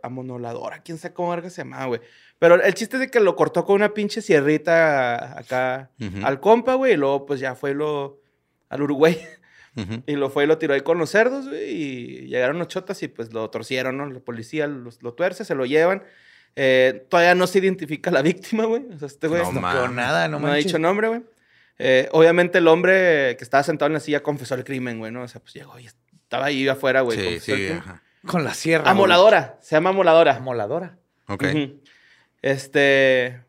amonoladora, 0.03 0.81
quién 0.83 0.97
sabe 0.97 1.13
cómo 1.13 1.29
verga 1.31 1.49
se 1.49 1.61
llama, 1.63 1.85
güey. 1.85 2.01
Pero 2.37 2.61
el 2.61 2.73
chiste 2.73 2.95
es 2.97 3.01
de 3.01 3.11
que 3.11 3.19
lo 3.19 3.35
cortó 3.35 3.65
con 3.65 3.75
una 3.75 3.93
pinche 3.93 4.21
sierrita 4.21 5.37
acá 5.39 5.91
al 6.23 6.39
compa, 6.39 6.75
güey, 6.75 6.93
y 6.93 6.97
luego 6.97 7.25
pues 7.25 7.39
ya 7.39 7.55
fue 7.55 7.73
lo 7.73 8.21
al 8.69 8.81
Uruguay 8.83 9.19
y 10.05 10.13
lo 10.15 10.29
fue 10.29 10.43
y 10.43 10.47
lo 10.47 10.57
tiró 10.57 10.73
ahí 10.73 10.81
con 10.81 10.97
los 10.97 11.09
cerdos, 11.09 11.47
güey, 11.47 11.69
y 11.69 12.27
llegaron 12.27 12.59
los 12.59 12.67
chotas 12.67 13.01
y 13.03 13.07
pues 13.07 13.33
lo 13.33 13.49
torcieron, 13.49 13.97
¿no? 13.97 14.05
La 14.09 14.19
policía 14.19 14.67
lo 14.67 15.13
tuerce, 15.13 15.43
se 15.43 15.55
lo 15.55 15.65
llevan. 15.65 16.03
Eh, 16.55 17.05
todavía 17.09 17.35
no 17.35 17.47
se 17.47 17.59
identifica 17.59 18.11
la 18.11 18.21
víctima, 18.21 18.65
güey. 18.65 18.85
O 18.93 18.97
sea, 18.99 19.07
este 19.07 19.27
güey 19.27 19.41
No 19.43 19.51
No 19.53 19.87
nada, 19.89 20.27
no, 20.27 20.39
no, 20.39 20.47
ha 20.47 20.55
dicho 20.55 20.79
nombre, 20.79 21.07
güey. 21.07 21.21
Eh, 21.79 22.09
obviamente 22.11 22.57
el 22.57 22.67
hombre 22.67 23.35
que 23.37 23.43
estaba 23.43 23.63
sentado 23.63 23.87
en 23.87 23.93
la 23.93 23.99
silla 24.01 24.21
confesó 24.21 24.55
el 24.55 24.63
crimen, 24.65 24.99
güey, 24.99 25.11
¿no? 25.11 25.23
O 25.23 25.27
sea, 25.27 25.41
pues 25.41 25.53
llegó 25.53 25.79
y 25.79 25.85
estaba 25.85 26.45
ahí 26.45 26.67
afuera, 26.67 27.01
güey. 27.01 27.17
Sí, 27.39 27.51
con- 27.51 27.57
sí. 27.57 27.67
ajá. 27.71 28.03
Con 28.27 28.43
la 28.43 28.53
sierra. 28.53 28.83
güey. 28.83 28.91
Amoladora, 28.91 29.57
se 29.61 29.75
llama 29.75 29.91
amoladora. 29.91 30.35
Amoladora. 30.35 30.97
Ok. 31.27 31.45
Este. 32.41 33.43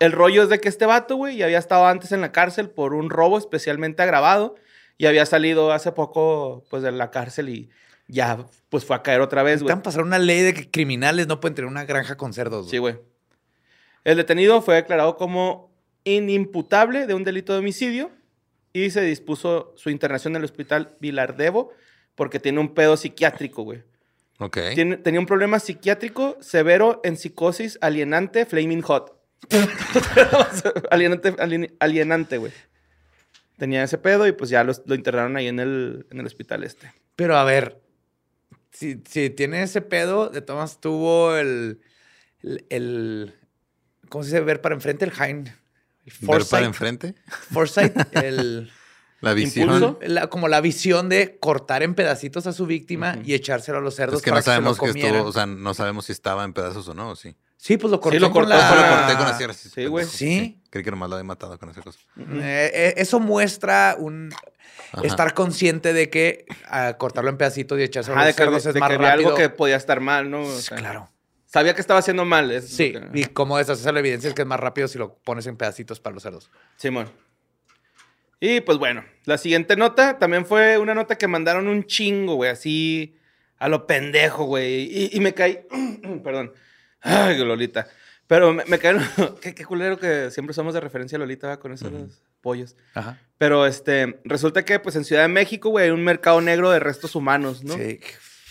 El 0.00 0.12
rollo 0.12 0.42
es 0.42 0.48
de 0.48 0.60
que 0.60 0.68
este 0.68 0.86
vato, 0.86 1.16
güey, 1.16 1.36
ya 1.36 1.46
había 1.46 1.58
estado 1.58 1.86
antes 1.86 2.12
en 2.12 2.20
la 2.20 2.32
cárcel 2.32 2.68
por 2.68 2.94
un 2.94 3.10
robo 3.10 3.38
especialmente 3.38 4.02
agravado 4.02 4.56
y 4.98 5.06
había 5.06 5.24
salido 5.24 5.72
hace 5.72 5.92
poco, 5.92 6.64
pues, 6.68 6.82
de 6.82 6.92
la 6.92 7.10
cárcel 7.10 7.48
y 7.48 7.70
ya, 8.08 8.44
pues, 8.68 8.84
fue 8.84 8.96
a 8.96 9.02
caer 9.02 9.20
otra 9.20 9.42
vez, 9.42 9.62
güey. 9.62 9.70
Están 9.70 9.82
pasar 9.82 10.02
una 10.02 10.18
ley 10.18 10.42
de 10.42 10.52
que 10.52 10.70
criminales 10.70 11.26
no 11.26 11.40
pueden 11.40 11.54
tener 11.54 11.70
una 11.70 11.84
granja 11.84 12.16
con 12.16 12.32
cerdos. 12.34 12.68
Sí, 12.70 12.78
güey. 12.78 12.98
El 14.02 14.16
detenido 14.16 14.60
fue 14.62 14.74
declarado 14.74 15.16
como 15.16 15.72
inimputable 16.04 17.06
de 17.06 17.14
un 17.14 17.24
delito 17.24 17.52
de 17.52 17.58
homicidio 17.60 18.10
y 18.72 18.90
se 18.90 19.00
dispuso 19.02 19.72
su 19.76 19.90
internación 19.90 20.32
en 20.34 20.38
el 20.38 20.44
hospital 20.44 20.96
Vilardevo 21.00 21.72
porque 22.14 22.38
tiene 22.40 22.60
un 22.60 22.74
pedo 22.74 22.96
psiquiátrico, 22.96 23.62
güey. 23.62 23.82
Ok. 24.38 24.58
Tiene- 24.74 24.96
tenía 24.96 25.20
un 25.20 25.26
problema 25.26 25.58
psiquiátrico 25.60 26.36
severo 26.40 27.00
en 27.04 27.16
psicosis 27.16 27.78
alienante 27.80 28.46
Flaming 28.46 28.82
Hot. 28.82 29.16
alienante, 30.90 31.34
alien- 31.38 31.74
alienante, 31.78 32.38
güey. 32.38 32.52
Tenía 33.58 33.84
ese 33.84 33.98
pedo 33.98 34.26
y 34.26 34.32
pues 34.32 34.50
ya 34.50 34.64
los- 34.64 34.82
lo 34.86 34.94
internaron 34.94 35.36
ahí 35.36 35.46
en 35.46 35.60
el, 35.60 36.06
en 36.10 36.20
el 36.20 36.26
hospital 36.26 36.64
este. 36.64 36.92
Pero 37.16 37.36
a 37.36 37.44
ver, 37.44 37.80
si, 38.72 39.00
si 39.08 39.30
tiene 39.30 39.62
ese 39.62 39.80
pedo, 39.80 40.28
de 40.28 40.40
todas 40.40 40.80
tuvo 40.80 41.36
el, 41.36 41.80
el, 42.42 42.64
el- 42.70 43.34
¿cómo 44.08 44.24
se 44.24 44.30
dice? 44.30 44.40
Ver 44.40 44.60
para 44.60 44.74
enfrente, 44.74 45.04
el 45.04 45.12
hind. 45.12 45.50
El 46.06 46.12
Ver 46.12 46.20
para 46.20 46.32
foresight. 46.40 46.64
enfrente. 46.66 47.14
Foresight, 47.52 47.94
el, 48.22 48.70
La 49.20 49.32
visión. 49.34 49.64
Impulso. 49.72 49.98
la- 50.02 50.26
como 50.28 50.48
la 50.48 50.60
visión 50.60 51.08
de 51.08 51.38
cortar 51.38 51.82
en 51.82 51.94
pedacitos 51.94 52.46
a 52.46 52.52
su 52.52 52.66
víctima 52.66 53.18
y 53.24 53.34
echárselo 53.34 53.78
a 53.78 53.80
los 53.80 53.94
cerdos 53.94 54.16
Es 54.18 54.22
que 54.22 54.30
para 54.30 54.40
no 54.40 54.44
sabemos 54.44 54.78
que 54.78 54.86
que 54.86 54.86
se 54.86 54.86
lo 54.86 54.92
comieran. 54.92 55.14
estuvo, 55.16 55.28
o 55.30 55.32
sea, 55.32 55.46
no 55.46 55.74
sabemos 55.74 56.04
si 56.06 56.12
estaba 56.12 56.44
en 56.44 56.52
pedazos 56.52 56.86
o 56.88 56.94
no, 56.94 57.10
¿o 57.10 57.16
sí. 57.16 57.34
sí, 57.56 57.76
pues 57.78 57.90
lo 57.90 58.00
cortó, 58.00 58.16
Sí, 58.16 58.20
lo 58.20 58.30
con 58.30 58.48
la... 58.48 58.56
Lo 58.56 58.96
corté 58.96 59.16
con 59.16 59.26
la 59.26 59.36
sierra. 59.38 59.54
sí, 59.54 59.86
güey. 59.86 60.04
Sí. 60.06 60.60
Creí 60.70 60.84
que 60.84 60.90
nomás 60.90 61.08
lo 61.08 61.16
había 61.16 61.24
matado 61.24 61.58
con 61.58 61.70
esa 61.70 61.80
cosa. 61.80 61.98
Eh, 62.18 62.70
eh, 62.74 62.94
eso 62.98 63.18
muestra 63.20 63.96
un 63.98 64.30
Ajá. 64.92 65.06
estar 65.06 65.32
consciente 65.34 65.92
de 65.92 66.10
que 66.10 66.44
ah, 66.68 66.94
cortarlo 66.98 67.30
en 67.30 67.36
pedacitos 67.38 67.78
y 67.78 67.82
echárselo 67.82 68.16
a 68.18 68.20
de 68.22 68.26
los 68.28 68.36
que, 68.36 68.42
cerdos 68.42 68.64
de 68.64 68.70
es 68.70 68.74
que 68.74 68.80
más 68.80 68.90
había 68.90 69.08
rápido. 69.10 69.28
algo 69.28 69.38
que 69.38 69.48
podía 69.48 69.76
estar 69.76 70.00
mal, 70.00 70.30
¿no? 70.30 70.42
O 70.42 70.58
sea, 70.58 70.76
claro. 70.76 71.08
Sabía 71.54 71.72
que 71.74 71.80
estaba 71.80 72.00
haciendo 72.00 72.24
mal. 72.24 72.50
eso 72.50 72.66
es 72.66 72.72
Sí, 72.76 72.92
lo 72.92 73.12
que- 73.12 73.20
y 73.20 73.24
cómo 73.26 73.56
deshacer 73.58 73.94
la 73.94 74.00
evidencia 74.00 74.26
es 74.28 74.34
que 74.34 74.42
es 74.42 74.48
más 74.48 74.58
rápido 74.58 74.88
si 74.88 74.98
lo 74.98 75.14
pones 75.18 75.46
en 75.46 75.56
pedacitos 75.56 76.00
para 76.00 76.12
los 76.14 76.22
cerdos. 76.24 76.50
Simón. 76.76 77.08
Y 78.40 78.60
pues 78.60 78.76
bueno, 78.78 79.04
la 79.24 79.38
siguiente 79.38 79.76
nota 79.76 80.18
también 80.18 80.44
fue 80.46 80.78
una 80.78 80.94
nota 80.94 81.16
que 81.16 81.28
mandaron 81.28 81.68
un 81.68 81.84
chingo, 81.84 82.34
güey, 82.34 82.50
así 82.50 83.16
a 83.58 83.68
lo 83.68 83.86
pendejo, 83.86 84.44
güey. 84.44 84.82
Y, 84.90 85.10
y 85.16 85.20
me 85.20 85.32
caí. 85.32 85.60
Perdón. 86.24 86.52
Ay, 87.00 87.38
Lolita. 87.38 87.86
Pero 88.26 88.52
me, 88.52 88.64
me 88.64 88.78
cayeron. 88.78 89.06
qué, 89.40 89.54
qué 89.54 89.64
culero 89.64 89.96
que 89.96 90.30
siempre 90.32 90.54
somos 90.54 90.74
de 90.74 90.80
referencia 90.80 91.16
a 91.16 91.20
Lolita 91.20 91.46
¿va? 91.46 91.60
con 91.60 91.72
esos 91.72 92.20
pollos. 92.40 92.74
Ajá. 92.94 93.20
Pero 93.38 93.64
este, 93.64 94.20
resulta 94.24 94.64
que 94.64 94.80
pues 94.80 94.96
en 94.96 95.04
Ciudad 95.04 95.22
de 95.22 95.28
México, 95.28 95.70
güey, 95.70 95.84
hay 95.86 95.90
un 95.92 96.02
mercado 96.02 96.40
negro 96.40 96.70
de 96.70 96.80
restos 96.80 97.14
humanos, 97.14 97.62
¿no? 97.62 97.74
Sí. 97.74 98.00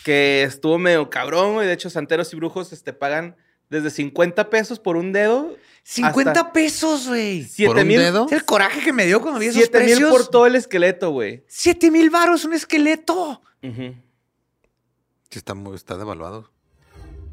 Que 0.04 0.44
estuvo 0.44 0.78
medio 0.78 1.10
cabrón, 1.10 1.54
güey. 1.54 1.68
De 1.68 1.74
hecho, 1.74 1.90
santeros 1.90 2.32
y 2.34 2.36
brujos 2.36 2.74
este, 2.74 2.94
pagan 2.94 3.36
desde 3.70 3.90
50 3.90 4.50
pesos 4.50 4.80
por 4.80 4.98
un 4.98 5.12
dedo. 5.12 5.56
50 5.84 6.32
hasta 6.32 6.54
pesos, 6.54 7.08
güey. 7.08 7.44
7 7.44 7.82
un 7.82 7.88
mil. 7.88 8.00
dedo? 8.00 8.26
Es 8.28 8.34
el 8.34 8.46
coraje 8.46 8.82
que 8.82 8.94
me 8.94 9.06
dio 9.06 9.22
cuando 9.22 9.40
vi 9.40 9.48
esos 9.48 9.62
7 9.62 9.80
mil 9.80 9.88
precios. 9.88 10.12
por 10.12 10.28
todo 10.28 10.46
el 10.46 10.56
esqueleto, 10.56 11.12
güey. 11.12 11.44
7 11.48 11.92
mil 11.92 12.10
varos, 12.10 12.46
un 12.46 12.54
esqueleto. 12.54 13.42
Sí, 13.62 15.40
está, 15.40 15.54
muy, 15.54 15.76
está 15.76 15.98
devaluado. 15.98 16.52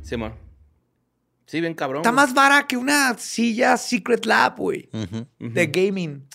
Simón. 0.02 0.34
Sí, 1.46 1.60
bien 1.60 1.74
cabrón. 1.74 2.00
Está 2.00 2.10
güey. 2.10 2.16
más 2.24 2.34
vara 2.34 2.66
que 2.66 2.76
una 2.76 3.16
silla 3.18 3.76
Secret 3.76 4.24
Lab, 4.24 4.56
güey. 4.56 4.88
De 5.38 5.66
gaming. 5.66 6.26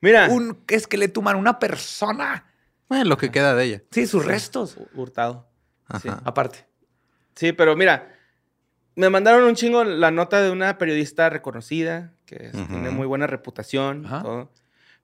Mira. 0.00 0.28
Un 0.30 0.62
esqueleto 0.68 1.20
humano, 1.20 1.38
una 1.38 1.58
persona. 1.58 2.46
Bueno, 2.88 3.04
lo 3.04 3.16
que 3.16 3.30
queda 3.30 3.54
de 3.54 3.64
ella. 3.64 3.82
Sí, 3.90 4.06
sus 4.06 4.24
restos. 4.24 4.76
Hurtado. 4.94 5.49
Sí. 6.02 6.08
Aparte. 6.24 6.66
Sí, 7.34 7.52
pero 7.52 7.76
mira. 7.76 8.14
Me 8.96 9.08
mandaron 9.08 9.44
un 9.44 9.54
chingo 9.54 9.84
la 9.84 10.10
nota 10.10 10.42
de 10.42 10.50
una 10.50 10.76
periodista 10.76 11.30
reconocida 11.30 12.12
que 12.26 12.48
es- 12.48 12.54
Ujú. 12.54 12.66
tiene 12.66 12.90
muy 12.90 13.06
buena 13.06 13.26
reputación. 13.26 14.02
todo. 14.02 14.52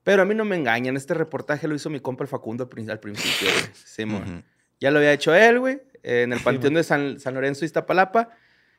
Pero 0.02 0.22
a 0.22 0.24
mí 0.24 0.34
no 0.34 0.44
me 0.44 0.56
engañan. 0.56 0.96
Este 0.96 1.14
reportaje 1.14 1.66
lo 1.66 1.74
hizo 1.74 1.88
mi 1.90 2.00
compa 2.00 2.22
el 2.24 2.28
Facundo 2.28 2.64
al 2.64 2.68
prin- 2.70 2.90
al 2.90 3.00
principio. 3.00 3.48
Simón. 3.72 4.22
Ujú. 4.22 4.42
Ya 4.80 4.90
lo 4.90 4.98
había 4.98 5.12
hecho 5.12 5.34
él, 5.34 5.58
güey, 5.60 5.80
en 6.02 6.32
el 6.32 6.40
panteón 6.40 6.74
de 6.74 6.84
San, 6.84 7.18
San 7.20 7.34
Lorenzo 7.34 7.64
Iztapalapa. 7.64 8.28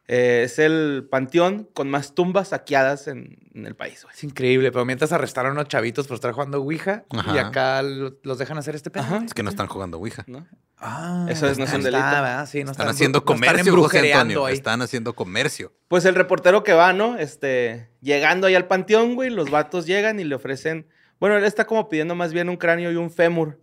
Eh, 0.10 0.44
es 0.46 0.58
el 0.58 1.06
panteón 1.12 1.68
con 1.74 1.90
más 1.90 2.16
tumbas 2.16 2.50
saqueadas 2.50 3.08
en, 3.10 3.40
en 3.54 3.66
el 3.66 3.76
país, 3.76 4.04
güey. 4.04 4.16
Es 4.16 4.24
increíble, 4.24 4.72
pero 4.72 4.86
mientras 4.86 5.12
arrestaron 5.12 5.52
a 5.52 5.54
unos 5.56 5.68
chavitos 5.68 6.08
por 6.08 6.16
estar 6.16 6.32
jugando 6.32 6.60
Ouija 6.62 7.04
y 7.34 7.38
acá 7.38 7.82
lo- 7.82 8.18
los 8.24 8.38
dejan 8.38 8.58
hacer 8.58 8.74
este 8.76 8.90
pedo. 8.90 9.04
Ajá. 9.04 9.24
Es 9.26 9.34
que 9.34 9.44
no 9.44 9.50
están 9.50 9.68
jugando 9.68 9.98
Ouija. 9.98 10.24
¿no? 10.28 10.48
Ah, 10.78 11.26
Eso 11.30 11.48
es- 11.50 11.58
no 11.58 11.66
es 11.66 11.74
un 11.74 11.84
delito. 11.84 12.02
Sí, 12.46 12.64
no 12.64 12.72
Están 12.72 12.72
están 12.72 12.88
haciendo 12.90 13.20
no 13.20 13.20
están 13.20 13.36
comercio, 13.36 13.58
José 13.58 13.70
embrujereando 13.70 14.20
Antonio. 14.22 14.46
ahí. 14.46 14.54
Están 14.54 14.82
haciendo 14.82 15.14
comercio. 15.14 15.74
Pues 15.90 16.06
el 16.06 16.16
reportero 16.16 16.64
que 16.64 16.72
va, 16.72 16.94
¿no? 16.94 17.18
Este, 17.18 17.90
llegando 18.00 18.48
ahí 18.48 18.56
al 18.56 18.68
panteón, 18.68 19.16
güey, 19.16 19.30
los 19.30 19.50
vatos 19.50 19.86
llegan 19.88 20.22
y 20.22 20.24
le 20.24 20.36
ofrecen. 20.36 20.88
Bueno, 21.20 21.36
él 21.36 21.44
está 21.44 21.66
como 21.66 21.90
pidiendo 21.90 22.16
más 22.16 22.32
bien 22.32 22.48
un 22.48 22.56
cráneo 22.56 22.92
y 22.94 22.96
un 22.96 23.12
fémur. 23.12 23.60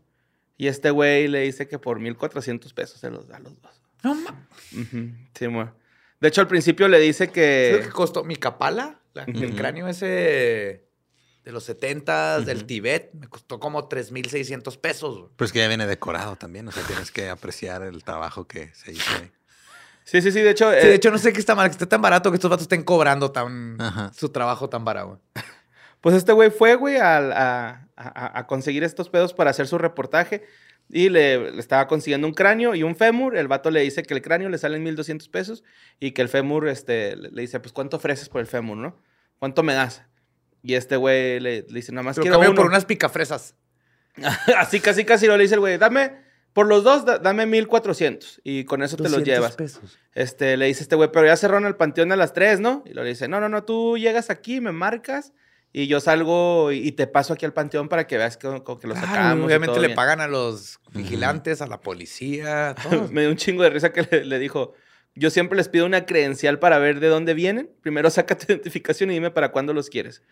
Y 0.59 0.67
este 0.67 0.91
güey 0.91 1.27
le 1.29 1.41
dice 1.41 1.67
que 1.69 1.79
por 1.79 2.01
1400 2.01 2.75
pesos 2.75 3.01
se 3.01 3.11
los 3.11 3.29
da 3.29 3.37
a 3.39 3.41
los 3.41 3.59
dos. 3.63 3.81
No 4.03 4.15
ma- 4.15 4.47
Ujú, 4.79 5.09
Sí, 5.35 5.49
mo. 5.49 5.73
De 6.25 6.29
hecho, 6.29 6.41
al 6.41 6.49
principio 6.49 6.89
le 6.89 6.99
dice 6.99 7.27
¿Sabes 7.27 7.29
lo 7.29 7.35
que. 7.35 7.85
que 7.85 7.93
costó? 7.93 8.25
Mi 8.25 8.37
capala, 8.37 8.99
la- 9.13 9.25
el 9.25 9.55
cráneo 9.55 9.87
ese 9.89 10.87
de 11.45 11.53
los 11.53 11.65
70 11.65 12.41
del 12.41 12.65
Tibet, 12.65 13.13
me 13.13 13.29
costó 13.29 13.61
como 13.61 13.87
3,600 13.89 14.79
pesos. 14.79 15.19
güey. 15.19 15.31
Pero 15.37 15.45
es 15.45 15.53
que 15.53 15.59
ya 15.59 15.69
viene 15.69 15.87
decorado 15.87 16.37
también. 16.37 16.67
O 16.67 16.73
sea, 16.73 16.83
tienes 16.85 17.11
que 17.11 17.29
apreciar 17.29 17.83
el 17.83 18.03
trabajo 18.03 18.47
que 18.47 18.73
se 18.75 18.93
hizo 18.93 19.11
ahí. 19.21 19.31
Sí, 20.05 20.23
sí, 20.23 20.33
sí. 20.33 20.41
De 20.41 20.49
hecho, 20.51 20.71
Sí, 20.71 20.77
eh, 20.79 20.87
de 20.89 20.95
hecho, 20.95 21.11
no 21.11 21.19
sé 21.19 21.35
qué 21.35 21.41
está 21.41 21.55
mal, 21.55 21.67
que 21.69 21.73
esté 21.73 21.85
tan 21.87 22.01
barato 22.01 22.31
que 22.31 22.37
estos 22.37 22.51
vatos 22.51 22.63
estén 22.65 22.83
cobrando 22.85 23.31
tan, 23.31 23.79
Ajá. 23.79 24.11
su 24.15 24.31
trabajo 24.31 24.71
tan 24.71 24.87
barato. 24.87 25.21
pues 26.01 26.15
este 26.17 26.33
güey 26.33 26.51
fue, 26.51 26.75
güey, 26.77 26.97
al- 26.97 27.33
a, 27.33 27.89
a- 27.97 28.39
a 28.39 28.47
conseguir 28.47 28.83
estos 28.83 29.11
pedos 29.11 29.35
para 29.35 29.51
hacer 29.51 29.67
su 29.67 29.77
reportaje. 29.77 30.47
Y 30.91 31.09
le, 31.09 31.51
le 31.51 31.61
estaba 31.61 31.87
consiguiendo 31.87 32.27
un 32.27 32.35
cráneo 32.35 32.75
y 32.75 32.83
un 32.83 32.95
fémur. 32.95 33.37
El 33.37 33.49
vato 33.49 33.71
le 33.71 33.81
dice 33.81 34.03
que 34.03 34.15
el 34.15 34.23
cráneo 34.23 34.49
le 34.49 34.59
sale 34.59 34.77
en 34.77 34.83
1200 34.85 35.29
pesos 35.29 35.65
y 35.99 36.13
que 36.13 36.23
el 36.23 36.29
fémur, 36.29 36.69
este, 36.69 37.17
le 37.17 37.31
le 37.31 37.41
dice, 37.43 37.59
pues, 37.61 37.73
¿cuánto 37.73 37.97
ofreces 37.97 38.29
por 38.29 38.41
el 38.41 38.47
fémur, 38.47 38.77
no? 38.77 38.97
¿Cuánto 39.39 39.63
me 39.63 39.75
das? 39.75 40.03
Y 40.63 40.75
este 40.75 40.97
güey 40.97 41.41
le, 41.41 41.63
le 41.63 41.75
dice, 41.75 41.93
nada 41.93 42.03
más 42.05 42.17
Lo 42.17 42.23
quiero 42.23 42.37
cambio 42.37 42.51
uno. 42.53 42.57
por 42.63 42.67
unas 42.71 42.85
picafresas. 42.85 43.55
Así, 44.57 44.81
casi, 44.81 45.05
casi 45.05 45.27
lo 45.27 45.37
le 45.37 45.43
dice 45.43 45.55
el 45.55 45.61
güey, 45.61 45.77
dame, 45.79 46.13
por 46.53 46.67
los 46.69 46.85
dos, 46.85 47.05
da- 47.05 47.19
dame 47.19 47.47
1400 47.47 48.41
y 48.45 48.65
con 48.65 48.83
eso 48.83 48.97
te 48.97 49.03
los 49.05 49.13
200 49.13 49.35
llevas. 49.35 49.57
pesos. 49.57 49.99
Este, 50.15 50.57
le 50.57 50.67
dice 50.67 50.83
este 50.85 50.95
güey, 50.97 51.11
pero 51.13 51.27
ya 51.27 51.37
cerraron 51.37 51.67
el 51.67 51.77
panteón 51.77 52.13
a 52.13 52.17
las 52.17 52.33
3, 52.33 52.61
¿no? 52.61 52.83
Y 52.87 52.95
lo 52.95 53.03
dice, 53.05 53.27
no, 53.27 53.41
no, 53.41 53.49
no, 53.49 53.65
tú 53.65 53.99
llegas 53.99 54.31
aquí, 54.31 54.61
me 54.61 54.71
marcas 54.73 55.33
y 55.77 55.89
yo 55.89 55.99
salgo 56.01 56.71
y, 56.73 56.93
te 56.93 57.07
paso 57.09 57.33
aquí 57.35 57.45
al 57.45 57.53
panteón 57.53 57.89
para 57.89 58.07
que 58.07 58.17
veas 58.17 58.37
que, 58.37 58.49
que 58.49 58.87
lo 58.87 58.95
Claro, 58.95 58.95
sacamos. 58.95 59.43
y 59.43 59.47
obviamente 59.47 59.81
le 59.81 59.89
bien". 59.89 59.97
pagan 59.97 60.21
a 60.21 60.29
los 60.29 60.79
vigilantes, 60.93 61.61
a 61.61 61.67
la 61.67 61.81
policía, 61.81 62.75
todos. 62.83 63.11
Me 63.11 63.23
dio 63.23 63.31
un 63.31 63.37
chingo 63.37 63.65
de 63.65 63.71
risa 63.71 63.93
que 63.93 64.07
le, 64.09 64.25
le 64.25 64.39
dijo, 64.39 64.75
yo 65.17 65.31
siempre 65.31 65.57
les 65.57 65.69
pido 65.69 65.85
una 65.85 66.07
credencial 66.07 66.61
para 66.61 66.79
ver 66.79 67.01
de 67.01 67.09
dónde 67.09 67.35
vienen. 67.35 67.69
Primero 67.83 68.09
saca 68.11 68.39
tu 68.39 68.47
identificación 68.53 69.11
y 69.11 69.15
dime 69.15 69.33
para 69.33 69.51
cuándo 69.51 69.75
los 69.75 69.91
quieres. 69.91 70.23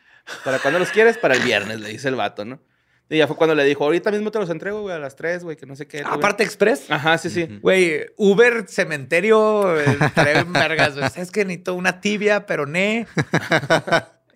¿Para 0.44 0.60
cuándo 0.60 0.78
los 0.78 0.90
quieres? 0.90 1.18
Para 1.18 1.34
el 1.34 1.42
viernes, 1.42 1.80
le 1.80 1.88
dice 1.88 2.06
el 2.08 2.14
vato, 2.14 2.44
¿no? 2.44 2.60
Y 3.10 3.18
ya 3.18 3.26
fue 3.26 3.36
cuando 3.36 3.54
le 3.56 3.64
dijo, 3.64 3.84
ahorita 3.84 4.10
mismo 4.12 4.30
te 4.30 4.38
los 4.38 4.48
entrego, 4.48 4.80
güey, 4.82 4.94
a 4.94 4.98
las 4.98 5.16
3, 5.16 5.42
güey, 5.44 5.56
que 5.56 5.66
no 5.66 5.74
sé 5.76 5.86
qué. 5.88 6.02
güey". 6.02 6.14
Aparte 6.14 6.44
Express. 6.44 6.88
Ajá, 6.88 7.18
sí, 7.18 7.28
sí. 7.30 7.58
Güey, 7.60 8.06
Uber, 8.16 8.64
cementerio, 8.68 9.78
eh, 9.78 9.98
estaría 10.00 10.34
bien 10.34 10.52
vergas. 10.52 10.94
güey. 10.96 11.04
Es 11.16 11.30
que 11.32 11.44
necesito 11.44 11.74
una 11.74 12.00
tibia, 12.00 12.46
peroné 12.46 13.06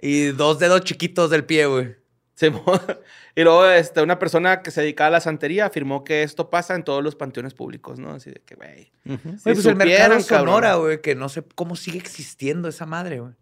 y 0.00 0.26
dos 0.28 0.58
dedos 0.58 0.82
chiquitos 0.82 1.30
del 1.30 1.44
pie, 1.44 1.66
güey. 1.66 1.96
Sí, 2.34 2.48
y 3.34 3.42
luego 3.42 3.66
este, 3.66 4.02
una 4.02 4.18
persona 4.18 4.62
que 4.62 4.70
se 4.70 4.82
dedicaba 4.82 5.08
a 5.08 5.10
la 5.12 5.20
santería 5.20 5.66
afirmó 5.66 6.04
que 6.04 6.22
esto 6.22 6.50
pasa 6.50 6.74
en 6.74 6.84
todos 6.84 7.02
los 7.02 7.16
panteones 7.16 7.54
públicos, 7.54 7.98
¿no? 7.98 8.10
Así 8.10 8.30
de 8.30 8.42
que, 8.44 8.54
güey. 8.54 8.92
si 9.04 9.16
Güey, 9.16 9.40
pues 9.42 9.64
el 9.64 9.76
mercado 9.76 10.20
supieran, 10.20 10.22
Sonora, 10.22 10.74
güey, 10.74 11.00
que 11.00 11.14
no 11.14 11.30
sé 11.30 11.42
cómo 11.54 11.76
sigue 11.76 11.98
existiendo 11.98 12.68
esa 12.68 12.84
madre, 12.84 13.20
güey. 13.20 13.32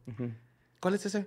¿Cuál 0.79 0.95
es 0.95 1.07
ese? 1.07 1.27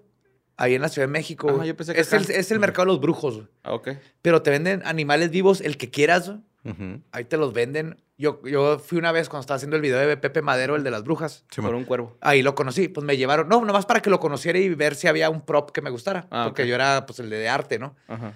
Ahí 0.55 0.75
en 0.75 0.81
la 0.81 0.89
Ciudad 0.89 1.07
de 1.07 1.11
México. 1.11 1.59
Ah, 1.61 1.65
yo 1.65 1.75
pensé 1.75 1.93
que 1.93 1.99
es, 1.99 2.13
el, 2.13 2.31
es 2.31 2.51
el 2.51 2.59
mercado 2.59 2.85
de 2.85 2.93
los 2.93 3.01
brujos, 3.01 3.35
güey. 3.35 3.47
Ah, 3.63 3.73
ok. 3.73 3.89
Pero 4.21 4.41
te 4.41 4.49
venden 4.49 4.81
animales 4.85 5.29
vivos, 5.29 5.59
el 5.59 5.77
que 5.77 5.89
quieras, 5.89 6.29
güey. 6.29 6.39
Ujú. 6.69 7.01
Ahí 7.11 7.25
te 7.25 7.37
los 7.37 7.53
venden. 7.53 8.01
Yo, 8.17 8.41
yo 8.45 8.79
fui 8.79 8.97
una 8.97 9.11
vez 9.11 9.29
cuando 9.29 9.41
estaba 9.41 9.55
haciendo 9.57 9.75
el 9.75 9.81
video 9.81 9.99
de 9.99 10.17
Pepe 10.17 10.41
Madero, 10.41 10.75
el 10.75 10.83
de 10.83 10.91
las 10.91 11.03
brujas. 11.03 11.45
Sí, 11.51 11.61
Por 11.61 11.75
un 11.75 11.83
cuervo. 11.83 12.17
Ahí 12.21 12.41
lo 12.41 12.55
conocí. 12.55 12.87
Pues 12.87 13.05
me 13.05 13.15
llevaron, 13.17 13.47
no, 13.47 13.63
nomás 13.63 13.85
para 13.85 14.01
que 14.01 14.09
lo 14.09 14.19
conociera 14.19 14.57
y 14.59 14.69
ver 14.69 14.95
si 14.95 15.07
había 15.07 15.29
un 15.29 15.41
prop 15.41 15.71
que 15.71 15.81
me 15.81 15.89
gustara. 15.91 16.27
Ah, 16.31 16.45
porque 16.47 16.67
yo 16.67 16.73
era, 16.75 17.05
pues, 17.05 17.19
el 17.19 17.29
de 17.29 17.47
arte, 17.47 17.77
¿no? 17.79 17.95
Ajá. 18.07 18.33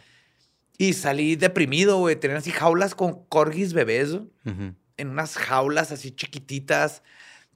Y 0.77 0.93
salí 0.93 1.35
deprimido, 1.35 1.97
güey. 1.97 2.15
Tenían 2.15 2.37
así 2.37 2.51
jaulas 2.51 2.95
con 2.95 3.25
corgis 3.25 3.73
bebés, 3.73 4.11
Ujú. 4.13 4.73
en 4.97 5.09
unas 5.09 5.35
jaulas 5.37 5.91
así 5.91 6.11
chiquititas. 6.11 7.01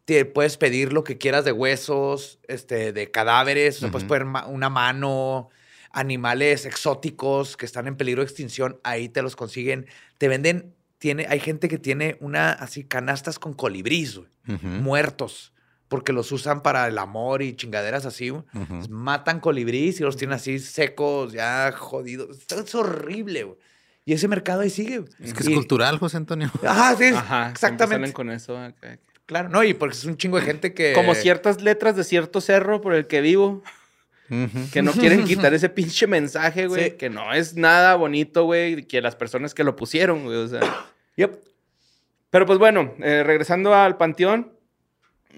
Te 0.05 0.25
puedes 0.25 0.57
pedir 0.57 0.93
lo 0.93 1.03
que 1.03 1.17
quieras 1.17 1.45
de 1.45 1.51
huesos, 1.51 2.39
este, 2.47 2.93
de 2.93 3.09
cadáveres, 3.09 3.77
o 3.77 3.79
sea, 3.81 3.91
puedes 3.91 4.03
Ujú. 4.03 4.09
poner 4.09 4.25
ma- 4.25 4.45
una 4.45 4.69
mano, 4.69 5.49
animales 5.95 6.65
exóticos 6.65 7.57
que 7.57 7.65
están 7.65 7.87
en 7.87 7.95
peligro 7.95 8.21
de 8.21 8.25
extinción, 8.25 8.79
ahí 8.83 9.09
te 9.09 9.21
los 9.21 9.35
consiguen. 9.35 9.87
Te 10.17 10.27
venden, 10.27 10.75
tiene, 10.97 11.25
hay 11.29 11.39
gente 11.39 11.67
que 11.69 11.79
tiene 11.79 12.17
una 12.19 12.51
así 12.51 12.83
canastas 12.83 13.39
con 13.39 13.53
colibrís, 13.53 14.17
güey, 14.17 14.29
muertos, 14.61 15.53
porque 15.87 16.11
los 16.11 16.31
usan 16.31 16.61
para 16.61 16.87
el 16.87 16.97
amor 16.97 17.41
y 17.41 17.55
chingaderas 17.55 18.05
así, 18.05 18.31
Matan 18.89 19.39
colibrís 19.39 19.99
y 20.01 20.03
los 20.03 20.17
tienen 20.17 20.35
así 20.35 20.59
secos, 20.59 21.31
ya 21.31 21.71
jodidos. 21.71 22.39
Es 22.49 22.75
horrible, 22.75 23.43
güey. 23.45 23.57
Y 24.03 24.13
ese 24.13 24.27
mercado 24.27 24.61
ahí 24.61 24.69
sigue. 24.69 25.03
Es 25.19 25.33
que 25.33 25.43
es 25.43 25.49
cultural, 25.49 25.97
José 25.97 26.17
Antonio. 26.17 26.51
Ajá, 26.63 26.95
sí, 26.95 27.05
Ajá, 27.05 27.49
exactamente. 27.49 28.13
con 28.13 28.29
eso. 28.29 28.55
Claro, 29.25 29.49
no, 29.49 29.63
y 29.63 29.73
porque 29.73 29.95
es 29.95 30.05
un 30.05 30.17
chingo 30.17 30.37
de 30.39 30.45
gente 30.45 30.73
que. 30.73 30.93
Como 30.93 31.15
ciertas 31.15 31.61
letras 31.61 31.95
de 31.95 32.03
cierto 32.03 32.41
cerro 32.41 32.81
por 32.81 32.93
el 32.93 33.07
que 33.07 33.21
vivo, 33.21 33.63
Que 34.71 34.81
no 34.81 34.91
quieren 34.91 35.23
quitar 35.25 35.53
ese 35.53 35.69
pinche 35.69 36.07
mensaje, 36.07 36.67
güey. 36.67 36.85
Sí. 36.85 36.91
Que 36.97 37.09
no 37.09 37.33
es 37.33 37.55
nada 37.55 37.95
bonito, 37.95 38.45
güey, 38.45 38.83
que 38.85 39.01
las 39.01 39.15
personas 39.15 39.53
que 39.53 39.63
lo 39.63 39.75
pusieron, 39.75 40.23
güey. 40.25 40.37
O 40.37 40.47
sea. 40.47 40.61
Yep. 41.17 41.33
Pero 42.29 42.45
pues 42.45 42.59
bueno, 42.59 42.93
eh, 42.99 43.23
regresando 43.23 43.73
al 43.73 43.95
panteón. 43.95 44.51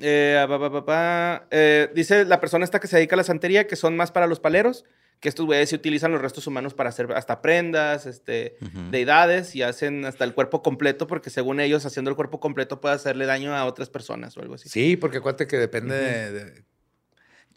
eh, 0.01 0.43
pa, 0.47 0.59
pa, 0.59 0.71
pa, 0.71 0.85
pa, 0.85 1.47
eh, 1.51 1.91
dice 1.93 2.25
la 2.25 2.39
persona 2.39 2.65
esta 2.65 2.79
que 2.79 2.87
se 2.87 2.95
dedica 2.97 3.15
a 3.15 3.17
la 3.17 3.23
santería 3.23 3.67
que 3.67 3.75
son 3.75 3.95
más 3.95 4.11
para 4.11 4.25
los 4.25 4.39
paleros, 4.39 4.85
que 5.19 5.29
estos 5.29 5.45
güeyes 5.45 5.69
se 5.69 5.75
utilizan 5.75 6.11
los 6.11 6.21
restos 6.21 6.47
humanos 6.47 6.73
para 6.73 6.89
hacer 6.89 7.11
hasta 7.13 7.41
prendas, 7.43 8.05
este, 8.07 8.55
Ujú. 8.61 8.89
deidades 8.91 9.55
y 9.55 9.61
hacen 9.63 10.03
hasta 10.05 10.23
el 10.23 10.33
cuerpo 10.33 10.63
completo 10.63 11.05
porque 11.07 11.29
según 11.29 11.59
ellos 11.59 11.85
haciendo 11.85 12.09
el 12.09 12.15
cuerpo 12.15 12.39
completo 12.39 12.81
puede 12.81 12.95
hacerle 12.95 13.25
daño 13.27 13.55
a 13.55 13.65
otras 13.65 13.89
personas 13.89 14.35
o 14.37 14.41
algo 14.41 14.55
así. 14.55 14.67
Sí, 14.69 14.95
porque 14.97 15.17
acuérdate 15.17 15.45
que 15.47 15.57
depende 15.57 15.95
de, 15.95 16.31
de 16.31 16.63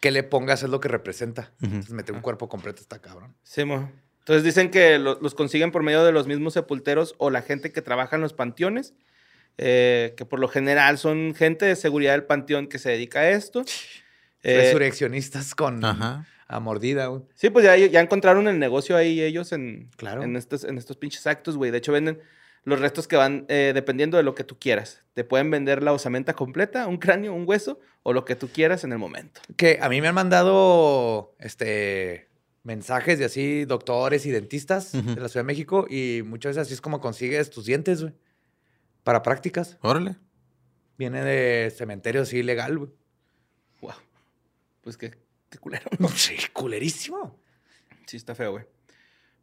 qué 0.01 0.11
le 0.11 0.23
pongas 0.23 0.61
es 0.63 0.69
lo 0.69 0.81
que 0.81 0.89
representa. 0.89 1.51
Ujú. 1.61 1.67
Entonces, 1.67 1.91
meter 1.93 2.13
un 2.13 2.21
cuerpo 2.21 2.49
completo 2.49 2.81
está 2.81 2.99
cabrón. 2.99 3.33
Sí, 3.43 3.63
mo. 3.63 3.89
Entonces 4.19 4.43
dicen 4.43 4.69
que 4.69 4.99
lo- 4.99 5.17
los 5.21 5.33
consiguen 5.33 5.71
por 5.71 5.81
medio 5.83 6.03
de 6.03 6.11
los 6.11 6.27
mismos 6.27 6.53
sepulteros 6.53 7.15
o 7.17 7.29
la 7.29 7.41
gente 7.41 7.71
que 7.71 7.81
trabaja 7.81 8.17
en 8.17 8.21
los 8.21 8.33
panteones, 8.33 8.93
eh, 9.57 10.13
que 10.17 10.25
por 10.25 10.39
lo 10.39 10.47
general 10.47 10.97
son 10.97 11.33
gente 11.35 11.65
de 11.65 11.75
seguridad 11.75 12.11
del 12.13 12.23
panteón 12.25 12.67
que 12.67 12.77
se 12.79 12.89
dedica 12.89 13.21
a 13.21 13.29
esto. 13.29 13.63
Eh, 14.43 14.57
Resurreccionistas 14.57 15.53
con 15.53 15.85
Ajá. 15.85 16.25
a 16.47 16.59
mordida, 16.59 17.05
güey. 17.05 17.21
sí, 17.35 17.51
pues 17.51 17.63
ya, 17.63 17.77
ya 17.77 17.99
encontraron 18.01 18.47
el 18.47 18.57
negocio 18.57 18.97
ahí 18.97 19.21
ellos 19.21 19.51
en, 19.51 19.91
Claro. 19.97 20.23
en, 20.23 20.35
estos, 20.35 20.63
en 20.63 20.79
estos 20.79 20.97
pinches 20.97 21.27
actos, 21.27 21.57
güey. 21.57 21.69
De 21.69 21.77
hecho, 21.77 21.91
venden 21.91 22.19
los 22.63 22.79
restos 22.79 23.07
que 23.07 23.15
van 23.15 23.45
eh, 23.49 23.71
dependiendo 23.73 24.17
de 24.17 24.23
lo 24.23 24.35
que 24.35 24.43
tú 24.43 24.57
quieras. 24.59 25.01
Te 25.13 25.23
pueden 25.23 25.49
vender 25.49 25.81
la 25.81 25.93
osamenta 25.93 26.33
completa, 26.33 26.87
un 26.87 26.97
cráneo, 26.97 27.33
un 27.33 27.47
hueso 27.47 27.79
o 28.03 28.13
lo 28.13 28.25
que 28.25 28.35
tú 28.35 28.49
quieras 28.49 28.83
en 28.83 28.91
el 28.91 28.99
momento. 28.99 29.41
Que 29.57 29.79
a 29.81 29.89
mí 29.89 30.01
me 30.01 30.07
han 30.07 30.15
mandado 30.15 31.35
este 31.39 32.29
mensajes 32.63 33.17
de 33.17 33.25
así 33.25 33.65
doctores 33.65 34.25
y 34.27 34.31
dentistas 34.31 34.91
de 34.91 35.19
la 35.19 35.29
Ciudad 35.29 35.43
de 35.43 35.47
México 35.47 35.87
y 35.89 36.21
muchas 36.23 36.51
veces 36.51 36.67
así 36.67 36.73
es 36.75 36.81
como 36.81 37.01
consigues 37.01 37.49
tus 37.49 37.65
dientes, 37.65 38.01
güey. 38.01 38.13
Para 39.03 39.23
prácticas. 39.23 39.77
Órale. 39.81 40.15
Viene 40.97 41.23
de 41.23 41.71
cementerio 41.71 42.21
así 42.21 42.43
legal, 42.43 42.77
güey. 42.77 42.91
Wow. 43.81 43.93
Pues 44.81 44.95
qué, 44.97 45.11
qué 45.49 45.57
culero. 45.57 45.89
Sí, 46.15 46.35
culerísimo. 46.53 47.39
Sí, 48.05 48.17
está 48.17 48.35
feo, 48.35 48.51
güey. 48.51 48.65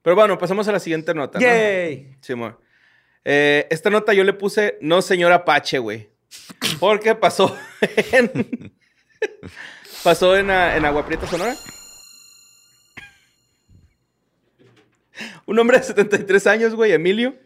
Pero 0.02 0.14
bueno, 0.14 0.38
pasamos 0.38 0.68
a 0.68 0.72
la 0.72 0.78
siguiente 0.78 1.12
nota. 1.12 1.40
¿no? 1.40 1.44
¡Yay! 1.44 2.16
Sí, 2.20 2.34
amor. 2.34 2.60
Eh, 3.30 3.66
esta 3.68 3.90
nota 3.90 4.14
yo 4.14 4.24
le 4.24 4.32
puse 4.32 4.78
no 4.80 5.02
señor 5.02 5.32
Apache, 5.32 5.78
güey. 5.78 6.08
Porque 6.80 7.14
pasó 7.14 7.54
en. 8.12 8.72
pasó 10.02 10.34
en, 10.34 10.50
ah, 10.50 10.74
en 10.74 10.86
Agua 10.86 11.04
Prieta, 11.04 11.26
Sonora. 11.26 11.54
Un 15.44 15.58
hombre 15.58 15.76
de 15.76 15.84
73 15.84 16.46
años, 16.46 16.74
güey, 16.74 16.92
Emilio, 16.92 17.36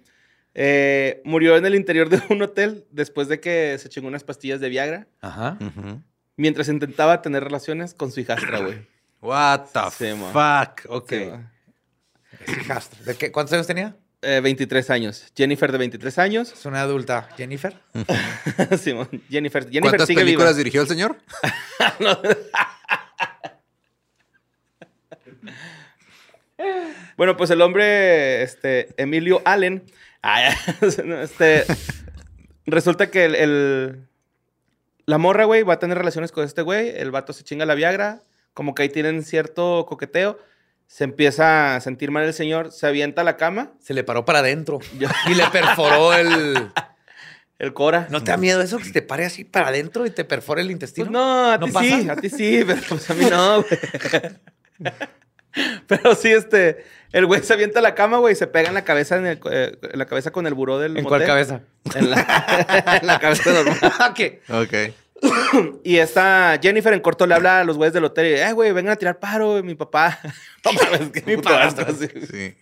eh, 0.54 1.20
murió 1.24 1.56
en 1.56 1.66
el 1.66 1.74
interior 1.74 2.08
de 2.08 2.22
un 2.28 2.40
hotel 2.42 2.86
después 2.92 3.26
de 3.26 3.40
que 3.40 3.76
se 3.78 3.88
chingó 3.88 4.06
unas 4.06 4.22
pastillas 4.22 4.60
de 4.60 4.68
Viagra 4.68 5.08
Ajá. 5.20 5.58
Mientras 6.36 6.68
intentaba 6.68 7.22
tener 7.22 7.42
relaciones 7.42 7.92
con 7.92 8.12
su 8.12 8.20
hijastra, 8.20 8.60
güey. 8.60 8.86
What 9.20 9.66
the 9.72 9.80
Sí, 9.90 10.12
fuck. 10.32 10.88
Ok. 10.88 11.10
Sí, 11.10 11.24
mo. 11.24 11.50
Es 12.46 12.56
hijastra. 12.58 13.02
¿De 13.02 13.16
qué? 13.16 13.32
¿Cuántos 13.32 13.52
años 13.54 13.66
tenía? 13.66 13.96
Eh, 14.22 14.40
23 14.40 14.88
años. 14.90 15.32
Jennifer 15.36 15.72
de 15.72 15.78
23 15.78 16.18
años. 16.18 16.52
Es 16.52 16.64
una 16.64 16.82
adulta. 16.82 17.28
¿Jennifer? 17.36 17.74
Simón, 18.80 19.08
Jennifer, 19.28 19.64
Jennifer 19.64 19.82
¿Cuántas 19.82 20.06
sigue 20.06 20.20
películas 20.20 20.50
viva. 20.50 20.58
dirigió 20.58 20.82
el 20.82 20.88
señor? 20.88 21.16
Bueno, 27.16 27.36
pues 27.36 27.50
el 27.50 27.60
hombre, 27.60 28.42
este, 28.42 28.88
Emilio 28.96 29.42
Allen, 29.44 29.84
este, 31.22 31.64
resulta 32.66 33.10
que 33.10 33.24
el, 33.24 33.34
el- 33.34 34.08
la 35.06 35.18
morra, 35.18 35.44
güey, 35.44 35.64
va 35.64 35.74
a 35.74 35.78
tener 35.80 35.98
relaciones 35.98 36.30
con 36.30 36.44
este 36.44 36.62
güey, 36.62 36.90
el 36.96 37.10
vato 37.10 37.32
se 37.32 37.42
chinga 37.42 37.66
la 37.66 37.74
Viagra, 37.74 38.22
como 38.54 38.74
que 38.74 38.84
ahí 38.84 38.88
tienen 38.88 39.24
cierto 39.24 39.84
coqueteo, 39.88 40.38
se 40.92 41.04
empieza 41.04 41.74
a 41.74 41.80
sentir 41.80 42.10
mal 42.10 42.22
el 42.24 42.34
señor, 42.34 42.70
se 42.70 42.86
avienta 42.86 43.22
a 43.22 43.24
la 43.24 43.38
cama, 43.38 43.72
Se 43.80 43.94
le 43.94 44.04
paró 44.04 44.26
para 44.26 44.40
adentro. 44.40 44.78
Y 45.26 45.34
le 45.34 45.46
perforó 45.46 46.12
el. 46.12 46.70
el 47.58 47.72
cora. 47.72 48.08
¿No 48.10 48.22
te 48.22 48.30
da 48.30 48.36
miedo 48.36 48.60
eso 48.60 48.76
que 48.76 48.84
se 48.84 48.92
te 48.92 49.00
pare 49.00 49.24
así 49.24 49.44
para 49.44 49.68
adentro 49.68 50.04
y 50.04 50.10
te 50.10 50.24
perfore 50.26 50.60
el 50.60 50.70
intestino? 50.70 51.06
Pues 51.06 51.12
no, 51.12 51.50
a 51.50 51.56
¿No 51.56 51.64
ti 51.64 51.72
pasa? 51.72 51.86
sí, 51.86 52.08
a 52.10 52.16
ti 52.16 52.28
sí, 52.28 52.62
pero 52.66 52.82
pues 52.86 53.08
a 53.08 53.14
mí 53.14 53.24
no, 53.24 53.62
güey. 54.80 54.92
Pero 55.86 56.14
sí, 56.14 56.30
este, 56.30 56.84
el 57.12 57.24
güey 57.24 57.42
se 57.42 57.54
avienta 57.54 57.78
a 57.78 57.82
la 57.82 57.94
cama, 57.94 58.18
güey, 58.18 58.34
y 58.34 58.36
se 58.36 58.46
pega 58.46 58.68
en 58.68 58.74
la 58.74 58.84
cabeza, 58.84 59.16
en, 59.16 59.26
el, 59.26 59.40
eh, 59.50 59.74
en 59.80 59.98
la 59.98 60.04
cabeza 60.04 60.30
con 60.30 60.46
el 60.46 60.52
buró 60.52 60.78
del 60.78 60.98
¿En 60.98 61.04
cuál 61.04 61.24
cabeza? 61.24 61.62
En 61.94 62.10
la, 62.10 62.98
en 63.00 63.06
la 63.06 63.18
cabeza 63.18 63.50
normal. 63.50 63.78
¿Qué? 64.14 64.42
Ok. 64.50 64.94
Y 65.84 65.98
esta 65.98 66.58
Jennifer 66.62 66.92
en 66.92 67.00
corto 67.00 67.26
le 67.26 67.34
habla 67.34 67.60
a 67.60 67.64
los 67.64 67.76
güeyes 67.76 67.92
del 67.94 68.04
hotel 68.04 68.26
y, 68.26 68.40
eh, 68.40 68.52
güey, 68.52 68.72
vengan 68.72 68.92
a 68.92 68.96
tirar 68.96 69.18
paro, 69.18 69.52
güey, 69.52 69.62
mi 69.62 69.74
papá. 69.74 70.18
No 70.64 70.72
mames, 70.72 71.10
que 71.10 71.22
mi 71.22 71.40
padrastro. 71.42 71.86
sí. 71.94 72.08
Sí. 72.30 72.54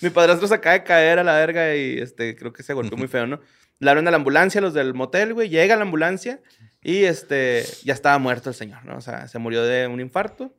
Mi 0.00 0.10
padrastro 0.10 0.46
se 0.48 0.54
acaba 0.54 0.74
de 0.74 0.84
caer 0.84 1.18
a 1.18 1.24
la 1.24 1.34
verga 1.34 1.74
y 1.74 1.98
este, 1.98 2.36
creo 2.36 2.52
que 2.52 2.62
se 2.62 2.72
golpeó 2.74 2.96
muy 2.98 3.08
feo, 3.08 3.26
¿no? 3.26 3.40
Le 3.78 3.90
hablan 3.90 4.08
a 4.08 4.10
la 4.10 4.16
ambulancia, 4.16 4.60
los 4.60 4.72
del 4.74 4.94
motel, 4.94 5.34
güey. 5.34 5.48
Llega 5.50 5.76
la 5.76 5.82
ambulancia 5.82 6.40
y 6.82 7.04
este, 7.04 7.64
ya 7.84 7.92
estaba 7.92 8.18
muerto 8.18 8.48
el 8.48 8.54
señor, 8.54 8.84
¿no? 8.84 8.96
O 8.96 9.00
sea, 9.00 9.28
se 9.28 9.38
murió 9.38 9.62
de 9.64 9.86
un 9.86 10.00
infarto. 10.00 10.54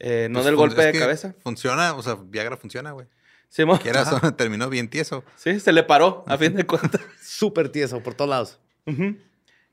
eh, 0.00 0.26
no 0.30 0.38
Pues 0.40 0.46
del 0.46 0.56
golpe 0.56 0.84
de 0.84 0.98
cabeza. 0.98 1.34
Funciona, 1.42 1.94
o 1.94 2.02
sea, 2.02 2.16
Viagra 2.20 2.56
funciona, 2.56 2.90
güey. 2.92 3.06
Sí, 3.48 3.64
terminó 4.36 4.68
bien 4.70 4.88
tieso. 4.88 5.24
sí, 5.36 5.60
se 5.60 5.72
le 5.72 5.82
paró, 5.82 6.24
a 6.26 6.38
fin 6.38 6.54
de 6.54 6.64
cuentas. 6.66 7.02
Súper 7.22 7.68
tieso 7.68 8.02
por 8.02 8.14
todos 8.14 8.30
lados. 8.30 8.58
Ujú. 8.86 9.16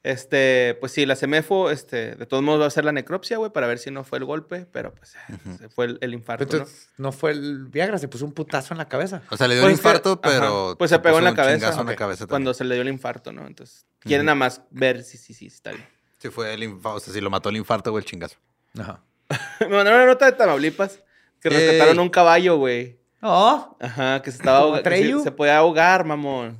Este, 0.01 0.77
pues 0.79 0.93
sí, 0.93 1.05
la 1.05 1.17
CEMEFO, 1.17 1.71
este, 1.71 2.15
de 2.15 2.25
todos 2.25 2.41
modos 2.41 2.61
va 2.61 2.65
a 2.65 2.67
hacer 2.69 2.85
la 2.85 2.93
necropsia, 2.93 3.37
güey, 3.37 3.51
para 3.51 3.67
ver 3.67 3.79
si 3.79 3.91
no 3.91 4.05
fue 4.05 4.17
el 4.19 4.23
golpe, 4.25 4.65
pero 4.71 4.93
pues 4.95 5.15
eh, 5.27 5.37
se 5.57 5.67
fue 5.69 5.85
el, 5.87 5.97
el 5.99 6.13
infarto, 6.13 6.45
¿no? 6.45 6.51
Entonces, 6.53 6.89
¿no? 6.97 7.11
fue 7.11 7.31
el 7.31 7.65
Viagra, 7.65 7.97
se 7.97 8.07
puso 8.07 8.23
un 8.23 8.31
putazo 8.31 8.73
en 8.73 8.77
la 8.77 8.87
cabeza. 8.87 9.21
O 9.29 9.35
sea, 9.35 9.47
le 9.49 9.55
dio 9.55 9.63
Pues 9.63 9.73
que- 9.73 9.77
infarto, 9.79 10.11
ajá, 10.23 10.39
pero. 10.39 10.75
Pues 10.79 10.89
se 10.89 10.99
pegó 10.99 11.17
en 11.17 11.25
la 11.25 11.31
un 11.31 11.35
cabeza. 11.35 11.57
chingazo 11.57 11.81
en 11.81 11.87
la 11.87 11.95
cabeza 11.97 12.27
Cuando 12.27 12.53
se 12.53 12.63
le 12.63 12.75
dio 12.75 12.81
el 12.81 12.87
infarto, 12.87 13.33
¿no? 13.33 13.45
Entonces, 13.45 13.85
quieren 13.99 14.25
nada 14.25 14.35
más 14.35 14.61
ver 14.69 15.03
si 15.03 15.17
sí, 15.17 15.33
sí, 15.33 15.33
sí, 15.33 15.47
está 15.47 15.71
bien. 15.71 15.85
Sí, 16.17 16.29
fue 16.29 16.53
el 16.53 16.63
infarto. 16.63 16.97
O 16.97 16.99
sea, 17.01 17.13
si 17.13 17.19
lo 17.19 17.29
mató 17.29 17.49
el 17.49 17.57
infarto 17.57 17.91
o 17.93 17.97
el 17.97 18.05
chingazo. 18.05 18.37
Ajá. 18.79 19.03
Me 19.59 19.67
mandaron 19.67 19.99
una 20.01 20.05
nota 20.07 20.25
de 20.27 20.31
Tamaulipas 20.31 21.01
que 21.41 21.49
Ey. 21.49 21.55
rescataron 21.55 21.99
un 21.99 22.09
caballo, 22.09 22.55
güey. 22.57 22.97
Oh, 23.21 23.75
Ajá, 23.81 24.21
que 24.21 24.31
se 24.31 24.37
estaba 24.37 24.61
¿Como 24.61 24.75
ahogando. 24.77 25.17
Se, 25.17 25.23
se 25.25 25.31
podía 25.31 25.57
ahogar, 25.57 26.05
mamón. 26.05 26.57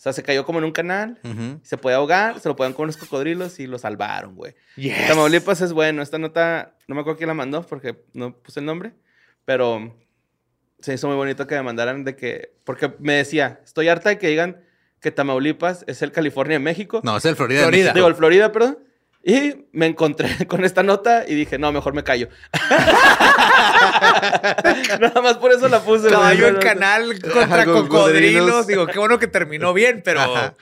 O 0.00 0.02
sea, 0.02 0.14
se 0.14 0.22
cayó 0.22 0.46
como 0.46 0.60
en 0.60 0.64
un 0.64 0.72
canal. 0.72 1.18
Se 1.62 1.76
podía 1.76 1.98
ahogar, 1.98 2.40
se 2.40 2.48
lo 2.48 2.56
podían 2.56 2.72
con 2.72 2.84
unos 2.84 2.96
cocodrilos 2.96 3.60
y 3.60 3.66
lo 3.66 3.78
salvaron, 3.78 4.34
güey. 4.34 4.54
yes. 4.76 5.06
Tamaulipas 5.06 5.60
es 5.60 5.74
bueno. 5.74 6.00
Esta 6.00 6.18
nota, 6.18 6.74
no 6.88 6.94
me 6.94 7.02
acuerdo 7.02 7.18
quién 7.18 7.28
la 7.28 7.34
mandó 7.34 7.60
porque 7.66 8.02
no 8.14 8.34
puse 8.34 8.60
el 8.60 8.66
nombre, 8.66 8.94
pero 9.44 9.94
se 10.78 10.94
hizo 10.94 11.06
muy 11.06 11.16
bonito 11.16 11.46
que 11.46 11.54
me 11.54 11.62
mandaran 11.62 12.04
de 12.04 12.16
que, 12.16 12.54
porque 12.64 12.94
me 12.98 13.12
decía, 13.12 13.60
estoy 13.62 13.88
harta 13.88 14.08
de 14.08 14.16
que 14.16 14.28
digan 14.28 14.62
que 15.02 15.10
Tamaulipas 15.10 15.84
es 15.86 16.00
el 16.00 16.12
California 16.12 16.54
de 16.54 16.64
México. 16.64 17.02
No, 17.04 17.18
es 17.18 17.24
el 17.26 17.36
Florida. 17.36 17.66
de. 17.66 17.70
México. 17.70 17.92
Digo, 17.92 18.06
el 18.06 18.14
Florida, 18.14 18.52
perdón. 18.52 18.78
Y 19.22 19.66
me 19.72 19.86
encontré 19.86 20.46
con 20.48 20.64
esta 20.64 20.82
nota 20.82 21.24
y 21.28 21.34
dije, 21.34 21.58
no, 21.58 21.72
mejor 21.72 21.92
me 21.92 22.02
callo. 22.04 22.28
Nada 25.00 25.20
más 25.22 25.36
por 25.38 25.52
eso 25.52 25.68
la 25.68 25.80
puse. 25.80 26.08
Caballo 26.08 26.48
en 26.48 26.56
canal 26.56 27.20
contra 27.20 27.64
con 27.64 27.88
cocodrilos. 27.88 28.66
Digo, 28.66 28.86
qué 28.86 28.98
bueno 28.98 29.18
que 29.18 29.26
terminó 29.26 29.72
bien, 29.72 30.02
pero 30.04 30.20
Ajá. 30.20 30.54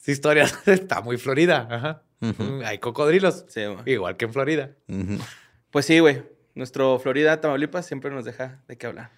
esa 0.00 0.10
historia 0.10 0.44
está 0.66 1.00
muy 1.00 1.16
Florida. 1.16 1.66
Ajá. 1.70 2.02
Mm, 2.20 2.62
Hay 2.64 2.78
cocodrilos. 2.78 3.44
Sí. 3.48 3.62
Igual 3.86 4.16
que 4.16 4.26
en 4.26 4.32
Florida. 4.32 4.70
Pues 5.70 5.86
sí, 5.86 5.98
güey. 5.98 6.22
Nuestro 6.54 6.98
Florida, 6.98 7.40
Tamaulipas 7.40 7.86
siempre 7.86 8.10
nos 8.10 8.24
deja 8.26 8.60
de 8.68 8.76
qué 8.76 8.86
hablar. 8.86 9.10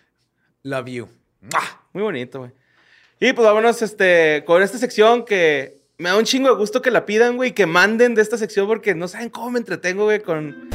Love 0.62 0.86
you. 0.86 1.08
Muy 1.92 2.02
bonito, 2.04 2.38
güey. 2.38 2.52
Y 3.20 3.32
pues 3.32 3.44
vámonos 3.46 3.82
este, 3.82 4.44
con 4.46 4.62
esta 4.62 4.78
sección 4.78 5.24
que 5.24 5.83
me 5.96 6.08
da 6.08 6.16
un 6.16 6.24
chingo 6.24 6.48
de 6.48 6.56
gusto 6.56 6.82
que 6.82 6.90
la 6.90 7.06
pidan, 7.06 7.36
güey, 7.36 7.50
y 7.50 7.52
que 7.52 7.66
manden 7.66 8.14
de 8.16 8.22
esta 8.22 8.36
sección 8.36 8.66
porque 8.66 8.94
no 8.94 9.06
saben 9.06 9.28
cómo 9.28 9.52
me 9.52 9.58
entretengo, 9.60 10.04
güey, 10.04 10.20
con... 10.20 10.68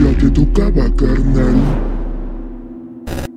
Ya 0.00 0.18
te 0.18 0.30
tocaba, 0.30 0.94
carnal. 0.94 1.56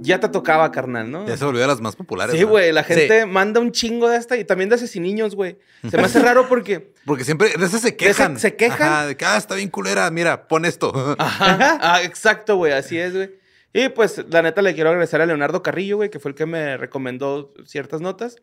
Ya 0.01 0.19
te 0.19 0.29
tocaba, 0.29 0.71
carnal, 0.71 1.09
¿no? 1.09 1.27
Ya 1.27 1.37
se 1.37 1.45
volvió 1.45 1.61
de 1.61 1.67
las 1.67 1.81
más 1.81 1.95
populares. 1.95 2.35
Sí, 2.35 2.41
¿no? 2.41 2.49
güey, 2.49 2.71
la 2.71 2.83
gente 2.83 3.25
manda 3.25 3.59
un 3.59 3.71
chingo 3.71 4.07
de 4.09 4.17
esta 4.17 4.37
y 4.37 4.43
también 4.45 4.69
de 4.69 4.75
asesiniños, 4.75 5.35
güey. 5.35 5.57
Se 5.89 5.97
me 5.97 6.03
hace 6.03 6.19
raro 6.23 6.47
porque... 6.47 6.93
Porque 7.05 7.23
siempre 7.23 7.49
de 7.57 7.65
esas 7.65 7.81
se 7.81 7.95
quejan. 7.95 8.39
se 8.39 8.55
quejan. 8.55 8.81
Ajá, 8.87 9.07
de 9.07 9.17
que, 9.17 9.25
ah, 9.25 9.37
está 9.37 9.55
bien 9.55 9.69
culera, 9.69 10.09
mira, 10.11 10.47
pon 10.47 10.65
esto. 10.65 11.15
Ajá. 11.17 11.79
Ah, 11.81 12.03
exacto, 12.03 12.57
güey, 12.57 12.73
así 12.73 12.97
es, 12.97 13.15
güey. 13.15 13.38
Y 13.73 13.89
pues, 13.89 14.23
la 14.29 14.41
neta, 14.41 14.61
le 14.61 14.73
quiero 14.73 14.89
agradecer 14.89 15.21
a 15.21 15.25
Leonardo 15.25 15.61
Carrillo, 15.61 15.97
güey, 15.97 16.09
que 16.09 16.19
fue 16.19 16.29
el 16.31 16.35
que 16.35 16.45
me 16.45 16.75
recomendó 16.77 17.53
ciertas 17.65 18.01
notas 18.01 18.35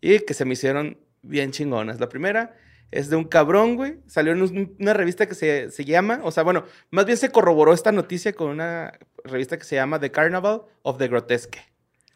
y 0.00 0.20
que 0.20 0.34
se 0.34 0.44
me 0.44 0.52
hicieron 0.52 0.98
bien 1.22 1.50
chingonas. 1.50 1.98
La 1.98 2.08
primera 2.08 2.54
es 2.92 3.10
de 3.10 3.16
un 3.16 3.24
cabrón, 3.24 3.74
güey. 3.76 3.98
Salió 4.06 4.32
en 4.32 4.40
un- 4.42 4.76
una 4.78 4.94
revista 4.94 5.26
que 5.26 5.34
se, 5.34 5.70
se 5.72 5.84
llama, 5.84 6.20
o 6.22 6.30
sea, 6.30 6.42
bueno, 6.44 6.64
más 6.90 7.06
bien 7.06 7.18
se 7.18 7.30
corroboró 7.30 7.72
esta 7.74 7.90
noticia 7.92 8.32
con 8.32 8.50
una 8.50 8.92
revista 9.24 9.58
que 9.58 9.64
se 9.64 9.74
llama 9.74 9.98
The 9.98 10.10
Carnival 10.12 10.62
of 10.82 10.96
the 10.98 11.08
Grotesque. 11.08 11.58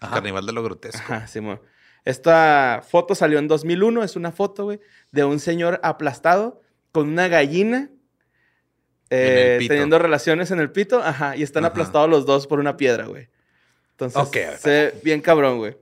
Carnival 0.00 0.46
de 0.46 0.52
lo 0.52 0.62
grotesco. 0.62 1.00
Ajá, 1.12 1.26
Simón. 1.26 1.60
Esta 2.04 2.82
foto 2.88 3.14
salió 3.14 3.38
en 3.38 3.46
2001, 3.48 4.02
es 4.02 4.16
una 4.16 4.32
foto, 4.32 4.64
güey, 4.64 4.80
de 5.12 5.24
un 5.24 5.38
señor 5.38 5.78
aplastado 5.84 6.60
con 6.90 7.08
una 7.08 7.28
gallina 7.28 7.90
eh, 9.14 9.64
teniendo 9.68 9.98
relaciones 9.98 10.50
en 10.50 10.60
el 10.60 10.70
pito, 10.70 11.02
ajá, 11.02 11.36
y 11.36 11.42
están 11.42 11.64
Ajá. 11.64 11.70
aplastados 11.72 12.08
los 12.08 12.24
dos 12.26 12.46
por 12.46 12.58
una 12.60 12.76
piedra, 12.76 13.04
güey. 13.06 13.28
Entonces, 13.92 14.16
Ok, 14.20 14.36
a 14.36 14.50
ver. 14.50 14.58
se 14.58 14.70
ve 14.70 14.94
bien 15.04 15.20
cabrón, 15.20 15.58
güey. 15.58 15.76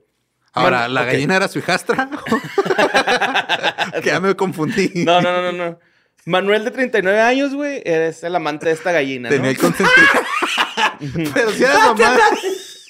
Ahora, 0.53 0.89
¿la 0.89 1.03
ok. 1.03 1.07
gallina 1.07 1.37
era 1.37 1.47
su 1.49 1.61
hijastra? 1.61 2.11
que 4.03 4.07
ya 4.09 4.21
me 4.21 4.35
confundí. 4.35 4.91
No, 5.05 5.21
no, 5.21 5.33
no, 5.41 5.53
no, 5.53 5.71
no. 5.71 5.79
Manuel 6.27 6.65
de 6.65 6.71
39 6.71 7.21
años, 7.21 7.55
güey, 7.55 7.81
es 7.85 8.23
el 8.25 8.35
amante 8.37 8.67
de 8.67 8.73
esta 8.73 8.93
gallina, 8.93 9.29
Tenía 9.29 9.45
¿no? 9.45 9.51
el 9.51 9.59
consentimiento. 9.59 11.33
Pero 11.33 11.51
si 11.51 11.65
era 11.65 11.79
mamá. 11.95 12.19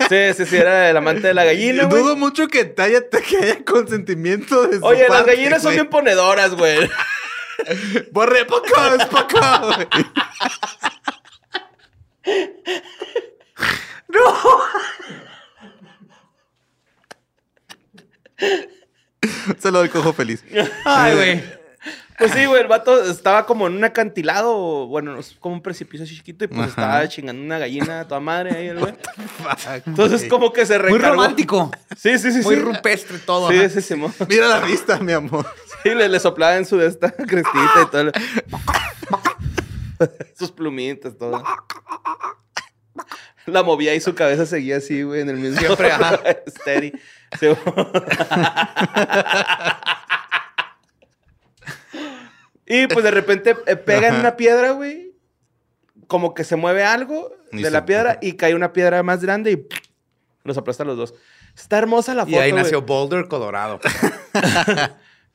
Sí, 0.08 0.16
sí, 0.34 0.46
sí, 0.46 0.56
era 0.56 0.90
el 0.90 0.96
amante 0.96 1.28
de 1.28 1.34
la 1.34 1.44
gallina, 1.44 1.84
güey. 1.84 2.02
Dudo 2.02 2.16
mucho 2.16 2.48
que 2.48 2.74
haya, 2.78 3.02
que 3.08 3.36
haya 3.36 3.64
consentimiento 3.64 4.66
de 4.66 4.78
su 4.78 4.84
Oye, 4.84 5.00
las 5.02 5.08
parte, 5.08 5.36
gallinas 5.36 5.62
son 5.62 5.74
bien 5.74 5.88
ponedoras, 5.88 6.54
güey. 6.54 6.90
Borre, 8.10 8.46
poco, 8.46 8.66
es 8.98 9.04
poco. 9.06 9.38
güey. 9.66 9.86
No. 14.08 14.20
Se 19.58 19.70
lo 19.70 19.78
doy 19.80 19.88
cojo 19.88 20.12
feliz. 20.12 20.44
Ay, 20.84 21.14
güey. 21.14 21.60
Pues 22.18 22.32
sí, 22.32 22.44
güey, 22.44 22.60
el 22.60 22.68
vato 22.68 23.02
estaba 23.10 23.46
como 23.46 23.66
en 23.66 23.76
un 23.76 23.82
acantilado, 23.82 24.86
bueno, 24.88 25.18
como 25.38 25.54
un 25.54 25.62
precipicio 25.62 26.04
así 26.04 26.16
chiquito, 26.16 26.44
y 26.44 26.48
pues 26.48 26.60
Ajá. 26.60 26.68
estaba 26.68 27.08
chingando 27.08 27.42
una 27.42 27.58
gallina 27.58 28.00
a 28.00 28.08
toda 28.08 28.20
madre 28.20 28.50
ahí, 28.54 28.66
el 28.66 28.78
güey. 28.80 28.92
Entonces, 29.86 30.28
como 30.28 30.52
que 30.52 30.66
se 30.66 30.78
Muy 30.78 30.98
recargó. 30.98 31.16
romántico. 31.16 31.70
Sí, 31.96 32.18
sí, 32.18 32.30
sí. 32.30 32.40
Muy 32.42 32.56
sí. 32.56 32.60
rupestre 32.60 33.18
todo. 33.20 33.50
Sí, 33.50 33.70
sí, 33.70 33.80
sí. 33.80 33.94
Mira 34.28 34.48
la 34.48 34.60
vista, 34.60 34.98
mi 34.98 35.12
amor. 35.12 35.46
Sí, 35.82 35.94
le, 35.94 36.10
le 36.10 36.20
soplaba 36.20 36.56
en 36.58 36.66
su 36.66 36.76
de 36.76 36.88
esta 36.88 37.10
crestita 37.26 37.82
y 37.84 37.90
todo. 37.90 38.12
Sus 40.38 40.50
plumitas, 40.52 41.16
todo. 41.18 41.42
La 43.46 43.62
movía 43.62 43.94
y 43.94 44.00
su 44.00 44.14
cabeza 44.14 44.46
seguía 44.46 44.76
así, 44.76 45.02
güey, 45.02 45.20
en 45.22 45.30
el 45.30 45.36
mismo. 45.36 45.58
Siempre, 45.60 45.90
ajá. 45.90 46.20
Steady. 46.46 46.92
Y 52.66 52.86
pues 52.86 53.02
de 53.04 53.10
repente 53.10 53.56
eh, 53.66 53.76
pega 53.76 54.08
en 54.08 54.14
una 54.16 54.36
piedra, 54.36 54.72
güey. 54.72 55.12
Como 56.06 56.34
que 56.34 56.44
se 56.44 56.56
mueve 56.56 56.84
algo 56.84 57.32
Y 57.52 57.58
de 57.58 57.64
se- 57.64 57.70
la 57.70 57.84
piedra 57.84 58.18
y 58.20 58.34
cae 58.34 58.54
una 58.54 58.72
piedra 58.72 59.02
más 59.02 59.22
grande 59.22 59.52
y 59.52 59.66
los 60.44 60.56
aplasta 60.56 60.82
a 60.84 60.86
los 60.86 60.96
dos. 60.96 61.14
Está 61.56 61.78
hermosa 61.78 62.14
la 62.14 62.22
foto. 62.24 62.36
Y 62.36 62.38
ahí 62.38 62.50
güey. 62.52 62.62
nació 62.62 62.82
Boulder, 62.82 63.26
Colorado. 63.28 63.80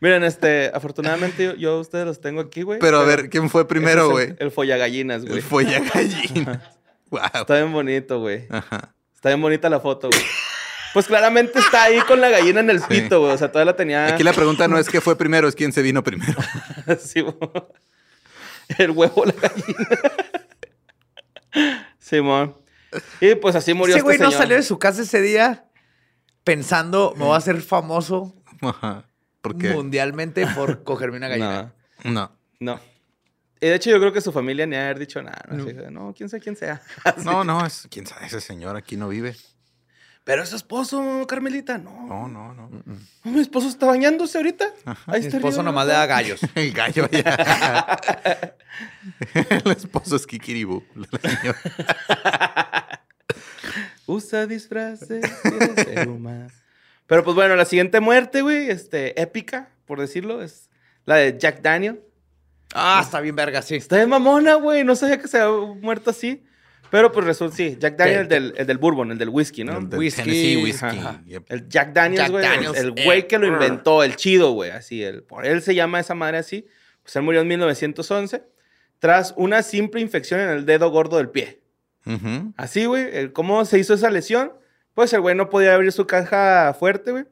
Miren, 0.06 0.24
este, 0.24 0.70
afortunadamente 0.72 1.44
yo, 1.44 1.56
yo 1.56 1.72
a 1.72 1.80
ustedes 1.80 2.06
los 2.06 2.22
tengo 2.22 2.40
aquí, 2.40 2.62
güey. 2.62 2.78
Pero 2.78 3.00
a 3.00 3.04
ver, 3.04 3.28
¿quién 3.28 3.50
fue 3.50 3.68
primero, 3.68 4.12
güey? 4.12 4.28
El, 4.28 4.36
el 4.38 4.52
follagallinas, 4.52 5.24
güey. 5.24 5.38
El 5.38 5.42
folla 5.42 5.80
gallina. 5.80 6.62
Wow. 7.10 7.22
Está 7.34 7.56
bien 7.56 7.74
bonito, 7.74 8.20
güey. 8.20 8.46
Ajá. 8.52 8.94
Está 9.16 9.30
bien 9.30 9.42
bonita 9.42 9.68
la 9.68 9.80
foto, 9.80 10.10
güey. 10.10 10.22
Pues 10.94 11.08
claramente 11.08 11.58
está 11.58 11.86
ahí 11.86 12.00
con 12.02 12.22
la 12.22 12.30
gallina 12.30 12.60
en 12.60 12.70
el 12.70 12.82
Sí. 12.82 12.86
pito, 12.88 13.20
güey. 13.22 13.32
O 13.34 13.38
sea, 13.40 13.52
todavía 13.52 13.72
la 13.72 13.76
tenía. 13.76 14.06
Aquí 14.14 14.22
la 14.24 14.34
pregunta 14.34 14.68
no 14.68 14.78
es 14.78 14.88
qué 14.90 15.02
fue 15.02 15.18
primero, 15.18 15.48
es 15.48 15.56
quién 15.56 15.74
se 15.74 15.82
vino 15.82 16.04
primero. 16.04 16.36
Sí, 17.00 17.22
güey. 17.22 17.36
El 18.78 18.92
huevo, 18.92 19.26
la 19.26 19.34
gallina. 19.34 19.90
Simón. 22.00 22.56
y 23.20 23.34
pues 23.36 23.56
así 23.56 23.74
murió 23.74 23.96
Ese 23.96 24.00
este 24.00 24.04
güey 24.04 24.18
no 24.20 24.26
señor. 24.26 24.38
salió 24.42 24.56
de 24.58 24.64
su 24.64 24.78
casa 24.78 25.02
ese 25.02 25.22
día 25.22 25.66
pensando, 26.44 27.14
me 27.18 27.24
voy 27.26 27.34
a 27.34 27.38
hacer 27.38 27.60
famoso 27.62 28.36
Ajá. 28.62 29.06
Mundialmente 29.54 30.46
por 30.48 30.84
cogerme 30.84 31.18
una 31.18 31.28
gallina. 31.28 31.74
No, 32.04 32.12
No. 32.12 32.32
no. 32.60 32.80
Y 33.62 33.68
de 33.68 33.76
hecho 33.76 33.90
yo 33.90 34.00
creo 34.00 34.12
que 34.12 34.22
su 34.22 34.32
familia 34.32 34.66
ni 34.68 34.76
ha 34.76 34.84
haber 34.86 35.00
dicho 35.00 35.22
nada. 35.24 35.42
No, 35.90 36.14
quién 36.14 36.30
sabe 36.30 36.42
quién 36.44 36.56
sea. 36.56 36.82
No, 37.24 37.44
no, 37.44 37.66
es, 37.66 37.88
quién 37.90 38.06
sabe, 38.06 38.26
ese 38.28 38.42
señor 38.42 38.76
aquí 38.76 38.98
no 38.98 39.08
vive. 39.08 39.36
Pero 40.26 40.42
es 40.44 40.50
su 40.50 40.56
esposo, 40.56 41.26
Carmelita. 41.28 41.78
No. 41.78 42.06
No, 42.08 42.28
no, 42.28 42.54
no. 42.54 42.70
No, 42.70 43.32
Mi 43.32 43.40
esposo 43.40 43.68
está 43.68 43.86
bañándose 43.86 44.38
ahorita. 44.40 44.66
Ahí 45.06 45.22
Mi 45.22 45.26
está 45.28 45.38
esposo 45.38 45.60
arriba, 45.60 45.64
nomás 45.72 45.86
le 45.88 45.94
da 45.94 46.06
gallos. 46.08 46.42
El 46.56 46.72
gallo 46.74 47.08
ya. 47.12 48.00
El 49.34 49.72
esposo 49.72 50.16
es 50.16 50.26
Kikiribu. 50.26 50.84
la 50.96 51.08
señora. 51.30 53.02
Usa 54.08 54.46
disfraces, 54.48 55.26
quiere 55.42 55.84
ser 55.84 56.10
humano. 56.10 56.48
Pero 57.08 57.24
pues 57.24 57.36
bueno, 57.36 57.56
la 57.56 57.66
siguiente 57.66 58.00
muerte, 58.00 58.42
güey, 58.42 58.70
este, 58.70 59.20
épica, 59.22 59.70
por 59.86 60.00
decirlo, 60.00 60.42
es 60.42 60.70
la 61.06 61.18
de 61.18 61.38
Jack 61.38 61.62
Daniel. 61.62 62.02
Ah, 62.74 63.02
está 63.04 63.22
bien 63.22 63.36
verga, 63.36 63.62
sí. 63.62 63.76
Está 63.76 63.98
de 63.98 64.08
mamona, 64.08 64.56
güey. 64.56 64.84
No 64.84 64.96
sabía 64.96 65.20
que 65.20 65.28
se 65.28 65.40
había 65.40 65.74
muerto 65.76 66.10
así. 66.10 66.44
Pero 66.92 67.12
pues 67.12 67.26
resulta, 67.26 67.56
sí, 67.56 67.78
Jack 67.80 67.96
Daniel, 67.98 68.20
el 68.22 68.28
del, 68.28 68.54
el 68.58 68.68
del 68.68 68.78
bourbon, 68.78 69.12
el 69.12 69.18
del 69.18 69.30
whisky, 69.30 69.64
¿no? 69.64 69.78
El 69.78 69.90
del 69.90 70.00
Whisky. 70.00 70.22
Tennessee 70.22 70.64
whiskey. 70.64 71.00
Ajá. 71.00 71.22
Yep. 71.26 71.44
El 71.50 71.68
Jack 71.68 71.94
Daniels, 71.94 72.22
Jack 72.24 72.32
güey. 72.32 72.46
El 72.78 72.94
eh, 72.98 73.04
güey 73.06 73.28
que 73.28 73.40
lo 73.40 73.48
inventó, 73.48 74.04
el 74.04 74.16
chido, 74.16 74.52
güey. 74.52 74.72
Así, 74.72 75.04
el, 75.04 75.24
por 75.24 75.46
él 75.46 75.62
se 75.62 75.74
llama 75.76 76.00
esa 76.00 76.14
madre 76.16 76.38
así. 76.38 76.68
Pues 77.04 77.16
él 77.16 77.24
murió 77.24 77.42
en 77.42 77.48
1911 77.48 78.44
tras 79.00 79.34
una 79.36 79.62
simple 79.64 80.00
infección 80.02 80.40
en 80.40 80.50
el 80.50 80.66
dedo 80.66 80.90
gordo 80.90 81.18
del 81.18 81.30
pie. 81.30 81.60
Ujú. 82.06 82.54
Así, 82.56 82.86
güey. 82.86 83.10
el- 83.16 83.34
¿Cómo 83.34 83.66
se 83.66 83.80
hizo 83.80 83.94
esa 83.96 84.10
lesión? 84.10 84.54
Pues 84.96 85.14
el 85.14 85.22
güey 85.22 85.36
no 85.36 85.50
podía 85.50 85.76
abrir 85.76 85.92
su 85.92 86.08
caja 86.08 86.74
fuerte, 86.74 87.12
güey. 87.12 87.26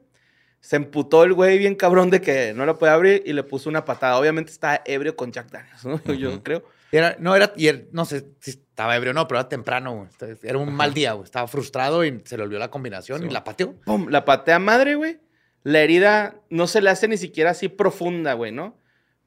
Se 0.60 0.76
emputó 0.76 1.24
el 1.24 1.32
güey 1.32 1.58
bien 1.58 1.74
cabrón 1.74 2.10
de 2.10 2.20
que 2.20 2.54
no 2.54 2.64
la 2.64 2.74
podía 2.74 2.94
abrir 2.94 3.22
y 3.26 3.32
le 3.32 3.42
puso 3.42 3.68
una 3.68 3.84
patada. 3.84 4.18
Obviamente 4.18 4.52
estaba 4.52 4.80
ebrio 4.84 5.16
con 5.16 5.32
Jack 5.32 5.50
Daniels, 5.50 5.84
¿no? 5.84 6.00
Yo 6.14 6.42
creo. 6.42 6.64
Era, 6.92 7.16
no, 7.18 7.34
era, 7.34 7.52
y 7.56 7.66
él, 7.66 7.88
no 7.90 8.04
sé 8.04 8.24
si 8.40 8.52
estaba 8.52 8.94
ebrio 8.94 9.10
o 9.10 9.14
no, 9.14 9.26
pero 9.26 9.40
era 9.40 9.48
temprano, 9.48 9.94
güey. 9.94 10.08
Entonces, 10.10 10.44
Era 10.44 10.58
un 10.58 10.72
mal 10.72 10.94
día, 10.94 11.14
güey. 11.14 11.24
Estaba 11.24 11.48
frustrado 11.48 12.04
y 12.04 12.22
se 12.24 12.36
le 12.36 12.44
olvidó 12.44 12.60
la 12.60 12.70
combinación 12.70 13.24
y 13.24 13.30
la 13.30 13.42
pateó. 13.42 13.74
¡Pum! 13.84 14.08
La 14.10 14.24
patea 14.24 14.58
madre, 14.58 14.94
güey. 14.94 15.18
La 15.64 15.80
herida 15.80 16.36
no 16.50 16.66
se 16.66 16.82
le 16.82 16.90
hace 16.90 17.08
ni 17.08 17.16
siquiera 17.16 17.50
así 17.50 17.68
profunda, 17.68 18.34
güey, 18.34 18.52
¿no? 18.52 18.78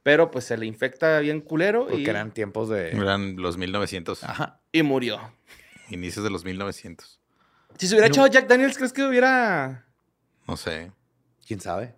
Pero 0.03 0.31
pues 0.31 0.45
se 0.45 0.55
le 0.57 0.65
infecta 0.65 1.19
bien 1.19 1.41
culero 1.41 1.87
Porque 1.87 2.03
y, 2.03 2.05
eran 2.05 2.31
tiempos 2.31 2.69
de. 2.69 2.91
Eran 2.91 3.35
los 3.35 3.57
1900, 3.57 4.23
Ajá. 4.23 4.61
y 4.71 4.83
murió. 4.83 5.19
inicios 5.89 6.23
de 6.23 6.29
los 6.29 6.45
1900. 6.45 7.16
Si 7.77 7.87
se 7.87 7.93
hubiera 7.93 8.07
echado 8.07 8.27
Jack 8.27 8.47
Daniels, 8.47 8.77
¿crees 8.77 8.93
que 8.93 9.03
hubiera...? 9.03 9.85
No 10.47 10.57
sé. 10.57 10.91
¿Quién 11.45 11.59
sabe? 11.59 11.95